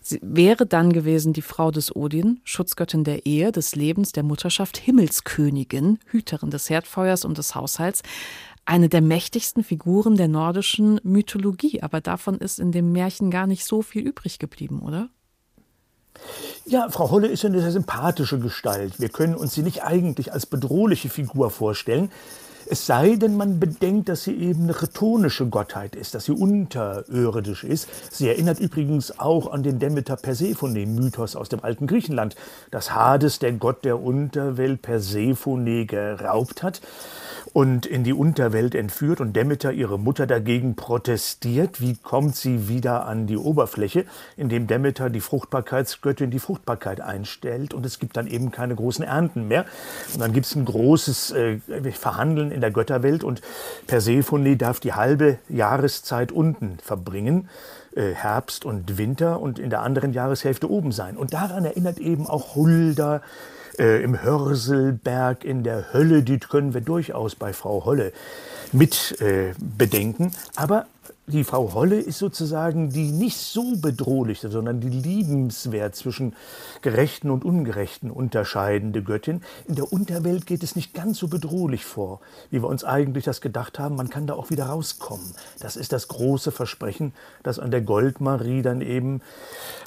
Sie 0.00 0.20
wäre 0.22 0.64
dann 0.64 0.92
gewesen 0.92 1.32
die 1.32 1.42
Frau 1.42 1.72
des 1.72 1.94
Odin, 1.96 2.40
Schutzgöttin 2.44 3.02
der 3.02 3.26
Ehe, 3.26 3.50
des 3.50 3.74
Lebens, 3.74 4.12
der 4.12 4.22
Mutterschaft, 4.22 4.76
Himmelskönigin, 4.76 5.98
Hüterin 6.06 6.50
des 6.50 6.70
Herdfeuers 6.70 7.24
und 7.24 7.36
des 7.36 7.56
Haushalts 7.56 8.02
eine 8.66 8.88
der 8.88 9.00
mächtigsten 9.00 9.64
Figuren 9.64 10.16
der 10.16 10.28
nordischen 10.28 11.00
Mythologie. 11.02 11.82
Aber 11.82 12.00
davon 12.00 12.38
ist 12.38 12.58
in 12.58 12.72
dem 12.72 12.92
Märchen 12.92 13.30
gar 13.30 13.46
nicht 13.46 13.64
so 13.64 13.80
viel 13.80 14.02
übrig 14.02 14.38
geblieben, 14.38 14.80
oder? 14.80 15.08
Ja, 16.64 16.88
Frau 16.90 17.10
Holle 17.10 17.28
ist 17.28 17.44
eine 17.44 17.60
sehr 17.60 17.72
sympathische 17.72 18.38
Gestalt. 18.38 18.98
Wir 18.98 19.08
können 19.08 19.34
uns 19.34 19.54
sie 19.54 19.62
nicht 19.62 19.84
eigentlich 19.84 20.32
als 20.32 20.46
bedrohliche 20.46 21.08
Figur 21.08 21.50
vorstellen. 21.50 22.10
Es 22.68 22.84
sei 22.84 23.14
denn, 23.14 23.36
man 23.36 23.60
bedenkt, 23.60 24.08
dass 24.08 24.24
sie 24.24 24.34
eben 24.34 24.64
eine 24.64 24.74
chetonische 24.74 25.46
Gottheit 25.46 25.94
ist, 25.94 26.16
dass 26.16 26.24
sie 26.24 26.32
unterirdisch 26.32 27.62
ist. 27.62 27.88
Sie 28.10 28.26
erinnert 28.26 28.58
übrigens 28.58 29.20
auch 29.20 29.52
an 29.52 29.62
den 29.62 29.78
Demeter-Persephone-Mythos 29.78 31.36
aus 31.36 31.48
dem 31.48 31.62
alten 31.62 31.86
Griechenland, 31.86 32.34
dass 32.72 32.92
Hades, 32.92 33.38
der 33.38 33.52
Gott 33.52 33.84
der 33.84 34.02
Unterwelt, 34.02 34.82
Persephone 34.82 35.86
geraubt 35.86 36.64
hat 36.64 36.80
und 37.52 37.86
in 37.86 38.04
die 38.04 38.12
Unterwelt 38.12 38.74
entführt 38.74 39.20
und 39.20 39.34
Demeter, 39.34 39.72
ihre 39.72 39.98
Mutter, 39.98 40.26
dagegen 40.26 40.76
protestiert. 40.76 41.80
Wie 41.80 41.96
kommt 41.96 42.36
sie 42.36 42.68
wieder 42.68 43.06
an 43.06 43.26
die 43.26 43.36
Oberfläche? 43.36 44.04
Indem 44.36 44.66
Demeter, 44.66 45.10
die 45.10 45.20
Fruchtbarkeitsgöttin, 45.20 46.30
die 46.30 46.38
Fruchtbarkeit 46.38 47.00
einstellt 47.00 47.74
und 47.74 47.86
es 47.86 47.98
gibt 47.98 48.16
dann 48.16 48.26
eben 48.26 48.50
keine 48.50 48.74
großen 48.74 49.04
Ernten 49.04 49.48
mehr. 49.48 49.64
Und 50.12 50.20
dann 50.20 50.32
gibt 50.32 50.46
es 50.46 50.54
ein 50.54 50.64
großes 50.64 51.32
äh, 51.32 51.58
Verhandeln 51.92 52.50
in 52.50 52.60
der 52.60 52.70
Götterwelt 52.70 53.24
und 53.24 53.40
Persephone 53.86 54.56
darf 54.58 54.80
die 54.80 54.92
halbe 54.92 55.38
Jahreszeit 55.48 56.32
unten 56.32 56.78
verbringen. 56.82 57.48
Äh, 57.96 58.12
Herbst 58.12 58.66
und 58.66 58.98
Winter 58.98 59.40
und 59.40 59.58
in 59.58 59.70
der 59.70 59.80
anderen 59.80 60.12
Jahreshälfte 60.12 60.70
oben 60.70 60.92
sein. 60.92 61.16
Und 61.16 61.32
daran 61.32 61.64
erinnert 61.64 61.98
eben 61.98 62.26
auch 62.26 62.54
Hulda, 62.54 63.22
äh, 63.78 64.02
im 64.02 64.22
Hörselberg, 64.22 65.44
in 65.44 65.62
der 65.62 65.92
Hölle, 65.92 66.22
die 66.22 66.38
können 66.38 66.74
wir 66.74 66.80
durchaus 66.80 67.34
bei 67.34 67.52
Frau 67.52 67.84
Holle 67.84 68.12
mit 68.72 69.20
äh, 69.20 69.54
bedenken. 69.58 70.32
Aber 70.56 70.86
die 71.28 71.42
Frau 71.42 71.74
Holle 71.74 71.98
ist 71.98 72.18
sozusagen 72.18 72.90
die 72.90 73.10
nicht 73.10 73.36
so 73.36 73.76
bedrohliche, 73.76 74.48
sondern 74.48 74.80
die 74.80 74.88
liebenswert 74.88 75.96
zwischen 75.96 76.36
gerechten 76.82 77.30
und 77.30 77.44
ungerechten 77.44 78.12
unterscheidende 78.12 79.02
Göttin. 79.02 79.42
In 79.66 79.74
der 79.74 79.92
Unterwelt 79.92 80.46
geht 80.46 80.62
es 80.62 80.76
nicht 80.76 80.94
ganz 80.94 81.18
so 81.18 81.26
bedrohlich 81.26 81.84
vor, 81.84 82.20
wie 82.50 82.62
wir 82.62 82.68
uns 82.68 82.84
eigentlich 82.84 83.24
das 83.24 83.40
gedacht 83.40 83.80
haben. 83.80 83.96
Man 83.96 84.08
kann 84.08 84.28
da 84.28 84.34
auch 84.34 84.50
wieder 84.50 84.66
rauskommen. 84.66 85.34
Das 85.58 85.74
ist 85.74 85.92
das 85.92 86.06
große 86.06 86.52
Versprechen, 86.52 87.12
das 87.42 87.58
an 87.58 87.72
der 87.72 87.80
Goldmarie 87.80 88.62
dann 88.62 88.80
eben 88.80 89.20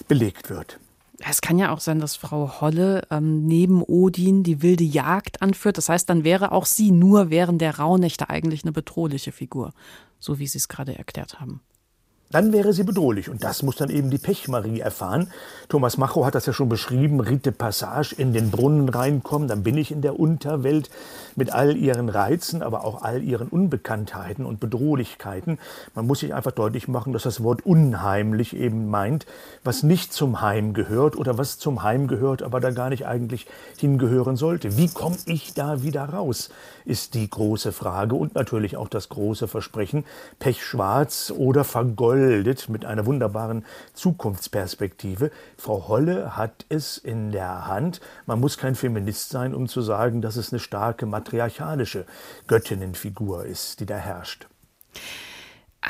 belegt 0.10 0.50
wird. 0.50 0.78
Es 1.28 1.42
kann 1.42 1.58
ja 1.60 1.74
auch 1.74 1.80
sein, 1.80 2.00
dass 2.00 2.16
Frau 2.16 2.62
Holle 2.62 3.06
ähm, 3.12 3.46
neben 3.46 3.84
Odin 3.84 4.44
die 4.44 4.62
wilde 4.62 4.86
Jagd 4.86 5.42
anführt. 5.42 5.78
Das 5.78 5.90
heißt, 5.90 6.10
dann 6.10 6.24
wäre 6.24 6.52
auch 6.52 6.66
sie 6.66 6.92
nur 6.92 7.30
während 7.30 7.62
der 7.62 7.78
Rauhnächte 7.78 8.30
eigentlich 8.30 8.64
eine 8.64 8.72
bedrohliche 8.72 9.32
Figur, 9.32 9.74
so 10.20 10.40
wie 10.40 10.48
Sie 10.48 10.58
es 10.58 10.70
gerade 10.70 10.98
erklärt 10.98 11.40
haben 11.42 11.62
dann 12.32 12.54
wäre 12.54 12.74
sie 12.74 12.84
bedrohlich. 12.84 13.30
Und 13.30 13.44
das 13.44 13.64
muss 13.64 13.76
dann 13.78 13.90
eben 13.90 14.10
die 14.10 14.18
Pechmarie 14.18 14.80
erfahren. 14.80 15.32
Thomas 15.68 15.98
Macho 15.98 16.26
hat 16.26 16.36
das 16.36 16.46
ja 16.46 16.54
schon 16.54 16.70
beschrieben, 16.70 17.20
Rite 17.20 17.52
Passage, 17.52 18.14
in 18.18 18.34
den 18.34 18.52
Brunnen 18.52 18.90
reinkommen, 18.90 19.48
dann 19.48 19.64
bin 19.64 19.78
ich 19.78 19.92
in 19.92 20.02
der 20.02 20.20
Unterwelt 20.20 20.90
mit 21.36 21.52
all 21.54 21.76
ihren 21.78 22.10
Reizen, 22.10 22.62
aber 22.62 22.84
auch 22.84 23.02
all 23.02 23.24
ihren 23.24 23.48
Unbekanntheiten 23.48 24.46
und 24.46 24.60
Bedrohlichkeiten. 24.60 25.58
Man 25.96 26.06
muss 26.06 26.20
sich 26.20 26.34
einfach 26.34 26.52
deutlich 26.52 26.88
machen, 26.88 27.14
dass 27.14 27.24
das 27.24 27.44
Wort 27.44 27.66
unheimlich 27.66 28.56
eben 28.56 28.90
meint, 28.90 29.26
was 29.64 29.84
nicht 29.84 30.14
zum 30.14 30.42
Heim 30.42 30.74
gehört 30.74 31.16
oder 31.16 31.38
was 31.38 31.58
zum 31.58 31.84
Heim 31.84 32.08
gehört, 32.08 32.44
aber 32.44 32.60
da 32.60 32.72
gar 32.72 32.90
nicht 32.90 33.08
eigentlich 33.08 33.48
hingehören 33.78 34.36
sollte. 34.36 34.78
Wie 34.78 34.88
komme 34.88 35.18
ich 35.26 35.54
da 35.54 35.82
wieder 35.82 36.06
raus, 36.06 36.50
ist 36.90 37.14
die 37.14 37.30
große 37.30 37.72
Frage 37.72 38.16
und 38.16 38.36
natürlich 38.36 38.76
auch 38.76 38.90
das 38.90 39.10
große 39.10 39.48
Versprechen, 39.48 40.04
Pechschwarz 40.40 41.32
oder 41.36 41.64
vergoldet 41.64 42.68
mit 42.68 42.84
einer 42.84 43.06
wunderbaren 43.06 43.64
Zukunftsperspektive. 43.94 45.32
Frau 45.58 45.88
Holle 45.88 46.36
hat 46.36 46.66
es 46.70 46.98
in 46.98 47.32
der 47.32 47.68
Hand. 47.68 48.02
Man 48.26 48.40
muss 48.40 48.58
kein 48.58 48.76
Feminist 48.76 49.30
sein, 49.30 49.54
um 49.54 49.68
zu 49.68 49.82
sagen, 49.82 50.22
dass 50.22 50.36
es 50.36 50.52
eine 50.52 50.60
starke 50.60 51.06
matriarchalische 51.06 52.06
Göttinnenfigur 52.48 53.46
ist, 53.46 53.80
die 53.80 53.86
da 53.86 53.96
herrscht. 53.96 54.48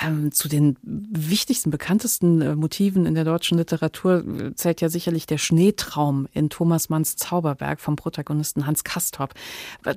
Ähm, 0.02 0.32
zu 0.32 0.47
den 0.47 0.78
wichtigsten, 0.84 1.71
bekanntesten 1.71 2.41
äh, 2.41 2.56
Motiven 2.56 3.08
in 3.08 3.15
der 3.15 3.23
deutschen 3.23 3.58
Literatur 3.58 4.23
äh, 4.23 4.54
zählt 4.54 4.82
ja 4.82 4.89
sicherlich 4.89 5.25
der 5.25 5.39
Schneetraum 5.39 6.28
in 6.32 6.52
Thomas 6.52 6.89
Manns 6.89 7.15
Zauberberg 7.15 7.80
vom 7.80 7.95
Protagonisten 7.95 8.67
Hans 8.67 8.84
Castorp. 8.84 9.34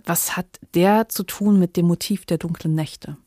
Was 0.07 0.35
hat 0.35 0.47
der 0.73 1.11
zu 1.11 1.25
tun 1.25 1.59
mit 1.59 1.77
dem 1.77 1.87
Motiv 1.87 2.25
der 2.25 2.39
dunklen 2.39 2.75
Nächte? 2.75 3.19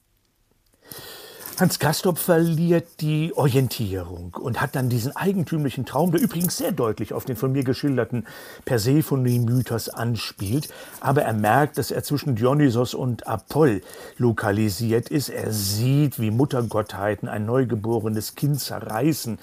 Hans 1.57 1.79
Castorp 1.79 2.17
verliert 2.17 2.99
die 2.99 3.31
Orientierung 3.33 4.33
und 4.33 4.59
hat 4.59 4.75
dann 4.75 4.89
diesen 4.89 5.15
eigentümlichen 5.15 5.85
Traum, 5.85 6.11
der 6.11 6.19
übrigens 6.19 6.57
sehr 6.57 6.73
deutlich 6.73 7.13
auf 7.13 7.23
den 7.23 7.37
von 7.37 7.53
mir 7.53 7.63
geschilderten 7.63 8.27
Persephone-Mythos 8.65 9.87
anspielt. 9.87 10.67
Aber 10.99 11.21
er 11.21 11.31
merkt, 11.31 11.77
dass 11.77 11.91
er 11.91 12.03
zwischen 12.03 12.35
Dionysos 12.35 12.93
und 12.93 13.27
Apoll 13.27 13.81
lokalisiert 14.17 15.07
ist. 15.07 15.29
Er 15.29 15.53
sieht, 15.53 16.19
wie 16.19 16.29
Muttergottheiten 16.29 17.29
ein 17.29 17.45
neugeborenes 17.45 18.35
Kind 18.35 18.59
zerreißen 18.59 19.39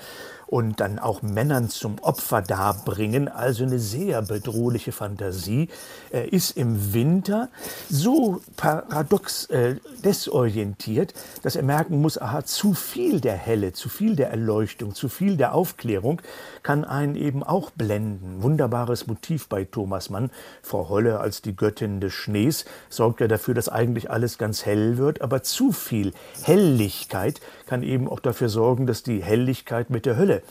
und 0.53 0.81
dann 0.81 0.99
auch 0.99 1.23
Männern 1.23 1.71
zum 1.71 1.99
Opfer 2.01 2.43
darbringen, 2.43 3.27
also 3.27 3.65
eine 3.65 3.79
sehr 3.79 4.21
bedrohliche 4.21 4.93
Fantasie. 4.93 5.71
Er 6.11 6.31
ist 6.31 6.59
im 6.59 6.93
Winter 6.93 7.49
so 7.89 8.43
paradox 8.59 9.47
äh, 9.47 9.77
desorientiert, 10.05 11.15
dass 11.43 11.57
er 11.57 11.63
merken 11.63 12.03
muss, 12.03 12.21
aha, 12.21 12.45
zu 12.45 12.75
viel 12.75 13.23
der 13.23 13.33
Helle, 13.35 13.73
zu 13.73 13.89
viel 13.89 14.15
der 14.15 14.29
Erleuchtung, 14.29 14.95
zu 14.95 15.09
viel 15.09 15.39
der 15.39 15.55
Aufklärung 15.55 16.21
kann 16.63 16.85
einen 16.85 17.17
eben 17.17 17.43
auch 17.43 17.71
blenden. 17.71 18.43
Wunderbares 18.43 19.07
Motiv 19.07 19.49
bei 19.49 19.65
Thomas 19.65 20.11
Mann. 20.11 20.31
Frau 20.63 20.89
Holle 20.89 21.21
als 21.21 21.43
die 21.43 21.57
Göttin 21.57 22.01
des 22.01 22.13
Schnees 22.13 22.65
sorgt 22.89 23.21
ja 23.21 23.29
dafür, 23.29 23.55
dass 23.55 23.69
eigentlich 23.69 24.11
alles 24.11 24.39
ganz 24.39 24.65
hell 24.67 24.97
wird, 24.99 25.23
aber 25.23 25.43
zu 25.43 25.73
viel 25.73 26.13
Helligkeit 26.43 27.41
kann 27.67 27.83
eben 27.83 28.09
auch 28.09 28.21
dafür 28.21 28.49
sorgen, 28.49 28.87
dass 28.87 29.03
die 29.03 29.23
Helligkeit 29.23 29.91
mit 29.91 30.07
der 30.07 30.17
Hölle 30.17 30.43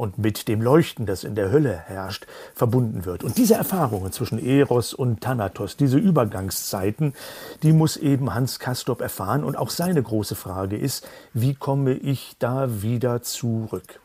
und 0.00 0.16
mit 0.16 0.48
dem 0.48 0.62
Leuchten, 0.62 1.04
das 1.04 1.24
in 1.24 1.34
der 1.34 1.52
Hölle 1.52 1.76
herrscht, 1.76 2.26
verbunden 2.54 3.04
wird. 3.04 3.22
Und 3.22 3.36
diese 3.36 3.54
Erfahrungen 3.54 4.12
zwischen 4.12 4.42
Eros 4.42 4.94
und 4.94 5.20
Thanatos, 5.20 5.76
diese 5.76 5.98
Übergangszeiten, 5.98 7.12
die 7.62 7.74
muss 7.74 7.98
eben 7.98 8.32
Hans 8.32 8.58
Castorp 8.58 9.02
erfahren. 9.02 9.44
Und 9.44 9.58
auch 9.58 9.68
seine 9.68 10.02
große 10.02 10.36
Frage 10.36 10.78
ist, 10.78 11.06
wie 11.34 11.54
komme 11.54 11.92
ich 11.92 12.36
da 12.38 12.80
wieder 12.80 13.20
zurück? 13.20 14.00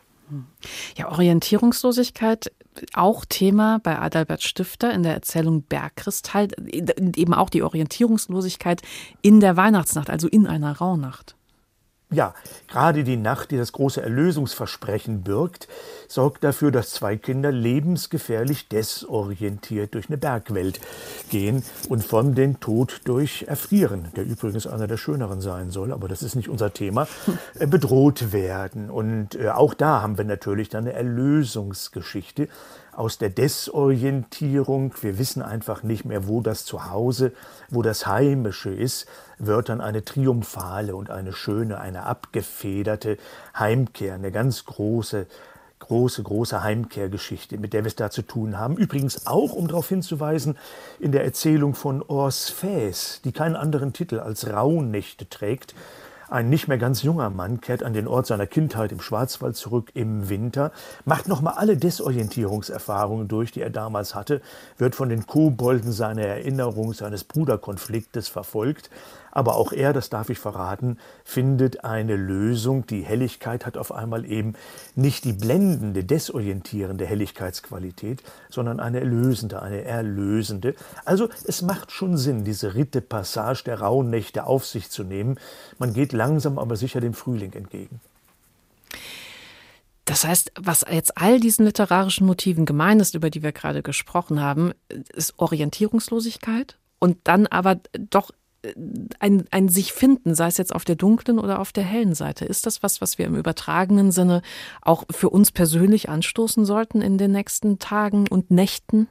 Ja, 0.98 1.12
Orientierungslosigkeit 1.12 2.52
auch 2.94 3.26
Thema 3.26 3.80
bei 3.84 4.00
Adalbert 4.00 4.44
Stifter 4.44 4.94
in 4.94 5.04
der 5.04 5.14
Erzählung 5.14 5.64
Bergkristall, 5.64 6.50
eben 6.68 7.34
auch 7.34 7.50
die 7.50 7.64
Orientierungslosigkeit 7.64 8.82
in 9.22 9.40
der 9.40 9.58
Weihnachtsnacht, 9.58 10.10
also 10.10 10.28
in 10.28 10.48
einer 10.48 10.78
Rauhnacht. 10.78 11.36
Ja, 12.12 12.36
gerade 12.68 13.04
die 13.04 13.18
Nacht, 13.18 13.52
die 13.52 13.58
das 13.58 13.72
große 13.72 14.02
Erlösungsversprechen 14.02 15.24
birgt, 15.24 15.68
sorgt 16.08 16.44
dafür, 16.44 16.72
dass 16.72 16.92
zwei 16.92 17.18
Kinder 17.18 17.52
lebensgefährlich 17.52 18.68
desorientiert 18.68 19.94
durch 19.94 20.10
eine 20.10 20.18
Bergwelt 20.18 20.80
gehen 21.30 21.64
und 21.90 22.04
von 22.04 22.36
den 22.36 22.60
Tod 22.60 23.02
durch 23.06 23.46
Erfrieren, 23.48 24.08
der 24.16 24.26
übrigens 24.26 24.68
einer 24.68 24.88
der 24.88 24.98
schöneren 24.98 25.42
sein 25.42 25.72
soll, 25.72 25.92
aber 25.92 26.08
das 26.08 26.24
ist 26.24 26.36
nicht 26.36 26.50
unser 26.50 26.74
Thema, 26.74 27.08
äh, 27.60 27.68
bedroht 27.68 28.32
werden. 28.32 28.90
Und 28.90 29.36
äh, 29.36 29.50
auch 29.50 29.74
da 29.74 30.02
haben 30.02 30.18
wir 30.18 30.26
natürlich 30.26 30.70
dann 30.70 30.86
eine 30.86 30.94
Erlösungsgeschichte 30.94 32.48
aus 32.96 33.18
der 33.18 33.30
Desorientierung, 33.30 34.94
wir 35.02 35.20
wissen 35.20 35.42
einfach 35.42 35.84
nicht 35.84 36.06
mehr, 36.06 36.28
wo 36.28 36.42
das 36.42 36.66
Zuhause, 36.66 37.34
wo 37.70 37.82
das 37.82 38.08
Heimische 38.08 38.70
ist, 38.70 39.06
wird 39.38 39.70
dann 39.70 39.82
eine 39.82 40.06
triumphale 40.06 40.96
und 40.96 41.10
eine 41.10 41.34
schöne, 41.34 41.80
eine 41.80 42.04
abgefederte 42.04 43.18
Heimkehr, 43.58 44.16
eine 44.16 44.32
ganz 44.32 44.66
große, 44.66 45.28
große, 45.88 46.24
große 46.24 46.64
Heimkehrgeschichte, 46.64 47.58
mit 47.58 47.74
der 47.74 47.84
wir 47.84 47.88
es 47.88 47.96
da 47.96 48.10
zu 48.10 48.22
tun 48.22 48.60
haben. 48.60 48.78
Übrigens 48.78 49.28
auch, 49.28 49.54
um 49.54 49.68
darauf 49.68 49.90
hinzuweisen, 49.90 50.58
in 51.00 51.12
der 51.12 51.24
Erzählung 51.24 51.76
von 51.76 52.04
Ors 52.04 52.50
Fäs, 52.50 53.22
die 53.24 53.32
keinen 53.32 53.56
anderen 53.56 53.94
Titel 53.94 54.20
als 54.20 54.48
Rauhnächte 54.48 55.30
trägt, 55.30 55.76
ein 56.30 56.50
nicht 56.50 56.68
mehr 56.68 56.80
ganz 56.80 57.04
junger 57.04 57.30
Mann 57.30 57.62
kehrt 57.62 57.84
an 57.84 57.94
den 57.94 58.08
Ort 58.08 58.26
seiner 58.26 58.48
Kindheit 58.48 58.92
im 58.92 59.00
Schwarzwald 59.00 59.56
zurück 59.56 59.92
im 59.94 60.28
Winter, 60.28 60.72
macht 61.06 61.28
nochmal 61.28 61.54
alle 61.58 61.78
Desorientierungserfahrungen 61.78 63.28
durch, 63.28 63.52
die 63.52 63.62
er 63.62 63.70
damals 63.70 64.16
hatte, 64.16 64.42
wird 64.78 64.96
von 64.96 65.10
den 65.10 65.28
Kobolden 65.28 65.92
seiner 65.92 66.24
Erinnerung 66.24 66.94
seines 66.94 67.24
Bruderkonfliktes 67.24 68.28
verfolgt, 68.28 68.90
aber 69.36 69.58
auch 69.58 69.74
er, 69.74 69.94
das 69.94 70.10
darf 70.10 70.30
ich 70.30 70.40
verraten, 70.40 70.98
findet 71.26 71.84
eine 71.84 72.16
Lösung. 72.16 72.88
Die 72.88 73.02
Helligkeit 73.04 73.66
hat 73.66 73.78
auf 73.78 73.92
einmal 73.92 74.26
eben 74.26 74.54
nicht 74.96 75.26
die 75.26 75.34
blendende, 75.34 76.06
desorientierende 76.06 77.06
Helligkeitsqualität, 77.06 78.24
sondern 78.50 78.80
eine 78.80 79.02
erlösende, 79.02 79.62
eine 79.62 79.84
erlösende. 79.84 80.74
Also 81.04 81.30
es 81.46 81.62
macht 81.62 81.92
schon 81.92 82.18
Sinn, 82.18 82.46
diese 82.46 82.76
Ritte-Passage 82.76 83.66
der 83.66 83.82
rauen 83.82 84.10
Nächte 84.10 84.46
auf 84.46 84.66
sich 84.66 84.90
zu 84.90 85.04
nehmen. 85.04 85.38
Man 85.78 85.94
geht 85.94 86.14
langsam 86.14 86.58
aber 86.58 86.78
sicher 86.78 87.02
dem 87.02 87.14
Frühling 87.14 87.52
entgegen. 87.54 88.00
Das 90.06 90.24
heißt, 90.24 90.54
was 90.58 90.86
jetzt 90.90 91.18
all 91.18 91.42
diesen 91.42 91.66
literarischen 91.66 92.26
Motiven 92.26 92.66
gemein 92.66 93.02
ist, 93.02 93.16
über 93.16 93.30
die 93.30 93.44
wir 93.44 93.52
gerade 93.52 93.84
gesprochen 93.84 94.40
haben, 94.40 94.72
ist 95.14 95.38
Orientierungslosigkeit 95.40 96.78
und 97.00 97.18
dann 97.26 97.48
aber 97.48 97.82
doch 98.12 98.32
ein, 99.20 99.46
ein 99.52 99.70
sich 99.70 99.94
finden, 99.94 100.36
sei 100.36 100.48
es 100.48 100.58
jetzt 100.58 100.74
auf 100.74 100.86
der 100.86 100.96
dunklen 100.96 101.40
oder 101.40 101.60
auf 101.60 101.72
der 101.72 101.84
hellen 101.84 102.16
Seite. 102.16 102.46
Ist 102.46 102.66
das 102.66 102.84
was, 102.84 103.02
was 103.02 103.18
wir 103.18 103.26
im 103.26 103.36
übertragenen 103.36 104.12
Sinne 104.12 104.42
auch 104.82 105.04
für 105.10 105.30
uns 105.30 105.52
persönlich 105.52 106.10
anstoßen 106.10 106.66
sollten 106.66 107.02
in 107.02 107.18
den 107.18 107.32
nächsten 107.32 107.80
Tagen 107.80 108.28
und 108.28 108.52
Nächten? 108.52 109.08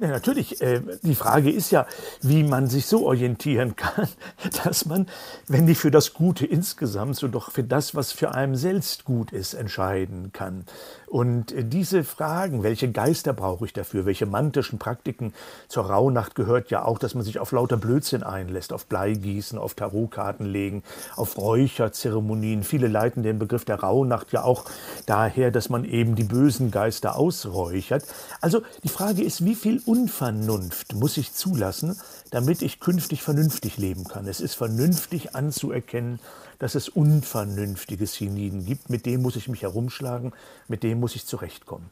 Ja, 0.00 0.08
natürlich. 0.08 0.62
Äh, 0.62 0.80
die 1.02 1.14
Frage 1.14 1.50
ist 1.50 1.70
ja, 1.70 1.86
wie 2.22 2.42
man 2.42 2.68
sich 2.68 2.86
so 2.86 3.06
orientieren 3.06 3.76
kann, 3.76 4.08
dass 4.64 4.86
man, 4.86 5.06
wenn 5.46 5.66
nicht 5.66 5.78
für 5.78 5.90
das 5.90 6.14
Gute 6.14 6.46
insgesamt, 6.46 7.16
so 7.16 7.28
doch 7.28 7.50
für 7.50 7.64
das, 7.64 7.94
was 7.94 8.10
für 8.10 8.34
einen 8.34 8.56
selbst 8.56 9.04
gut 9.04 9.30
ist, 9.30 9.52
entscheiden 9.52 10.32
kann. 10.32 10.64
Und 11.10 11.52
diese 11.56 12.04
Fragen, 12.04 12.62
welche 12.62 12.92
Geister 12.92 13.32
brauche 13.32 13.64
ich 13.64 13.72
dafür, 13.72 14.06
welche 14.06 14.26
mantischen 14.26 14.78
Praktiken 14.78 15.34
zur 15.66 15.86
Rauhnacht 15.86 16.36
gehört 16.36 16.70
ja 16.70 16.84
auch, 16.84 17.00
dass 17.00 17.16
man 17.16 17.24
sich 17.24 17.40
auf 17.40 17.50
lauter 17.50 17.76
Blödsinn 17.76 18.22
einlässt, 18.22 18.72
auf 18.72 18.86
Bleigießen, 18.86 19.58
auf 19.58 19.74
Tarotkarten 19.74 20.46
legen, 20.46 20.84
auf 21.16 21.36
Räucherzeremonien. 21.36 22.62
Viele 22.62 22.86
leiten 22.86 23.24
den 23.24 23.40
Begriff 23.40 23.64
der 23.64 23.80
Rauhnacht 23.80 24.30
ja 24.30 24.44
auch 24.44 24.66
daher, 25.06 25.50
dass 25.50 25.68
man 25.68 25.84
eben 25.84 26.14
die 26.14 26.22
bösen 26.22 26.70
Geister 26.70 27.16
ausräuchert. 27.16 28.04
Also 28.40 28.62
die 28.84 28.88
Frage 28.88 29.24
ist, 29.24 29.44
wie 29.44 29.56
viel 29.56 29.82
Unvernunft 29.84 30.94
muss 30.94 31.16
ich 31.16 31.32
zulassen, 31.32 31.98
damit 32.30 32.62
ich 32.62 32.78
künftig 32.78 33.24
vernünftig 33.24 33.78
leben 33.78 34.04
kann. 34.04 34.28
Es 34.28 34.40
ist 34.40 34.54
vernünftig 34.54 35.34
anzuerkennen, 35.34 36.20
dass 36.60 36.76
es 36.76 36.88
unvernünftige 36.88 38.06
Siniden 38.06 38.64
gibt. 38.64 38.88
Mit 38.88 39.06
dem 39.06 39.22
muss 39.22 39.34
ich 39.34 39.48
mich 39.48 39.62
herumschlagen, 39.62 40.32
mit 40.68 40.84
dem 40.84 41.00
muss 41.00 41.16
ich 41.16 41.26
zurechtkommen. 41.26 41.90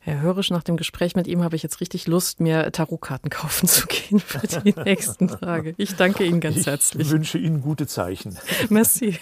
Herr 0.00 0.20
Hörisch, 0.20 0.50
nach 0.50 0.62
dem 0.62 0.76
Gespräch 0.76 1.16
mit 1.16 1.26
ihm 1.26 1.42
habe 1.42 1.56
ich 1.56 1.64
jetzt 1.64 1.80
richtig 1.80 2.06
Lust, 2.06 2.38
mir 2.38 2.70
Tarotkarten 2.70 3.28
kaufen 3.30 3.66
zu 3.66 3.88
gehen 3.88 4.20
für 4.20 4.46
die 4.46 4.72
nächsten 4.84 5.26
Tage. 5.26 5.74
Ich 5.78 5.96
danke 5.96 6.24
Ihnen 6.24 6.40
ganz 6.40 6.58
ich 6.58 6.66
herzlich. 6.66 7.06
Ich 7.06 7.12
wünsche 7.12 7.38
Ihnen 7.38 7.60
gute 7.60 7.88
Zeichen. 7.88 8.38
Merci. 8.70 9.18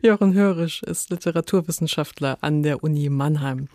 Jochen 0.00 0.34
Hörisch 0.34 0.84
ist 0.84 1.10
Literaturwissenschaftler 1.10 2.38
an 2.42 2.62
der 2.62 2.84
Uni 2.84 3.08
Mannheim. 3.08 3.68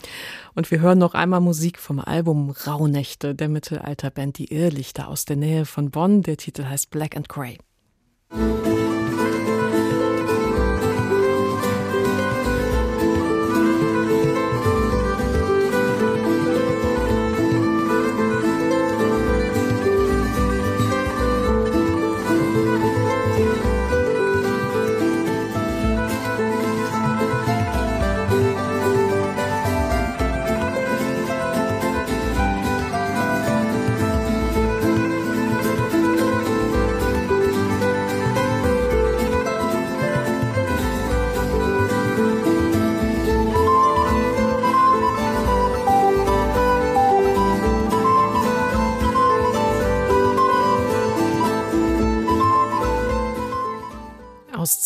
Und 0.55 0.71
wir 0.71 0.79
hören 0.79 0.97
noch 0.97 1.13
einmal 1.13 1.41
Musik 1.41 1.77
vom 1.77 1.99
Album 1.99 2.51
Rauhnächte 2.51 3.35
der 3.35 3.49
Mittelalterband 3.49 4.37
Die 4.37 4.53
Irrlichter 4.53 5.09
aus 5.09 5.25
der 5.25 5.35
Nähe 5.35 5.65
von 5.65 5.91
Bonn. 5.91 6.23
Der 6.23 6.37
Titel 6.37 6.63
heißt 6.63 6.89
Black 6.89 7.17
and 7.17 7.27
Grey. 7.27 7.57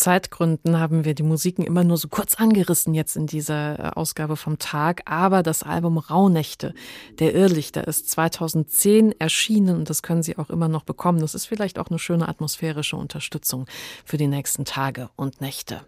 Zeitgründen 0.02 0.80
haben 0.80 1.04
wir 1.04 1.14
die 1.14 1.22
Musiken 1.22 1.62
immer 1.64 1.84
nur 1.84 1.96
so 1.96 2.08
kurz 2.08 2.34
angerissen 2.34 2.92
jetzt 2.92 3.16
in 3.16 3.28
dieser 3.28 3.78
äh, 3.78 3.90
Ausgabe 3.94 4.36
vom 4.36 4.58
Tag. 4.58 5.02
Aber 5.04 5.44
das 5.44 5.62
Album 5.62 5.96
Rauhnächte 5.96 6.74
der 7.20 7.34
Irrlichter 7.36 7.86
ist 7.86 8.10
2010 8.10 9.14
erschienen 9.20 9.76
und 9.76 9.90
das 9.90 10.02
können 10.02 10.24
Sie 10.24 10.36
auch 10.38 10.50
immer 10.50 10.66
noch 10.66 10.82
bekommen. 10.82 11.20
Das 11.20 11.36
ist 11.36 11.46
vielleicht 11.46 11.78
auch 11.78 11.86
eine 11.86 12.00
schöne 12.00 12.28
atmosphärische 12.28 12.96
Unterstützung 12.96 13.66
für 14.04 14.16
die 14.16 14.26
nächsten 14.26 14.64
Tage 14.64 15.08
und 15.14 15.40
Nächte 15.40 15.82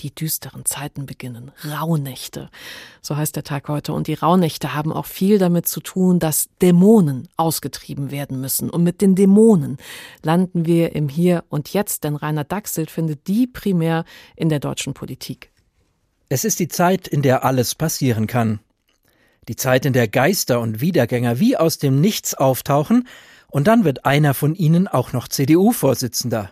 die 0.00 0.14
düsteren 0.14 0.64
Zeiten 0.64 1.06
beginnen. 1.06 1.52
Rauhnächte. 1.64 2.50
So 3.00 3.16
heißt 3.16 3.36
der 3.36 3.44
Tag 3.44 3.68
heute. 3.68 3.92
Und 3.92 4.06
die 4.06 4.14
Rauhnächte 4.14 4.74
haben 4.74 4.92
auch 4.92 5.06
viel 5.06 5.38
damit 5.38 5.66
zu 5.68 5.80
tun, 5.80 6.18
dass 6.18 6.48
Dämonen 6.60 7.28
ausgetrieben 7.36 8.10
werden 8.10 8.40
müssen. 8.40 8.70
Und 8.70 8.82
mit 8.82 9.00
den 9.00 9.14
Dämonen 9.14 9.78
landen 10.22 10.66
wir 10.66 10.94
im 10.94 11.08
Hier 11.08 11.44
und 11.48 11.72
Jetzt, 11.72 12.04
denn 12.04 12.16
Rainer 12.16 12.44
Dachselt 12.44 12.90
findet 12.90 13.26
die 13.26 13.46
primär 13.46 14.04
in 14.36 14.48
der 14.48 14.60
deutschen 14.60 14.94
Politik. 14.94 15.50
Es 16.28 16.44
ist 16.44 16.58
die 16.58 16.68
Zeit, 16.68 17.06
in 17.06 17.22
der 17.22 17.44
alles 17.44 17.74
passieren 17.74 18.26
kann. 18.26 18.60
Die 19.48 19.56
Zeit, 19.56 19.86
in 19.86 19.92
der 19.92 20.08
Geister 20.08 20.60
und 20.60 20.80
Wiedergänger 20.80 21.38
wie 21.38 21.56
aus 21.56 21.78
dem 21.78 22.00
Nichts 22.00 22.34
auftauchen, 22.34 23.06
und 23.48 23.68
dann 23.68 23.84
wird 23.84 24.04
einer 24.04 24.34
von 24.34 24.54
ihnen 24.54 24.88
auch 24.88 25.12
noch 25.12 25.28
CDU-Vorsitzender. 25.28 26.50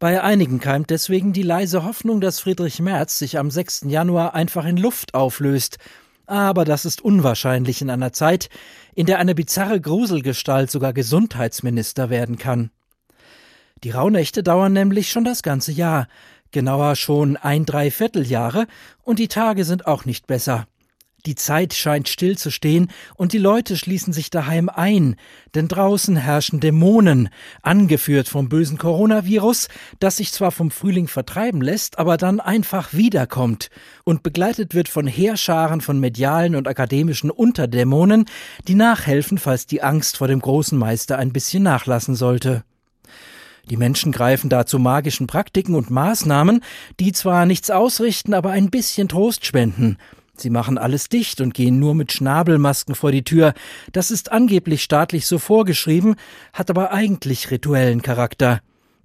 Bei 0.00 0.22
einigen 0.22 0.60
keimt 0.60 0.88
deswegen 0.88 1.34
die 1.34 1.42
leise 1.42 1.84
Hoffnung, 1.84 2.22
dass 2.22 2.40
Friedrich 2.40 2.80
Merz 2.80 3.18
sich 3.18 3.38
am 3.38 3.50
6. 3.50 3.82
Januar 3.88 4.32
einfach 4.32 4.64
in 4.64 4.78
Luft 4.78 5.12
auflöst. 5.12 5.76
Aber 6.24 6.64
das 6.64 6.86
ist 6.86 7.02
unwahrscheinlich 7.02 7.82
in 7.82 7.90
einer 7.90 8.10
Zeit, 8.14 8.48
in 8.94 9.04
der 9.04 9.18
eine 9.18 9.34
bizarre 9.34 9.78
Gruselgestalt 9.78 10.70
sogar 10.70 10.94
Gesundheitsminister 10.94 12.08
werden 12.08 12.38
kann. 12.38 12.70
Die 13.84 13.90
Rauhnächte 13.90 14.42
dauern 14.42 14.72
nämlich 14.72 15.10
schon 15.10 15.24
das 15.24 15.42
ganze 15.42 15.70
Jahr, 15.70 16.08
genauer 16.50 16.96
schon 16.96 17.36
ein 17.36 17.66
Dreivierteljahre, 17.66 18.68
und 19.02 19.18
die 19.18 19.28
Tage 19.28 19.66
sind 19.66 19.86
auch 19.86 20.06
nicht 20.06 20.26
besser. 20.26 20.66
Die 21.26 21.34
Zeit 21.34 21.74
scheint 21.74 22.08
still 22.08 22.38
zu 22.38 22.50
stehen 22.50 22.90
und 23.14 23.32
die 23.34 23.38
Leute 23.38 23.76
schließen 23.76 24.12
sich 24.12 24.30
daheim 24.30 24.70
ein, 24.70 25.16
denn 25.54 25.68
draußen 25.68 26.16
herrschen 26.16 26.60
Dämonen, 26.60 27.28
angeführt 27.60 28.28
vom 28.28 28.48
bösen 28.48 28.78
Coronavirus, 28.78 29.68
das 29.98 30.16
sich 30.16 30.32
zwar 30.32 30.50
vom 30.50 30.70
Frühling 30.70 31.08
vertreiben 31.08 31.60
lässt, 31.60 31.98
aber 31.98 32.16
dann 32.16 32.40
einfach 32.40 32.94
wiederkommt 32.94 33.68
und 34.04 34.22
begleitet 34.22 34.74
wird 34.74 34.88
von 34.88 35.06
Heerscharen 35.06 35.82
von 35.82 36.00
medialen 36.00 36.56
und 36.56 36.66
akademischen 36.66 37.30
Unterdämonen, 37.30 38.24
die 38.66 38.74
nachhelfen, 38.74 39.36
falls 39.36 39.66
die 39.66 39.82
Angst 39.82 40.16
vor 40.16 40.28
dem 40.28 40.40
großen 40.40 40.78
Meister 40.78 41.18
ein 41.18 41.32
bisschen 41.32 41.62
nachlassen 41.62 42.14
sollte. 42.14 42.64
Die 43.68 43.76
Menschen 43.76 44.10
greifen 44.10 44.48
da 44.48 44.64
zu 44.64 44.78
magischen 44.78 45.26
Praktiken 45.26 45.74
und 45.74 45.90
Maßnahmen, 45.90 46.62
die 46.98 47.12
zwar 47.12 47.44
nichts 47.44 47.70
ausrichten, 47.70 48.32
aber 48.32 48.50
ein 48.50 48.70
bisschen 48.70 49.08
Trost 49.08 49.44
spenden– 49.44 49.98
Sie 50.40 50.50
machen 50.50 50.78
alles 50.78 51.08
dicht 51.08 51.40
und 51.40 51.54
gehen 51.54 51.78
nur 51.78 51.94
mit 51.94 52.12
Schnabelmasken 52.12 52.94
vor 52.94 53.12
die 53.12 53.24
Tür. 53.24 53.54
Das 53.92 54.10
ist 54.10 54.32
angeblich 54.32 54.82
staatlich 54.82 55.26
so 55.26 55.38
vorgeschrieben, 55.38 56.16
hat 56.52 56.70
aber 56.70 56.92
eigentlich 56.92 57.50
rituellen 57.50 58.02
Charakter. 58.02 58.60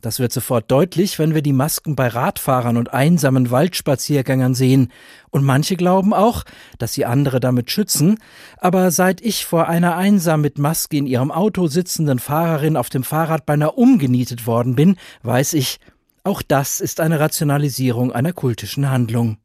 Das 0.05 0.19
wird 0.19 0.31
sofort 0.31 0.69
deutlich, 0.69 1.17
wenn 1.17 1.33
wir 1.33 1.41
die 1.41 1.51
Masken 1.51 1.95
bei 1.95 2.07
Radfahrern 2.07 2.77
und 2.77 2.93
einsamen 2.93 3.49
Waldspaziergängern 3.49 4.53
sehen. 4.53 4.91
Und 5.31 5.43
manche 5.43 5.75
glauben 5.77 6.13
auch, 6.13 6.43
dass 6.77 6.93
sie 6.93 7.05
andere 7.05 7.39
damit 7.39 7.71
schützen. 7.71 8.19
Aber 8.57 8.91
seit 8.91 9.19
ich 9.21 9.45
vor 9.45 9.67
einer 9.67 9.97
einsam 9.97 10.41
mit 10.41 10.59
Maske 10.59 10.97
in 10.97 11.07
ihrem 11.07 11.31
Auto 11.31 11.65
sitzenden 11.65 12.19
Fahrerin 12.19 12.77
auf 12.77 12.89
dem 12.89 13.03
Fahrrad 13.03 13.47
beinahe 13.47 13.71
umgenietet 13.71 14.45
worden 14.45 14.75
bin, 14.75 14.97
weiß 15.23 15.53
ich, 15.53 15.79
auch 16.23 16.43
das 16.43 16.81
ist 16.81 16.99
eine 16.99 17.19
Rationalisierung 17.19 18.11
einer 18.11 18.33
kultischen 18.33 18.91
Handlung. 18.91 19.37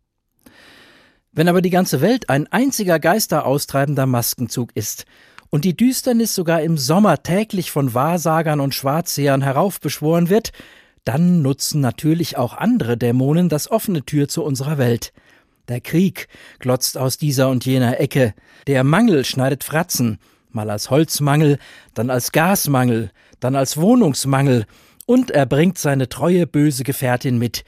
Wenn 1.32 1.48
aber 1.48 1.62
die 1.62 1.70
ganze 1.70 2.00
Welt 2.00 2.28
ein 2.28 2.48
einziger 2.48 2.98
geisteraustreibender 2.98 4.06
Maskenzug 4.06 4.70
ist 4.74 5.04
und 5.48 5.64
die 5.64 5.76
Düsternis 5.76 6.34
sogar 6.34 6.60
im 6.62 6.76
Sommer 6.76 7.22
täglich 7.22 7.70
von 7.70 7.94
Wahrsagern 7.94 8.58
und 8.58 8.74
Schwarzsehern 8.74 9.40
heraufbeschworen 9.40 10.28
wird, 10.28 10.50
dann 11.04 11.40
nutzen 11.42 11.80
natürlich 11.80 12.36
auch 12.36 12.54
andere 12.54 12.96
Dämonen 12.96 13.48
das 13.48 13.70
offene 13.70 14.04
Tür 14.04 14.26
zu 14.26 14.42
unserer 14.42 14.76
Welt. 14.76 15.12
Der 15.68 15.80
Krieg 15.80 16.26
glotzt 16.58 16.98
aus 16.98 17.16
dieser 17.16 17.48
und 17.48 17.64
jener 17.64 18.00
Ecke, 18.00 18.34
der 18.66 18.82
Mangel 18.82 19.24
schneidet 19.24 19.62
Fratzen, 19.62 20.18
mal 20.50 20.68
als 20.68 20.90
Holzmangel, 20.90 21.58
dann 21.94 22.10
als 22.10 22.32
Gasmangel, 22.32 23.12
dann 23.38 23.54
als 23.54 23.76
Wohnungsmangel, 23.76 24.66
und 25.06 25.30
er 25.30 25.46
bringt 25.46 25.78
seine 25.78 26.08
treue 26.08 26.46
böse 26.46 26.84
Gefährtin 26.84 27.38
mit, 27.38 27.64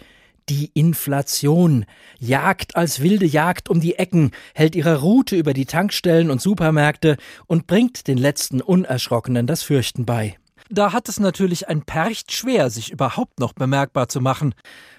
die 0.49 0.71
Inflation 0.75 1.85
jagt 2.19 2.77
als 2.77 3.01
wilde 3.01 3.27
Jagd 3.27 3.69
um 3.69 3.81
die 3.81 3.97
Ecken, 3.97 4.31
hält 4.55 4.75
ihre 4.75 5.01
Route 5.01 5.37
über 5.37 5.55
die 5.55 5.67
Tankstellen 5.67 6.31
und 6.31 6.41
Supermärkte 6.41 7.17
und 7.47 7.67
bringt 7.67 8.09
den 8.09 8.19
letzten 8.19 8.61
Unerschrockenen 8.61 9.47
das 9.47 9.63
Fürchten 9.63 10.05
bei. 10.05 10.37
Da 10.69 10.93
hat 10.93 11.09
es 11.09 11.21
natürlich 11.21 11.69
ein 11.69 11.83
Percht 11.83 12.33
schwer, 12.33 12.71
sich 12.71 12.93
überhaupt 12.93 13.39
noch 13.41 13.53
bemerkbar 13.53 14.09
zu 14.09 14.21
machen. 14.21 14.55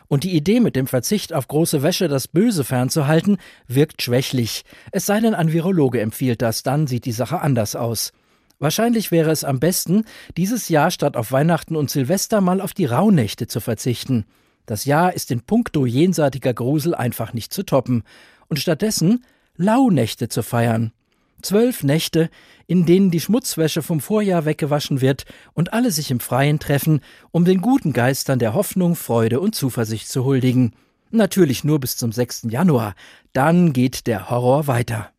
Und 0.08 0.24
die 0.24 0.36
Idee 0.36 0.60
mit 0.60 0.76
dem 0.76 0.86
Verzicht 0.86 1.34
auf 1.34 1.48
große 1.48 1.82
Wäsche 1.82 2.08
das 2.08 2.28
Böse 2.28 2.64
fernzuhalten, 2.64 3.38
wirkt 3.68 4.04
schwächlich. 4.04 4.66
Es 4.92 5.08
sei 5.08 5.20
denn, 5.20 5.34
ein 5.34 5.52
Virologe 5.52 6.00
empfiehlt 6.00 6.44
das, 6.44 6.62
dann 6.62 6.86
sieht 6.86 7.06
die 7.06 7.12
Sache 7.12 7.42
anders 7.42 7.76
aus. 7.76 8.12
Wahrscheinlich 8.60 9.12
wäre 9.12 9.32
es 9.32 9.44
am 9.44 9.60
besten, 9.60 10.06
dieses 10.38 10.70
Jahr 10.70 10.92
statt 10.92 11.18
auf 11.18 11.32
Weihnachten 11.32 11.76
und 11.76 11.90
Silvester 11.90 12.40
mal 12.40 12.62
auf 12.62 12.74
die 12.74 12.86
Rauhnächte 12.86 13.48
zu 13.48 13.60
verzichten. 13.60 14.26
Das 14.66 14.86
Jahr 14.86 15.14
ist 15.14 15.32
in 15.32 15.42
puncto 15.42 15.86
jenseitiger 15.86 16.54
Grusel 16.54 16.96
einfach 16.96 17.34
nicht 17.34 17.54
zu 17.54 17.64
toppen 17.64 18.04
und 18.48 18.60
stattdessen 18.60 19.24
Launächte 19.56 20.30
zu 20.30 20.42
feiern. 20.42 20.94
Zwölf 21.42 21.84
Nächte, 21.84 22.30
in 22.68 22.86
denen 22.86 23.12
die 23.12 23.20
Schmutzwäsche 23.20 23.82
vom 23.82 24.00
Vorjahr 24.00 24.46
weggewaschen 24.46 25.02
wird 25.02 25.26
und 25.54 25.74
alle 25.74 25.92
sich 25.92 26.10
im 26.10 26.22
Freien 26.22 26.60
treffen, 26.60 27.02
um 27.32 27.44
den 27.44 27.60
guten 27.60 27.92
Geistern 27.92 28.40
der 28.40 28.54
Hoffnung, 28.54 28.96
Freude 28.96 29.42
und 29.42 29.54
Zuversicht 29.54 30.08
zu 30.08 30.24
huldigen. 30.24 30.74
Natürlich 31.12 31.66
nur 31.66 31.80
bis 31.80 31.98
zum 31.98 32.14
6. 32.14 32.48
Januar. 32.50 32.96
Dann 33.34 33.74
geht 33.74 34.08
der 34.08 34.30
Horror 34.30 34.68
weiter. 34.68 35.10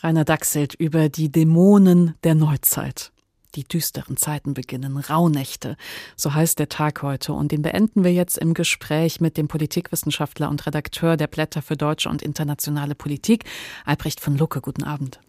Rainer 0.00 0.24
Dachselt 0.24 0.74
über 0.74 1.08
die 1.08 1.32
Dämonen 1.32 2.14
der 2.22 2.36
Neuzeit 2.36 3.10
die 3.56 3.64
düsteren 3.64 4.16
Zeiten 4.16 4.54
beginnen, 4.54 4.96
Rauhnächte. 4.98 5.76
So 6.14 6.34
heißt 6.34 6.58
der 6.58 6.68
Tag 6.68 7.02
heute. 7.02 7.32
Und 7.32 7.52
den 7.52 7.62
beenden 7.62 8.04
wir 8.04 8.12
jetzt 8.12 8.38
im 8.38 8.54
Gespräch 8.54 9.20
mit 9.20 9.36
dem 9.36 9.48
Politikwissenschaftler 9.48 10.48
und 10.48 10.66
Redakteur 10.66 11.16
der 11.16 11.26
Blätter 11.26 11.62
für 11.62 11.76
deutsche 11.76 12.08
und 12.08 12.22
internationale 12.22 12.94
Politik, 12.94 13.44
Albrecht 13.84 14.20
von 14.20 14.36
Lucke. 14.36 14.60
Guten 14.60 14.84
Abend. 14.84 15.20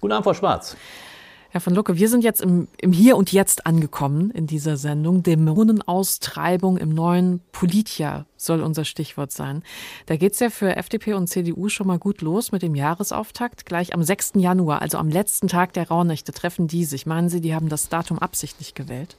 Guten 0.00 0.12
Abend, 0.12 0.24
Frau 0.24 0.34
Schwarz. 0.34 0.76
Herr 1.50 1.60
von 1.60 1.74
Lucke, 1.74 1.96
wir 1.96 2.08
sind 2.08 2.24
jetzt 2.24 2.40
im, 2.40 2.68
im 2.78 2.92
Hier 2.92 3.16
und 3.16 3.32
Jetzt 3.32 3.66
angekommen 3.66 4.30
in 4.30 4.46
dieser 4.46 4.76
Sendung. 4.76 5.22
Dämonenaustreibung 5.22 6.76
im 6.76 6.90
neuen 6.90 7.40
Politjahr 7.52 8.26
soll 8.36 8.62
unser 8.62 8.84
Stichwort 8.84 9.32
sein. 9.32 9.62
Da 10.06 10.16
geht's 10.16 10.40
ja 10.40 10.50
für 10.50 10.76
FDP 10.76 11.14
und 11.14 11.28
CDU 11.28 11.68
schon 11.68 11.86
mal 11.86 11.98
gut 11.98 12.20
los 12.20 12.52
mit 12.52 12.62
dem 12.62 12.74
Jahresauftakt. 12.74 13.64
Gleich 13.64 13.94
am 13.94 14.02
6. 14.02 14.32
Januar, 14.36 14.82
also 14.82 14.98
am 14.98 15.08
letzten 15.08 15.48
Tag 15.48 15.72
der 15.72 15.88
Rauhnächte, 15.88 16.32
treffen 16.32 16.66
die 16.66 16.84
sich. 16.84 17.06
Meinen 17.06 17.28
Sie, 17.28 17.40
die 17.40 17.54
haben 17.54 17.68
das 17.68 17.88
Datum 17.88 18.18
absichtlich 18.18 18.74
gewählt? 18.74 19.16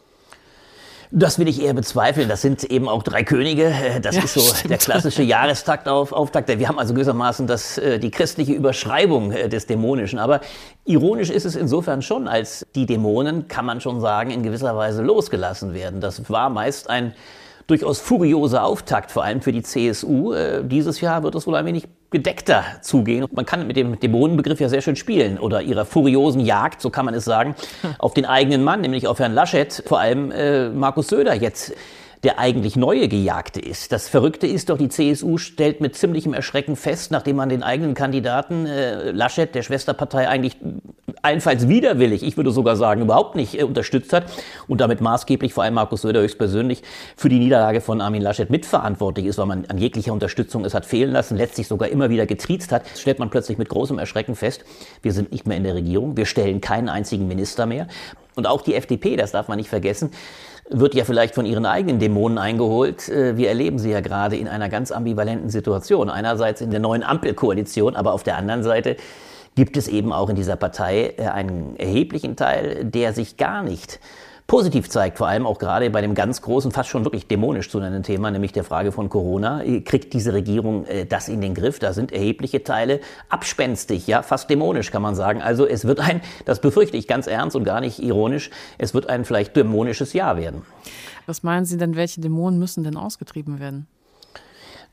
Das 1.11 1.39
will 1.39 1.47
ich 1.47 1.61
eher 1.61 1.73
bezweifeln. 1.73 2.27
Das 2.27 2.41
sind 2.41 2.63
eben 2.65 2.89
auch 2.89 3.01
drei 3.01 3.23
Könige. 3.23 3.73
Das 4.01 4.15
ja, 4.15 4.23
ist 4.23 4.33
so 4.33 4.41
stimmt. 4.41 4.71
der 4.71 4.77
klassische 4.77 5.23
Jahrestaktauftakt. 5.37 6.49
Wir 6.59 6.67
haben 6.67 6.79
also 6.79 6.93
gewissermaßen 6.93 7.47
das, 7.47 7.77
äh, 7.77 7.97
die 7.99 8.11
christliche 8.11 8.53
Überschreibung 8.53 9.31
äh, 9.31 9.47
des 9.47 9.67
Dämonischen. 9.67 10.19
Aber 10.19 10.41
ironisch 10.85 11.29
ist 11.29 11.45
es 11.45 11.55
insofern 11.55 12.01
schon, 12.01 12.27
als 12.27 12.65
die 12.75 12.85
Dämonen, 12.85 13.47
kann 13.47 13.65
man 13.65 13.79
schon 13.79 14.01
sagen, 14.01 14.31
in 14.31 14.43
gewisser 14.43 14.75
Weise 14.75 15.01
losgelassen 15.01 15.73
werden. 15.73 16.01
Das 16.01 16.29
war 16.29 16.49
meist 16.49 16.89
ein 16.89 17.13
durchaus 17.67 17.99
furioser 17.99 18.63
Auftakt, 18.63 19.11
vor 19.11 19.23
allem 19.23 19.41
für 19.41 19.51
die 19.51 19.61
CSU. 19.61 20.33
Äh, 20.33 20.63
dieses 20.65 20.99
Jahr 20.99 21.23
wird 21.23 21.35
es 21.35 21.47
wohl 21.47 21.55
ein 21.55 21.65
wenig 21.65 21.87
gedeckter 22.09 22.63
zugehen. 22.81 23.25
Man 23.31 23.45
kann 23.45 23.67
mit 23.67 23.75
dem 23.75 23.99
Dämonenbegriff 23.99 24.59
ja 24.59 24.69
sehr 24.69 24.81
schön 24.81 24.95
spielen 24.95 25.37
oder 25.37 25.61
ihrer 25.61 25.85
furiosen 25.85 26.41
Jagd, 26.41 26.81
so 26.81 26.89
kann 26.89 27.05
man 27.05 27.13
es 27.13 27.25
sagen, 27.25 27.55
auf 27.99 28.13
den 28.13 28.25
eigenen 28.25 28.63
Mann, 28.63 28.81
nämlich 28.81 29.07
auf 29.07 29.19
Herrn 29.19 29.33
Laschet, 29.33 29.83
vor 29.85 29.99
allem 29.99 30.31
äh, 30.31 30.69
Markus 30.69 31.07
Söder 31.07 31.33
jetzt 31.33 31.73
der 32.24 32.39
eigentlich 32.39 32.76
neue 32.76 33.07
Gejagte 33.07 33.59
ist. 33.59 33.91
Das 33.91 34.09
Verrückte 34.09 34.47
ist 34.47 34.70
doch, 34.70 34.78
die 34.78 34.89
CSU 34.89 35.38
stellt 35.38 35.82
mit 35.82 35.95
ziemlichem 35.95 36.34
Erschrecken 36.34 36.76
fest, 36.76 37.11
nachdem 37.11 37.36
man 37.36 37.49
den 37.49 37.63
eigenen 37.63 37.93
Kandidaten 37.93 38.65
äh, 38.65 39.11
Laschet, 39.11 39.53
der 39.53 39.61
Schwesterpartei, 39.61 40.28
eigentlich 40.28 40.57
allenfalls 41.22 41.68
widerwillig, 41.68 42.24
ich 42.24 42.38
würde 42.38 42.51
sogar 42.51 42.76
sagen, 42.76 43.01
überhaupt 43.01 43.36
nicht 43.36 43.59
äh, 43.59 43.63
unterstützt 43.63 44.13
hat 44.13 44.26
und 44.68 44.82
damit 44.82 44.99
maßgeblich 45.01 45.53
vor 45.53 45.63
allem 45.63 45.76
Markus 45.76 46.01
Söder 46.01 46.22
höchstpersönlich 46.22 46.82
für 47.15 47.30
die 47.30 47.39
Niederlage 47.39 47.82
von 47.82 48.01
Armin 48.01 48.22
Laschet 48.22 48.49
mitverantwortlich 48.49 49.28
ist, 49.28 49.38
weil 49.38 49.45
man 49.45 49.65
an 49.68 49.78
jeglicher 49.78 50.13
Unterstützung 50.13 50.65
es 50.65 50.74
hat 50.74 50.86
fehlen 50.86 51.11
lassen, 51.11 51.38
letztlich 51.38 51.68
sogar 51.68 51.89
immer 51.89 52.09
wieder 52.09 52.26
getriezt 52.26 52.72
hat, 52.72 52.84
stellt 52.97 53.20
man 53.20 53.30
plötzlich 53.30 53.57
mit 53.57 53.70
großem 53.70 53.99
Erschrecken 53.99 54.36
fest, 54.36 54.65
wir 55.03 55.13
sind 55.13 55.32
nicht 55.32 55.45
mehr 55.45 55.57
in 55.57 55.63
der 55.63 55.76
Regierung, 55.76 56.18
wir 56.18 56.26
stellen 56.26 56.61
keinen 56.61 56.89
einzigen 56.89 57.28
Minister 57.28 57.65
mehr. 57.65 57.88
Und 58.36 58.45
auch 58.45 58.61
die 58.61 58.76
FDP, 58.76 59.15
das 59.15 59.32
darf 59.32 59.47
man 59.47 59.57
nicht 59.57 59.70
vergessen, 59.70 60.11
wird 60.70 60.95
ja 60.95 61.05
vielleicht 61.05 61.36
von 61.36 61.45
ihren 61.45 61.65
eigenen 61.65 61.99
Dämonen 61.99 62.38
eingeholt. 62.38 63.09
Äh, 63.09 63.38
wir 63.38 63.49
erleben 63.49 63.80
sie 63.80 63.91
ja 63.91 64.01
gerade 64.01 64.36
in 64.36 64.47
einer 64.47 64.70
ganz 64.70 64.91
ambivalenten 64.91 65.49
Situation. 65.49 66.09
Einerseits 66.09 66.61
in 66.61 66.72
der 66.72 66.80
neuen 66.80 67.03
Ampelkoalition, 67.03 67.95
aber 67.95 68.13
auf 68.13 68.24
der 68.24 68.38
anderen 68.38 68.63
Seite 68.63 68.97
gibt 69.55 69.78
es 69.78 69.88
eben 69.88 70.13
auch 70.13 70.30
in 70.30 70.36
dieser 70.36 70.55
Partei 70.55 71.13
äh, 71.18 71.26
einen 71.28 71.76
erheblichen 71.78 72.36
Teil, 72.36 72.86
der 72.86 73.13
sich 73.13 73.38
gar 73.38 73.63
nicht 73.63 73.99
positiv 74.47 74.89
zeigt, 74.89 75.17
vor 75.17 75.27
allem 75.27 75.45
auch 75.45 75.59
gerade 75.59 75.89
bei 75.89 76.01
dem 76.01 76.15
ganz 76.15 76.41
großen, 76.41 76.71
fast 76.71 76.89
schon 76.89 77.03
wirklich 77.03 77.27
dämonisch 77.27 77.69
zu 77.69 77.79
nennen 77.79 78.01
Thema, 78.01 78.31
nämlich 78.31 78.53
der 78.53 78.63
Frage 78.63 78.93
von 78.93 79.09
Corona. 79.09 79.61
Kriegt 79.83 80.13
diese 80.13 80.33
Regierung 80.33 80.85
äh, 80.85 81.05
das 81.05 81.27
in 81.27 81.41
den 81.41 81.53
Griff? 81.53 81.79
Da 81.79 81.93
sind 81.93 82.13
erhebliche 82.13 82.63
Teile 82.63 83.01
abspenstig, 83.29 84.07
ja, 84.07 84.21
fast 84.21 84.49
dämonisch 84.49 84.89
kann 84.89 85.01
man 85.01 85.15
sagen. 85.15 85.41
Also 85.41 85.67
es 85.67 85.85
wird 85.85 85.99
ein, 85.99 86.21
das 86.45 86.61
befürchte 86.61 86.95
ich 86.97 87.07
ganz 87.07 87.27
ernst 87.27 87.55
und 87.55 87.65
gar 87.65 87.81
nicht 87.81 87.99
ironisch, 88.01 88.49
es 88.77 88.93
wird 88.93 89.09
ein 89.09 89.25
vielleicht 89.25 89.55
dämonisches 89.55 90.13
Jahr 90.13 90.37
werden. 90.37 90.61
Was 91.25 91.43
meinen 91.43 91.65
Sie 91.65 91.77
denn, 91.77 91.97
welche 91.97 92.21
Dämonen 92.21 92.57
müssen 92.57 92.85
denn 92.85 92.95
ausgetrieben 92.95 93.59
werden? 93.59 93.87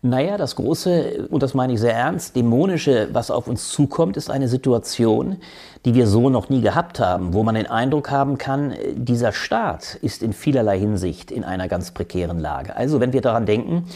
Naja, 0.07 0.37
das 0.37 0.57
große, 0.57 1.29
und 1.31 1.43
das 1.43 1.55
meine 1.55 1.73
ich 1.73 1.81
sehr 1.81 1.95
ernst, 1.95 2.37
dämonische, 2.37 3.09
was 3.13 3.31
auf 3.31 3.49
uns 3.49 3.71
zukommt, 3.71 4.19
ist 4.19 4.31
eine 4.31 4.49
Situation, 4.49 5.39
die 5.87 5.95
wir 5.95 6.07
so 6.07 6.29
noch 6.29 6.51
nie 6.51 6.61
gehabt 6.61 7.01
haben, 7.01 7.33
wo 7.33 7.43
man 7.43 7.55
den 7.55 7.69
Eindruck 7.69 8.11
haben 8.11 8.37
kann, 8.37 8.75
dieser 8.95 9.33
Staat 9.33 9.95
ist 10.03 10.23
in 10.23 10.35
vielerlei 10.35 10.79
Hinsicht 10.79 11.31
in 11.31 11.43
einer 11.43 11.69
ganz 11.69 11.93
prekären 11.93 12.39
Lage. 12.39 12.77
Also 12.77 13.01
wenn 13.01 13.15
wir 13.15 13.23
daran 13.23 13.47
denken, 13.47 13.87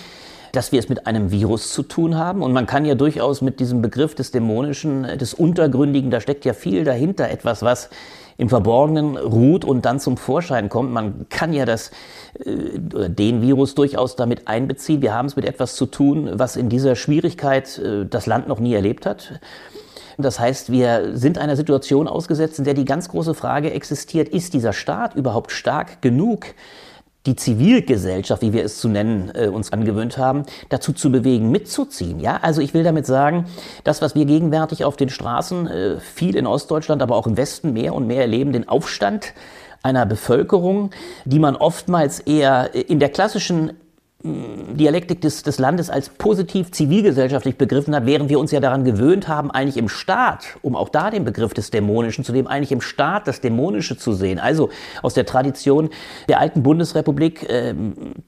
dass 0.52 0.72
wir 0.72 0.78
es 0.78 0.88
mit 0.88 1.06
einem 1.06 1.30
Virus 1.30 1.74
zu 1.74 1.82
tun 1.82 2.16
haben. 2.16 2.42
Und 2.42 2.54
man 2.54 2.64
kann 2.64 2.86
ja 2.86 2.94
durchaus 2.94 3.42
mit 3.42 3.60
diesem 3.60 3.82
Begriff 3.82 4.14
des 4.14 4.30
Dämonischen, 4.30 5.18
des 5.18 5.34
Untergründigen, 5.34 6.10
da 6.10 6.22
steckt 6.22 6.46
ja 6.46 6.54
viel 6.54 6.84
dahinter, 6.84 7.28
etwas, 7.28 7.60
was 7.60 7.90
im 8.38 8.48
Verborgenen 8.48 9.16
ruht 9.16 9.64
und 9.64 9.84
dann 9.84 9.98
zum 10.00 10.16
Vorschein 10.16 10.68
kommt. 10.68 10.92
Man 10.92 11.26
kann 11.28 11.52
ja 11.52 11.66
das, 11.66 11.90
äh, 12.44 12.78
den 13.10 13.42
Virus 13.42 13.74
durchaus 13.74 14.16
damit 14.16 14.46
einbeziehen. 14.46 15.02
Wir 15.02 15.12
haben 15.12 15.26
es 15.26 15.36
mit 15.36 15.44
etwas 15.44 15.74
zu 15.74 15.86
tun, 15.86 16.30
was 16.34 16.56
in 16.56 16.68
dieser 16.68 16.94
Schwierigkeit 16.96 17.78
äh, 17.78 18.06
das 18.06 18.26
Land 18.26 18.48
noch 18.48 18.60
nie 18.60 18.74
erlebt 18.74 19.04
hat. 19.06 19.40
Das 20.18 20.40
heißt, 20.40 20.72
wir 20.72 21.16
sind 21.16 21.38
einer 21.38 21.56
Situation 21.56 22.08
ausgesetzt, 22.08 22.58
in 22.58 22.64
der 22.64 22.74
die 22.74 22.84
ganz 22.84 23.08
große 23.08 23.34
Frage 23.34 23.72
existiert, 23.72 24.28
ist 24.28 24.54
dieser 24.54 24.72
Staat 24.72 25.14
überhaupt 25.14 25.52
stark 25.52 26.00
genug, 26.00 26.46
die 27.26 27.36
Zivilgesellschaft, 27.36 28.42
wie 28.42 28.52
wir 28.52 28.64
es 28.64 28.78
zu 28.78 28.88
nennen, 28.88 29.30
äh, 29.34 29.48
uns 29.48 29.72
angewöhnt 29.72 30.18
haben, 30.18 30.44
dazu 30.68 30.92
zu 30.92 31.10
bewegen, 31.10 31.50
mitzuziehen. 31.50 32.20
Ja, 32.20 32.38
also 32.40 32.60
ich 32.60 32.74
will 32.74 32.84
damit 32.84 33.06
sagen, 33.06 33.46
das, 33.84 34.00
was 34.00 34.14
wir 34.14 34.24
gegenwärtig 34.24 34.84
auf 34.84 34.96
den 34.96 35.08
Straßen, 35.08 35.66
äh, 35.66 36.00
viel 36.00 36.36
in 36.36 36.46
Ostdeutschland, 36.46 37.02
aber 37.02 37.16
auch 37.16 37.26
im 37.26 37.36
Westen 37.36 37.72
mehr 37.72 37.94
und 37.94 38.06
mehr 38.06 38.22
erleben, 38.22 38.52
den 38.52 38.68
Aufstand 38.68 39.34
einer 39.82 40.06
Bevölkerung, 40.06 40.90
die 41.24 41.38
man 41.38 41.56
oftmals 41.56 42.20
eher 42.20 42.74
in 42.74 42.98
der 42.98 43.10
klassischen 43.10 43.72
Dialektik 44.24 45.20
des, 45.20 45.44
des 45.44 45.60
Landes 45.60 45.90
als 45.90 46.08
positiv 46.08 46.72
zivilgesellschaftlich 46.72 47.56
begriffen 47.56 47.94
hat, 47.94 48.04
während 48.04 48.28
wir 48.28 48.40
uns 48.40 48.50
ja 48.50 48.58
daran 48.58 48.82
gewöhnt 48.84 49.28
haben, 49.28 49.52
eigentlich 49.52 49.76
im 49.76 49.88
Staat, 49.88 50.56
um 50.60 50.74
auch 50.74 50.88
da 50.88 51.10
den 51.10 51.24
Begriff 51.24 51.54
des 51.54 51.70
Dämonischen 51.70 52.24
zu 52.24 52.32
nehmen, 52.32 52.48
eigentlich 52.48 52.72
im 52.72 52.80
Staat 52.80 53.28
das 53.28 53.40
Dämonische 53.40 53.96
zu 53.96 54.12
sehen. 54.12 54.40
Also 54.40 54.70
aus 55.02 55.14
der 55.14 55.24
Tradition 55.24 55.90
der 56.28 56.40
alten 56.40 56.64
Bundesrepublik, 56.64 57.48
äh, 57.48 57.74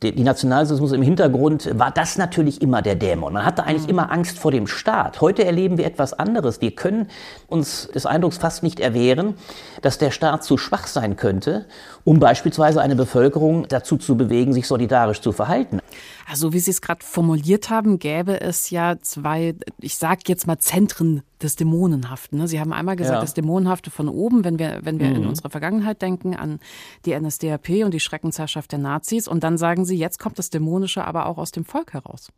die, 0.01 0.14
die 0.14 0.22
Nationalsozialismus 0.22 0.93
im 0.93 1.03
Hintergrund, 1.03 1.76
war 1.76 1.91
das 1.91 2.16
natürlich 2.18 2.62
immer 2.62 2.82
der 2.82 2.95
Dämon. 2.95 3.32
Man 3.32 3.45
hatte 3.45 3.64
eigentlich 3.64 3.84
mhm. 3.84 3.91
immer 3.91 4.12
Angst 4.12 4.38
vor 4.38 4.53
dem 4.53 4.68
Staat. 4.68 5.20
Heute 5.20 5.45
erleben 5.45 5.76
wir 5.76 5.86
etwas 5.86 6.12
anderes. 6.12 6.61
Wir 6.61 6.70
können 6.70 7.09
uns 7.49 7.88
des 7.93 8.07
Eindrucks 8.07 8.38
fast 8.38 8.62
nicht 8.62 8.78
erwehren, 8.78 9.34
dass 9.82 9.99
der 9.99 10.12
Staat 10.12 10.45
zu 10.45 10.57
schwach 10.57 10.86
sein 10.86 11.16
könnte, 11.16 11.66
um 12.05 12.19
beispielsweise 12.19 12.81
eine 12.81 12.97
Bevölkerung 12.97 13.67
dazu 13.69 13.97
zu 13.97 14.17
bewegen, 14.17 14.53
sich 14.53 14.67
solidarisch 14.67 15.21
zu 15.21 15.33
verhalten. 15.33 15.81
Also 16.29 16.53
wie 16.53 16.61
Sie 16.61 16.71
es 16.71 16.81
gerade 16.81 17.05
formuliert 17.05 17.71
haben, 17.71 17.99
gäbe 17.99 18.41
es 18.41 18.71
ja 18.71 18.97
zwei, 19.01 19.55
ich 19.79 19.97
sage 19.97 20.23
jetzt 20.27 20.47
mal 20.47 20.59
Zentren 20.59 21.23
des 21.43 21.57
Dämonenhaften. 21.57 22.39
Ne? 22.39 22.49
Sie 22.49 22.61
haben 22.61 22.73
einmal 22.73 22.97
gesagt, 22.97 23.17
ja. 23.17 23.21
das 23.21 23.35
Dämonenhafte 23.35 23.91
von 23.91 24.09
oben, 24.09 24.45
wenn 24.45 24.59
wir, 24.59 24.81
wenn 24.83 25.01
wir 25.01 25.09
mhm. 25.09 25.17
in 25.17 25.27
unsere 25.27 25.51
Vergangenheit 25.51 26.03
denken, 26.03 26.37
an 26.37 26.61
die 27.05 27.19
NSDAP 27.19 27.85
und 27.85 27.93
die 27.93 28.01
Schreckensherrschaft 28.01 28.73
der 28.73 28.79
Nazis. 28.79 29.27
Und 29.27 29.43
dann 29.43 29.59
sagen 29.59 29.85
Sie, 29.85 29.97
jetzt 29.97 30.19
kommt 30.19 30.39
das 30.39 30.51
Dämonische 30.51 31.05
aber 31.05 31.27
auch 31.27 31.39
aus 31.39 31.51
dem 31.51 31.65
Volk 31.65 31.93
heraus. 31.93 32.29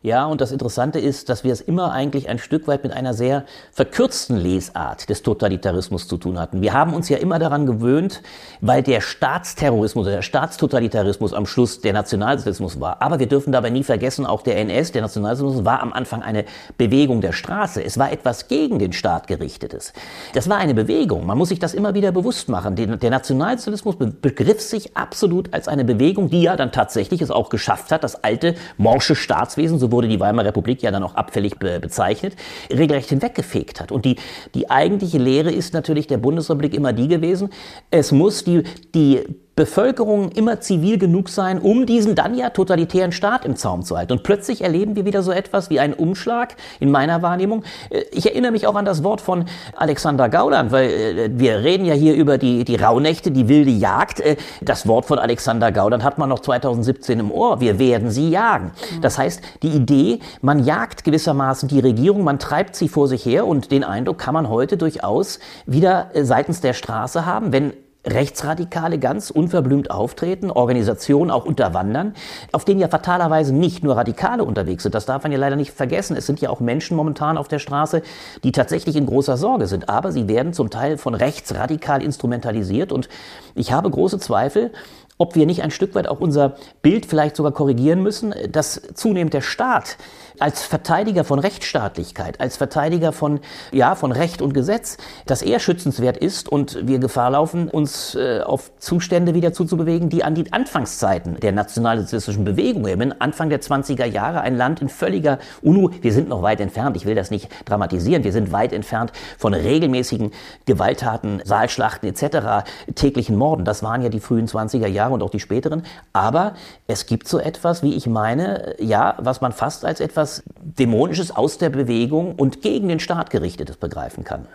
Ja, 0.00 0.26
und 0.26 0.40
das 0.40 0.52
Interessante 0.52 1.00
ist, 1.00 1.28
dass 1.28 1.42
wir 1.42 1.52
es 1.52 1.60
immer 1.60 1.90
eigentlich 1.90 2.28
ein 2.28 2.38
Stück 2.38 2.68
weit 2.68 2.84
mit 2.84 2.92
einer 2.92 3.14
sehr 3.14 3.44
verkürzten 3.72 4.36
Lesart 4.36 5.08
des 5.08 5.22
Totalitarismus 5.22 6.06
zu 6.06 6.16
tun 6.18 6.38
hatten. 6.38 6.62
Wir 6.62 6.72
haben 6.72 6.94
uns 6.94 7.08
ja 7.08 7.18
immer 7.18 7.40
daran 7.40 7.66
gewöhnt, 7.66 8.22
weil 8.60 8.84
der 8.84 9.00
Staatsterrorismus, 9.00 10.06
der 10.06 10.22
Staatstotalitarismus 10.22 11.34
am 11.34 11.46
Schluss 11.46 11.80
der 11.80 11.94
Nationalsozialismus 11.94 12.80
war. 12.80 13.02
Aber 13.02 13.18
wir 13.18 13.26
dürfen 13.26 13.50
dabei 13.50 13.70
nie 13.70 13.82
vergessen, 13.82 14.24
auch 14.24 14.42
der 14.42 14.58
NS, 14.58 14.92
der 14.92 15.02
Nationalsozialismus, 15.02 15.64
war 15.64 15.82
am 15.82 15.92
Anfang 15.92 16.22
eine 16.22 16.44
Bewegung 16.76 17.20
der 17.20 17.32
Straße. 17.32 17.82
Es 17.82 17.98
war 17.98 18.12
etwas 18.12 18.46
gegen 18.46 18.78
den 18.78 18.92
Staat 18.92 19.26
gerichtetes. 19.26 19.92
Das 20.32 20.48
war 20.48 20.58
eine 20.58 20.74
Bewegung. 20.74 21.26
Man 21.26 21.36
muss 21.36 21.48
sich 21.48 21.58
das 21.58 21.74
immer 21.74 21.94
wieder 21.94 22.12
bewusst 22.12 22.48
machen. 22.48 22.76
Der 22.76 23.10
Nationalsozialismus 23.10 23.96
begriff 23.96 24.60
sich 24.60 24.96
absolut 24.96 25.52
als 25.52 25.66
eine 25.66 25.84
Bewegung, 25.84 26.30
die 26.30 26.42
ja 26.42 26.54
dann 26.54 26.70
tatsächlich 26.70 27.20
es 27.20 27.32
auch 27.32 27.48
geschafft 27.48 27.90
hat, 27.90 28.04
das 28.04 28.22
alte 28.22 28.54
morsche 28.76 29.16
Staatswesen 29.16 29.57
Staatswesen, 29.58 29.78
so 29.78 29.92
wurde 29.92 30.08
die 30.08 30.20
Weimarer 30.20 30.48
Republik 30.48 30.82
ja 30.82 30.90
dann 30.90 31.02
auch 31.02 31.14
abfällig 31.14 31.58
be 31.58 31.80
bezeichnet, 31.80 32.36
regelrecht 32.70 33.08
hinweggefegt 33.08 33.80
hat. 33.80 33.92
Und 33.92 34.04
die, 34.04 34.16
die 34.54 34.70
eigentliche 34.70 35.18
Lehre 35.18 35.50
ist 35.50 35.74
natürlich 35.74 36.06
der 36.06 36.18
Bundesrepublik 36.18 36.74
immer 36.74 36.92
die 36.92 37.08
gewesen, 37.08 37.50
es 37.90 38.12
muss 38.12 38.44
die, 38.44 38.62
die 38.94 39.24
Bevölkerung 39.58 40.30
immer 40.30 40.60
zivil 40.60 40.98
genug 40.98 41.28
sein, 41.28 41.58
um 41.58 41.84
diesen 41.84 42.14
dann 42.14 42.36
ja 42.36 42.50
totalitären 42.50 43.10
Staat 43.10 43.44
im 43.44 43.56
Zaum 43.56 43.82
zu 43.82 43.96
halten. 43.96 44.12
Und 44.12 44.22
plötzlich 44.22 44.62
erleben 44.62 44.94
wir 44.94 45.04
wieder 45.04 45.20
so 45.24 45.32
etwas 45.32 45.68
wie 45.68 45.80
einen 45.80 45.94
Umschlag 45.94 46.54
in 46.78 46.92
meiner 46.92 47.22
Wahrnehmung. 47.22 47.64
Äh, 47.90 48.02
ich 48.12 48.26
erinnere 48.26 48.52
mich 48.52 48.68
auch 48.68 48.76
an 48.76 48.84
das 48.84 49.02
Wort 49.02 49.20
von 49.20 49.46
Alexander 49.74 50.28
Gauland, 50.28 50.70
weil 50.70 50.88
äh, 50.90 51.30
wir 51.32 51.64
reden 51.64 51.86
ja 51.86 51.94
hier 51.94 52.14
über 52.14 52.38
die, 52.38 52.64
die 52.64 52.76
Rauhnächte, 52.76 53.32
die 53.32 53.48
wilde 53.48 53.72
Jagd. 53.72 54.20
Äh, 54.20 54.36
das 54.60 54.86
Wort 54.86 55.06
von 55.06 55.18
Alexander 55.18 55.72
Gauland 55.72 56.04
hat 56.04 56.18
man 56.18 56.28
noch 56.28 56.38
2017 56.38 57.18
im 57.18 57.32
Ohr. 57.32 57.60
Wir 57.60 57.80
werden 57.80 58.12
sie 58.12 58.30
jagen. 58.30 58.70
Das 59.02 59.18
heißt, 59.18 59.42
die 59.64 59.70
Idee, 59.70 60.20
man 60.40 60.62
jagt 60.62 61.02
gewissermaßen 61.02 61.68
die 61.68 61.80
Regierung, 61.80 62.22
man 62.22 62.38
treibt 62.38 62.76
sie 62.76 62.88
vor 62.88 63.08
sich 63.08 63.26
her 63.26 63.44
und 63.44 63.72
den 63.72 63.82
Eindruck 63.82 64.18
kann 64.18 64.34
man 64.34 64.48
heute 64.48 64.76
durchaus 64.76 65.40
wieder 65.66 66.12
seitens 66.14 66.60
der 66.60 66.74
Straße 66.74 67.26
haben, 67.26 67.52
wenn 67.52 67.72
Rechtsradikale 68.06 68.98
ganz 68.98 69.30
unverblümt 69.30 69.90
auftreten, 69.90 70.50
Organisationen 70.50 71.30
auch 71.30 71.44
unterwandern, 71.44 72.14
auf 72.52 72.64
denen 72.64 72.80
ja 72.80 72.88
fatalerweise 72.88 73.54
nicht 73.54 73.82
nur 73.82 73.96
Radikale 73.96 74.44
unterwegs 74.44 74.84
sind. 74.84 74.94
Das 74.94 75.04
darf 75.06 75.24
man 75.24 75.32
ja 75.32 75.38
leider 75.38 75.56
nicht 75.56 75.72
vergessen. 75.72 76.16
Es 76.16 76.26
sind 76.26 76.40
ja 76.40 76.50
auch 76.50 76.60
Menschen 76.60 76.96
momentan 76.96 77.36
auf 77.36 77.48
der 77.48 77.58
Straße, 77.58 78.02
die 78.44 78.52
tatsächlich 78.52 78.96
in 78.96 79.06
großer 79.06 79.36
Sorge 79.36 79.66
sind. 79.66 79.88
Aber 79.88 80.12
sie 80.12 80.28
werden 80.28 80.52
zum 80.52 80.70
Teil 80.70 80.96
von 80.96 81.14
rechtsradikal 81.14 82.02
instrumentalisiert. 82.02 82.92
Und 82.92 83.08
ich 83.54 83.72
habe 83.72 83.90
große 83.90 84.18
Zweifel, 84.18 84.70
ob 85.18 85.34
wir 85.34 85.46
nicht 85.46 85.62
ein 85.62 85.72
Stück 85.72 85.94
weit 85.96 86.08
auch 86.08 86.20
unser 86.20 86.54
Bild 86.80 87.04
vielleicht 87.04 87.36
sogar 87.36 87.52
korrigieren 87.52 88.02
müssen, 88.02 88.32
dass 88.50 88.80
zunehmend 88.94 89.34
der 89.34 89.40
Staat 89.40 89.96
als 90.38 90.62
Verteidiger 90.62 91.24
von 91.24 91.38
Rechtsstaatlichkeit, 91.38 92.40
als 92.40 92.56
Verteidiger 92.56 93.12
von, 93.12 93.40
ja, 93.72 93.94
von 93.94 94.12
Recht 94.12 94.42
und 94.42 94.54
Gesetz, 94.54 94.96
dass 95.26 95.42
er 95.42 95.60
schützenswert 95.60 96.16
ist 96.16 96.48
und 96.48 96.86
wir 96.86 96.98
Gefahr 96.98 97.30
laufen, 97.30 97.68
uns 97.68 98.14
äh, 98.14 98.40
auf 98.40 98.70
Zustände 98.78 99.34
wieder 99.34 99.52
zuzubewegen, 99.52 100.08
die 100.08 100.24
an 100.24 100.34
die 100.34 100.52
Anfangszeiten 100.52 101.40
der 101.40 101.52
nationalsozialistischen 101.52 102.44
Bewegung 102.44 102.86
erinnern. 102.86 103.14
Anfang 103.18 103.50
der 103.50 103.60
20er 103.60 104.04
Jahre 104.04 104.40
ein 104.40 104.56
Land 104.56 104.80
in 104.80 104.88
völliger 104.88 105.38
UNO. 105.62 105.90
Wir 106.00 106.12
sind 106.12 106.28
noch 106.28 106.42
weit 106.42 106.60
entfernt, 106.60 106.96
ich 106.96 107.06
will 107.06 107.14
das 107.14 107.30
nicht 107.30 107.48
dramatisieren, 107.64 108.24
wir 108.24 108.32
sind 108.32 108.52
weit 108.52 108.72
entfernt 108.72 109.12
von 109.38 109.54
regelmäßigen 109.54 110.32
Gewalttaten, 110.66 111.42
Saalschlachten 111.44 112.08
etc., 112.08 112.68
täglichen 112.94 113.36
Morden. 113.36 113.64
Das 113.64 113.82
waren 113.82 114.02
ja 114.02 114.08
die 114.08 114.20
frühen 114.20 114.46
20er 114.46 114.86
Jahre 114.86 115.14
und 115.14 115.22
auch 115.22 115.30
die 115.30 115.40
späteren. 115.40 115.82
Aber 116.12 116.54
es 116.90 117.04
gibt 117.04 117.28
so 117.28 117.38
etwas, 117.38 117.82
wie 117.82 117.94
ich 117.94 118.06
meine, 118.06 118.74
ja, 118.80 119.14
was 119.18 119.42
man 119.42 119.52
fast 119.52 119.84
als 119.84 120.00
etwas 120.00 120.42
Dämonisches 120.60 121.30
aus 121.30 121.58
der 121.58 121.68
Bewegung 121.68 122.34
und 122.34 122.62
gegen 122.62 122.88
den 122.88 122.98
Staat 122.98 123.28
gerichtetes 123.30 123.76
begreifen 123.76 124.24
kann. 124.24 124.48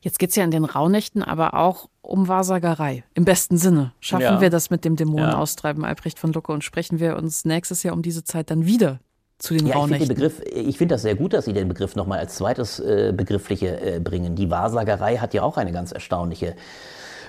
Jetzt 0.00 0.18
geht 0.18 0.30
es 0.30 0.36
ja 0.36 0.44
in 0.44 0.50
den 0.50 0.64
Rauhnächten 0.64 1.22
aber 1.22 1.54
auch 1.54 1.88
um 2.02 2.28
Wahrsagerei. 2.28 3.04
Im 3.14 3.24
besten 3.24 3.56
Sinne. 3.56 3.92
Schaffen 4.00 4.24
ja. 4.24 4.40
wir 4.40 4.50
das 4.50 4.68
mit 4.68 4.84
dem 4.84 4.96
Dämonenaustreiben 4.96 5.84
ja. 5.84 5.88
Albrecht 5.88 6.18
von 6.18 6.32
Lucke 6.32 6.52
und 6.52 6.64
sprechen 6.64 6.98
wir 6.98 7.16
uns 7.16 7.44
nächstes 7.44 7.84
Jahr 7.84 7.94
um 7.94 8.02
diese 8.02 8.24
Zeit 8.24 8.50
dann 8.50 8.66
wieder 8.66 8.98
zu 9.38 9.54
den 9.54 9.68
ja, 9.68 9.76
Rauhnächten? 9.76 10.10
Ich 10.10 10.42
finde 10.42 10.72
find 10.72 10.90
das 10.90 11.02
sehr 11.02 11.14
gut, 11.14 11.32
dass 11.32 11.44
Sie 11.44 11.52
den 11.52 11.68
Begriff 11.68 11.94
nochmal 11.94 12.18
als 12.18 12.34
zweites 12.34 12.80
äh, 12.80 13.14
Begriffliche 13.16 13.80
äh, 13.80 14.00
bringen. 14.00 14.34
Die 14.34 14.50
Wahrsagerei 14.50 15.18
hat 15.18 15.34
ja 15.34 15.42
auch 15.42 15.56
eine 15.56 15.70
ganz 15.70 15.92
erstaunliche 15.92 16.56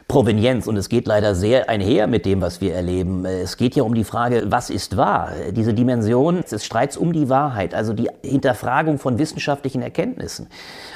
Provenienz. 0.08 0.68
Und 0.68 0.78
es 0.78 0.88
geht 0.88 1.08
leider 1.08 1.34
sehr 1.34 1.68
einher 1.68 2.06
mit 2.06 2.26
dem, 2.28 2.40
was 2.40 2.62
wir 2.62 2.76
erleben. 2.76 3.26
Es 3.26 3.58
geht 3.58 3.76
ja 3.76 3.82
um 3.82 3.96
die 3.96 4.04
Frage, 4.04 4.44
was 4.46 4.70
ist 4.70 4.98
wahr? 4.98 5.32
Diese 5.52 5.74
Dimension 5.74 6.44
des 6.50 6.64
Streits 6.64 6.96
um 6.96 7.12
die 7.12 7.28
Wahrheit, 7.28 7.74
also 7.74 7.92
die 7.92 8.10
Hinterfragung 8.22 9.00
von 9.00 9.18
wissenschaftlichen 9.18 9.82
Erkenntnissen. 9.82 10.48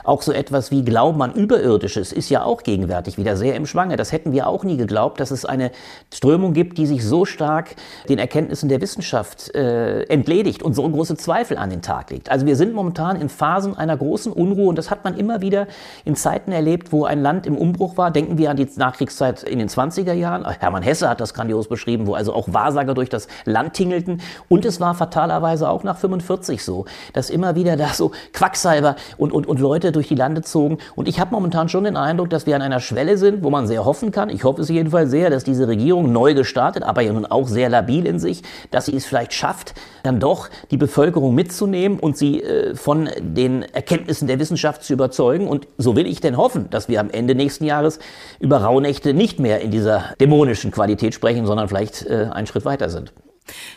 Auch 0.04 0.22
so 0.22 0.32
etwas 0.32 0.70
wie 0.70 0.86
Glauben 0.86 1.22
an 1.24 1.34
Überirdisches 1.34 2.14
ist 2.14 2.30
ja 2.30 2.44
auch 2.44 2.62
gegenwärtig 2.62 3.18
wieder 3.18 3.36
sehr 3.36 3.56
im 3.56 3.66
Schwange. 3.66 3.96
Das 3.96 4.12
hätten 4.12 4.32
wir 4.32 4.48
auch 4.48 4.64
nie 4.64 4.78
geglaubt, 4.78 5.20
dass 5.20 5.32
es 5.32 5.44
eine 5.44 5.72
Strömung 6.14 6.54
gibt, 6.54 6.78
die 6.78 6.86
sich 6.86 7.04
so 7.04 7.26
stark 7.26 7.76
den 8.10 8.20
Erkenntnissen 8.20 8.70
der 8.70 8.80
Wissenschaft 8.80 9.56
äh, 9.56 10.04
entledigt 10.04 10.62
und 10.62 10.74
so 10.74 10.88
große 10.88 11.18
Zweifel 11.18 11.58
an 11.58 11.72
den 11.72 11.82
Tag 11.82 12.12
legt. 12.12 12.30
Also 12.30 12.46
wir 12.46 12.56
sind 12.56 12.74
momentan 12.74 13.20
in 13.20 13.30
Phasen 13.30 13.76
einer 13.76 13.98
großen 13.98 14.32
Unruhe 14.32 14.70
und 14.70 14.78
das 14.78 14.92
hat 14.92 15.04
man 15.04 15.18
immer 15.18 15.42
wieder 15.42 15.68
in 16.06 16.16
Zeiten 16.16 16.52
erlebt, 16.52 16.92
wo 16.92 17.06
ein 17.06 17.22
Land 17.22 17.48
im 17.48 17.58
Umbruch 17.58 17.98
war. 17.98 18.12
Denken 18.12 18.38
wir 18.38 18.52
an 18.52 18.58
die 18.58 18.68
Nach 18.76 18.99
Nachkriegszeit 19.00 19.44
in 19.44 19.60
den 19.60 19.70
20er 19.70 20.14
Jahren. 20.14 20.46
Hermann 20.46 20.84
Hesse 20.84 21.10
hat 21.10 21.22
das 21.22 21.34
grandios 21.34 21.70
beschrieben, 21.70 22.06
wo 22.06 22.16
also 22.16 22.34
auch 22.34 22.52
Wahrsager 22.52 22.94
durch 22.94 23.10
das 23.10 23.28
Land 23.46 23.74
tingelten. 23.74 24.22
Und 24.50 24.66
es 24.66 24.82
war 24.82 24.94
fatalerweise 24.94 25.70
auch 25.70 25.84
nach 25.84 25.98
45 25.98 26.64
so, 26.64 26.86
dass 27.14 27.30
immer 27.30 27.56
wieder 27.56 27.78
da 27.78 27.90
so 27.90 28.12
Quacksalber 28.34 28.96
und, 29.18 29.32
und, 29.32 29.48
und 29.48 29.60
Leute 29.60 29.92
durch 29.92 30.10
die 30.10 30.16
Lande 30.16 30.42
zogen. 30.42 30.80
Und 30.96 31.08
ich 31.08 31.20
habe 31.20 31.32
momentan 31.32 31.70
schon 31.70 31.86
den 31.86 31.96
Eindruck, 31.96 32.30
dass 32.30 32.46
wir 32.46 32.56
an 32.56 32.62
einer 32.62 32.82
Schwelle 32.82 33.18
sind, 33.18 33.44
wo 33.44 33.50
man 33.50 33.68
sehr 33.68 33.86
hoffen 33.86 34.12
kann. 34.12 34.30
Ich 34.30 34.44
hoffe 34.44 34.62
es 34.62 34.70
jedenfalls 34.70 35.12
sehr, 35.12 35.30
dass 35.30 35.44
diese 35.46 35.68
Regierung 35.68 36.12
neu 36.12 36.34
gestartet, 36.34 36.84
aber 36.84 37.02
ja 37.02 37.14
nun 37.14 37.26
auch 37.26 37.48
sehr 37.48 37.70
labil 37.70 38.06
in 38.06 38.20
sich, 38.20 38.44
dass 38.72 38.88
sie 38.88 38.96
es 38.96 39.06
vielleicht 39.06 39.34
schafft, 39.34 39.76
dann 40.04 40.20
doch 40.20 40.50
die 40.72 40.78
Bevölkerung 40.78 41.36
mitzunehmen 41.36 42.00
und 42.00 42.18
sie 42.18 42.42
äh, 42.42 42.76
von 42.76 43.10
den 43.20 43.64
Erkenntnissen 43.64 44.28
der 44.28 44.40
Wissenschaft 44.40 44.84
zu 44.84 44.94
überzeugen. 44.94 45.48
Und 45.48 45.68
so 45.78 45.96
will 45.96 46.06
ich 46.06 46.20
denn 46.20 46.36
hoffen, 46.36 46.70
dass 46.70 46.90
wir 46.90 47.00
am 47.00 47.10
Ende 47.10 47.36
nächsten 47.36 47.64
Jahres 47.64 48.00
über 48.40 48.62
Rauhnächte 48.90 49.14
nicht 49.14 49.40
mehr 49.40 49.62
in 49.62 49.70
dieser 49.70 50.16
dämonischen 50.20 50.72
Qualität 50.72 51.14
sprechen, 51.14 51.46
sondern 51.46 51.68
vielleicht 51.68 52.06
äh, 52.08 52.28
einen 52.32 52.48
Schritt 52.48 52.66
weiter 52.66 52.90
sind. 52.90 53.14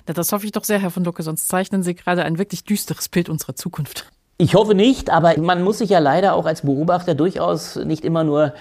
Das 0.06 0.32
hoffe 0.32 0.46
ich 0.46 0.52
doch 0.52 0.64
sehr, 0.64 0.78
Herr 0.78 0.90
von 0.90 1.04
Lucke, 1.04 1.22
sonst 1.22 1.48
zeichnen 1.48 1.82
Sie 1.82 1.94
gerade 1.94 2.24
ein 2.24 2.38
wirklich 2.38 2.64
düsteres 2.64 3.10
Bild 3.10 3.28
unserer 3.28 3.54
Zukunft. 3.54 4.10
Ich 4.38 4.54
hoffe 4.54 4.74
nicht, 4.74 5.10
aber 5.10 5.38
man 5.38 5.62
muss 5.62 5.78
sich 5.78 5.90
ja 5.90 5.98
leider 5.98 6.34
auch 6.34 6.46
als 6.46 6.62
Beobachter 6.62 7.14
durchaus 7.14 7.76
nicht 7.76 8.04
immer 8.04 8.24
nur 8.24 8.54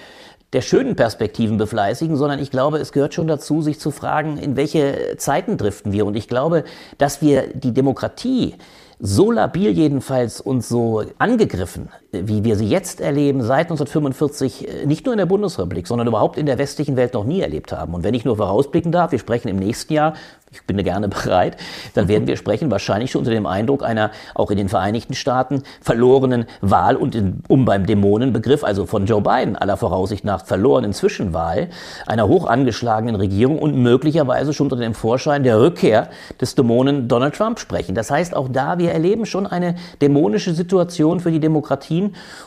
der 0.52 0.60
schönen 0.60 0.94
Perspektiven 0.94 1.56
befleißigen, 1.56 2.16
sondern 2.16 2.38
ich 2.38 2.50
glaube, 2.50 2.76
es 2.78 2.92
gehört 2.92 3.14
schon 3.14 3.26
dazu, 3.26 3.62
sich 3.62 3.80
zu 3.80 3.90
fragen, 3.90 4.36
in 4.36 4.54
welche 4.54 5.16
Zeiten 5.16 5.56
driften 5.56 5.92
wir. 5.92 6.04
Und 6.04 6.14
ich 6.14 6.28
glaube, 6.28 6.64
dass 6.98 7.22
wir 7.22 7.46
die 7.54 7.72
Demokratie 7.72 8.56
so 8.98 9.32
labil 9.32 9.70
jedenfalls 9.70 10.42
und 10.42 10.62
so 10.62 11.04
angegriffen, 11.18 11.88
wie 12.12 12.44
wir 12.44 12.56
sie 12.56 12.68
jetzt 12.68 13.00
erleben, 13.00 13.42
seit 13.42 13.70
1945, 13.70 14.68
äh, 14.68 14.86
nicht 14.86 15.06
nur 15.06 15.14
in 15.14 15.18
der 15.18 15.26
Bundesrepublik, 15.26 15.86
sondern 15.86 16.06
überhaupt 16.06 16.36
in 16.36 16.44
der 16.44 16.58
westlichen 16.58 16.96
Welt 16.96 17.14
noch 17.14 17.24
nie 17.24 17.40
erlebt 17.40 17.72
haben. 17.72 17.94
Und 17.94 18.04
wenn 18.04 18.12
ich 18.12 18.26
nur 18.26 18.36
vorausblicken 18.36 18.92
darf, 18.92 19.12
wir 19.12 19.18
sprechen 19.18 19.48
im 19.48 19.56
nächsten 19.56 19.94
Jahr 19.94 20.12
ich 20.52 20.62
bin 20.66 20.76
gerne 20.82 21.08
bereit, 21.24 21.56
dann 21.94 22.08
werden 22.08 22.26
wir 22.26 22.36
sprechen, 22.36 22.70
wahrscheinlich 22.70 23.10
schon 23.10 23.20
unter 23.20 23.30
dem 23.30 23.46
Eindruck 23.46 23.82
einer 23.82 24.10
auch 24.34 24.50
in 24.50 24.58
den 24.58 24.68
Vereinigten 24.68 25.14
Staaten 25.14 25.62
verlorenen 25.80 26.46
Wahl 26.60 26.96
und 26.96 27.14
in, 27.14 27.42
um 27.48 27.64
beim 27.64 27.86
Dämonenbegriff, 27.86 28.64
also 28.64 28.86
von 28.86 29.06
Joe 29.06 29.22
Biden 29.22 29.56
aller 29.56 29.76
Voraussicht 29.76 30.24
nach 30.24 30.44
verlorenen 30.44 30.92
Zwischenwahl, 30.92 31.68
einer 32.06 32.28
hoch 32.28 32.46
angeschlagenen 32.46 33.16
Regierung 33.16 33.58
und 33.58 33.76
möglicherweise 33.76 34.52
schon 34.52 34.66
unter 34.66 34.76
dem 34.76 34.94
Vorschein 34.94 35.42
der 35.42 35.60
Rückkehr 35.60 36.08
des 36.40 36.54
Dämonen 36.54 37.08
Donald 37.08 37.34
Trump 37.34 37.58
sprechen. 37.58 37.94
Das 37.94 38.10
heißt, 38.10 38.36
auch 38.36 38.48
da, 38.50 38.78
wir 38.78 38.92
erleben 38.92 39.26
schon 39.26 39.46
eine 39.46 39.76
dämonische 40.00 40.54
Situation 40.54 41.20
für 41.20 41.30
die 41.30 41.40
Demokratien 41.40 42.01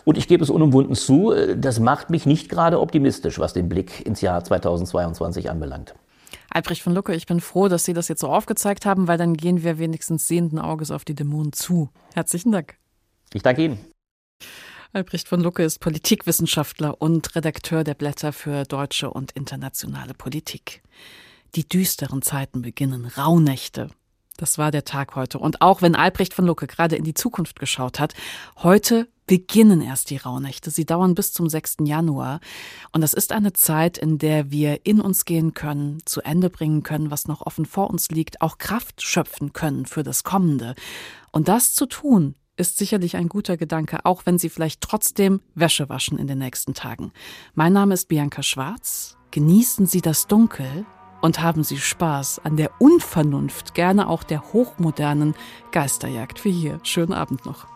und 0.05 0.17
ich 0.17 0.27
gebe 0.27 0.43
es 0.43 0.49
unumwunden 0.49 0.95
zu, 0.95 1.31
äh, 1.31 1.57
das 1.57 1.79
macht 1.79 2.09
mich 2.09 2.25
nicht 2.25 2.49
gerade 2.49 2.79
optimistisch, 2.79 3.39
was 3.39 3.53
den 3.53 3.69
Blick 3.69 4.05
ins 4.05 4.21
Jahr 4.21 4.43
2022 4.43 5.49
anbelangt. 5.49 5.95
Albrecht 6.49 6.81
von 6.81 6.93
Lucke, 6.93 7.13
ich 7.13 7.25
bin 7.25 7.41
froh, 7.41 7.67
dass 7.67 7.85
Sie 7.85 7.93
das 7.93 8.07
jetzt 8.07 8.21
so 8.21 8.29
aufgezeigt 8.29 8.85
haben, 8.85 9.07
weil 9.07 9.17
dann 9.17 9.35
gehen 9.35 9.63
wir 9.63 9.77
wenigstens 9.77 10.27
sehenden 10.27 10.59
Auges 10.59 10.91
auf 10.91 11.03
die 11.03 11.15
Dämonen 11.15 11.53
zu. 11.53 11.89
Herzlichen 12.13 12.51
Dank. 12.51 12.77
Ich 13.33 13.41
danke 13.41 13.65
Ihnen. 13.65 13.79
Albrecht 14.93 15.27
von 15.27 15.41
Lucke 15.41 15.63
ist 15.63 15.79
Politikwissenschaftler 15.79 17.01
und 17.01 17.35
Redakteur 17.35 17.83
der 17.83 17.95
Blätter 17.95 18.31
für 18.31 18.63
deutsche 18.63 19.09
und 19.09 19.33
internationale 19.33 20.13
Politik. 20.13 20.81
Die 21.55 21.67
düsteren 21.67 22.21
Zeiten 22.21 22.61
beginnen, 22.61 23.05
Rauhnächte. 23.05 23.89
Das 24.37 24.57
war 24.57 24.71
der 24.71 24.85
Tag 24.85 25.15
heute. 25.15 25.39
Und 25.39 25.61
auch 25.61 25.81
wenn 25.81 25.95
Albrecht 25.95 26.33
von 26.33 26.45
Lucke 26.45 26.67
gerade 26.67 26.95
in 26.95 27.03
die 27.03 27.13
Zukunft 27.13 27.59
geschaut 27.59 27.99
hat, 27.99 28.13
heute 28.57 29.09
beginnen 29.27 29.81
erst 29.81 30.09
die 30.09 30.17
Rauhnächte. 30.17 30.71
Sie 30.71 30.85
dauern 30.85 31.15
bis 31.15 31.33
zum 31.33 31.49
6. 31.49 31.77
Januar. 31.81 32.39
Und 32.91 33.01
das 33.01 33.13
ist 33.13 33.31
eine 33.31 33.53
Zeit, 33.53 33.97
in 33.97 34.17
der 34.17 34.51
wir 34.51 34.85
in 34.85 35.01
uns 35.01 35.25
gehen 35.25 35.53
können, 35.53 35.99
zu 36.05 36.21
Ende 36.21 36.49
bringen 36.49 36.83
können, 36.83 37.11
was 37.11 37.27
noch 37.27 37.45
offen 37.45 37.65
vor 37.65 37.89
uns 37.89 38.09
liegt, 38.09 38.41
auch 38.41 38.57
Kraft 38.57 39.01
schöpfen 39.01 39.53
können 39.53 39.85
für 39.85 40.03
das 40.03 40.23
Kommende. 40.23 40.75
Und 41.31 41.47
das 41.47 41.73
zu 41.73 41.85
tun, 41.85 42.35
ist 42.57 42.77
sicherlich 42.77 43.17
ein 43.17 43.27
guter 43.27 43.57
Gedanke, 43.57 44.05
auch 44.05 44.25
wenn 44.25 44.37
Sie 44.37 44.49
vielleicht 44.49 44.81
trotzdem 44.81 45.41
Wäsche 45.55 45.89
waschen 45.89 46.17
in 46.17 46.27
den 46.27 46.37
nächsten 46.37 46.73
Tagen. 46.73 47.11
Mein 47.53 47.73
Name 47.73 47.93
ist 47.93 48.07
Bianca 48.07 48.43
Schwarz. 48.43 49.17
Genießen 49.31 49.85
Sie 49.85 50.01
das 50.01 50.27
Dunkel 50.27 50.85
und 51.21 51.41
haben 51.41 51.63
Sie 51.63 51.77
Spaß 51.77 52.39
an 52.45 52.55
der 52.55 52.69
Unvernunft, 52.79 53.73
gerne 53.73 54.07
auch 54.07 54.23
der 54.23 54.53
hochmodernen 54.53 55.35
Geisterjagd 55.71 56.45
wie 56.45 56.51
hier. 56.51 56.79
Schönen 56.83 57.13
Abend 57.13 57.45
noch. 57.45 57.74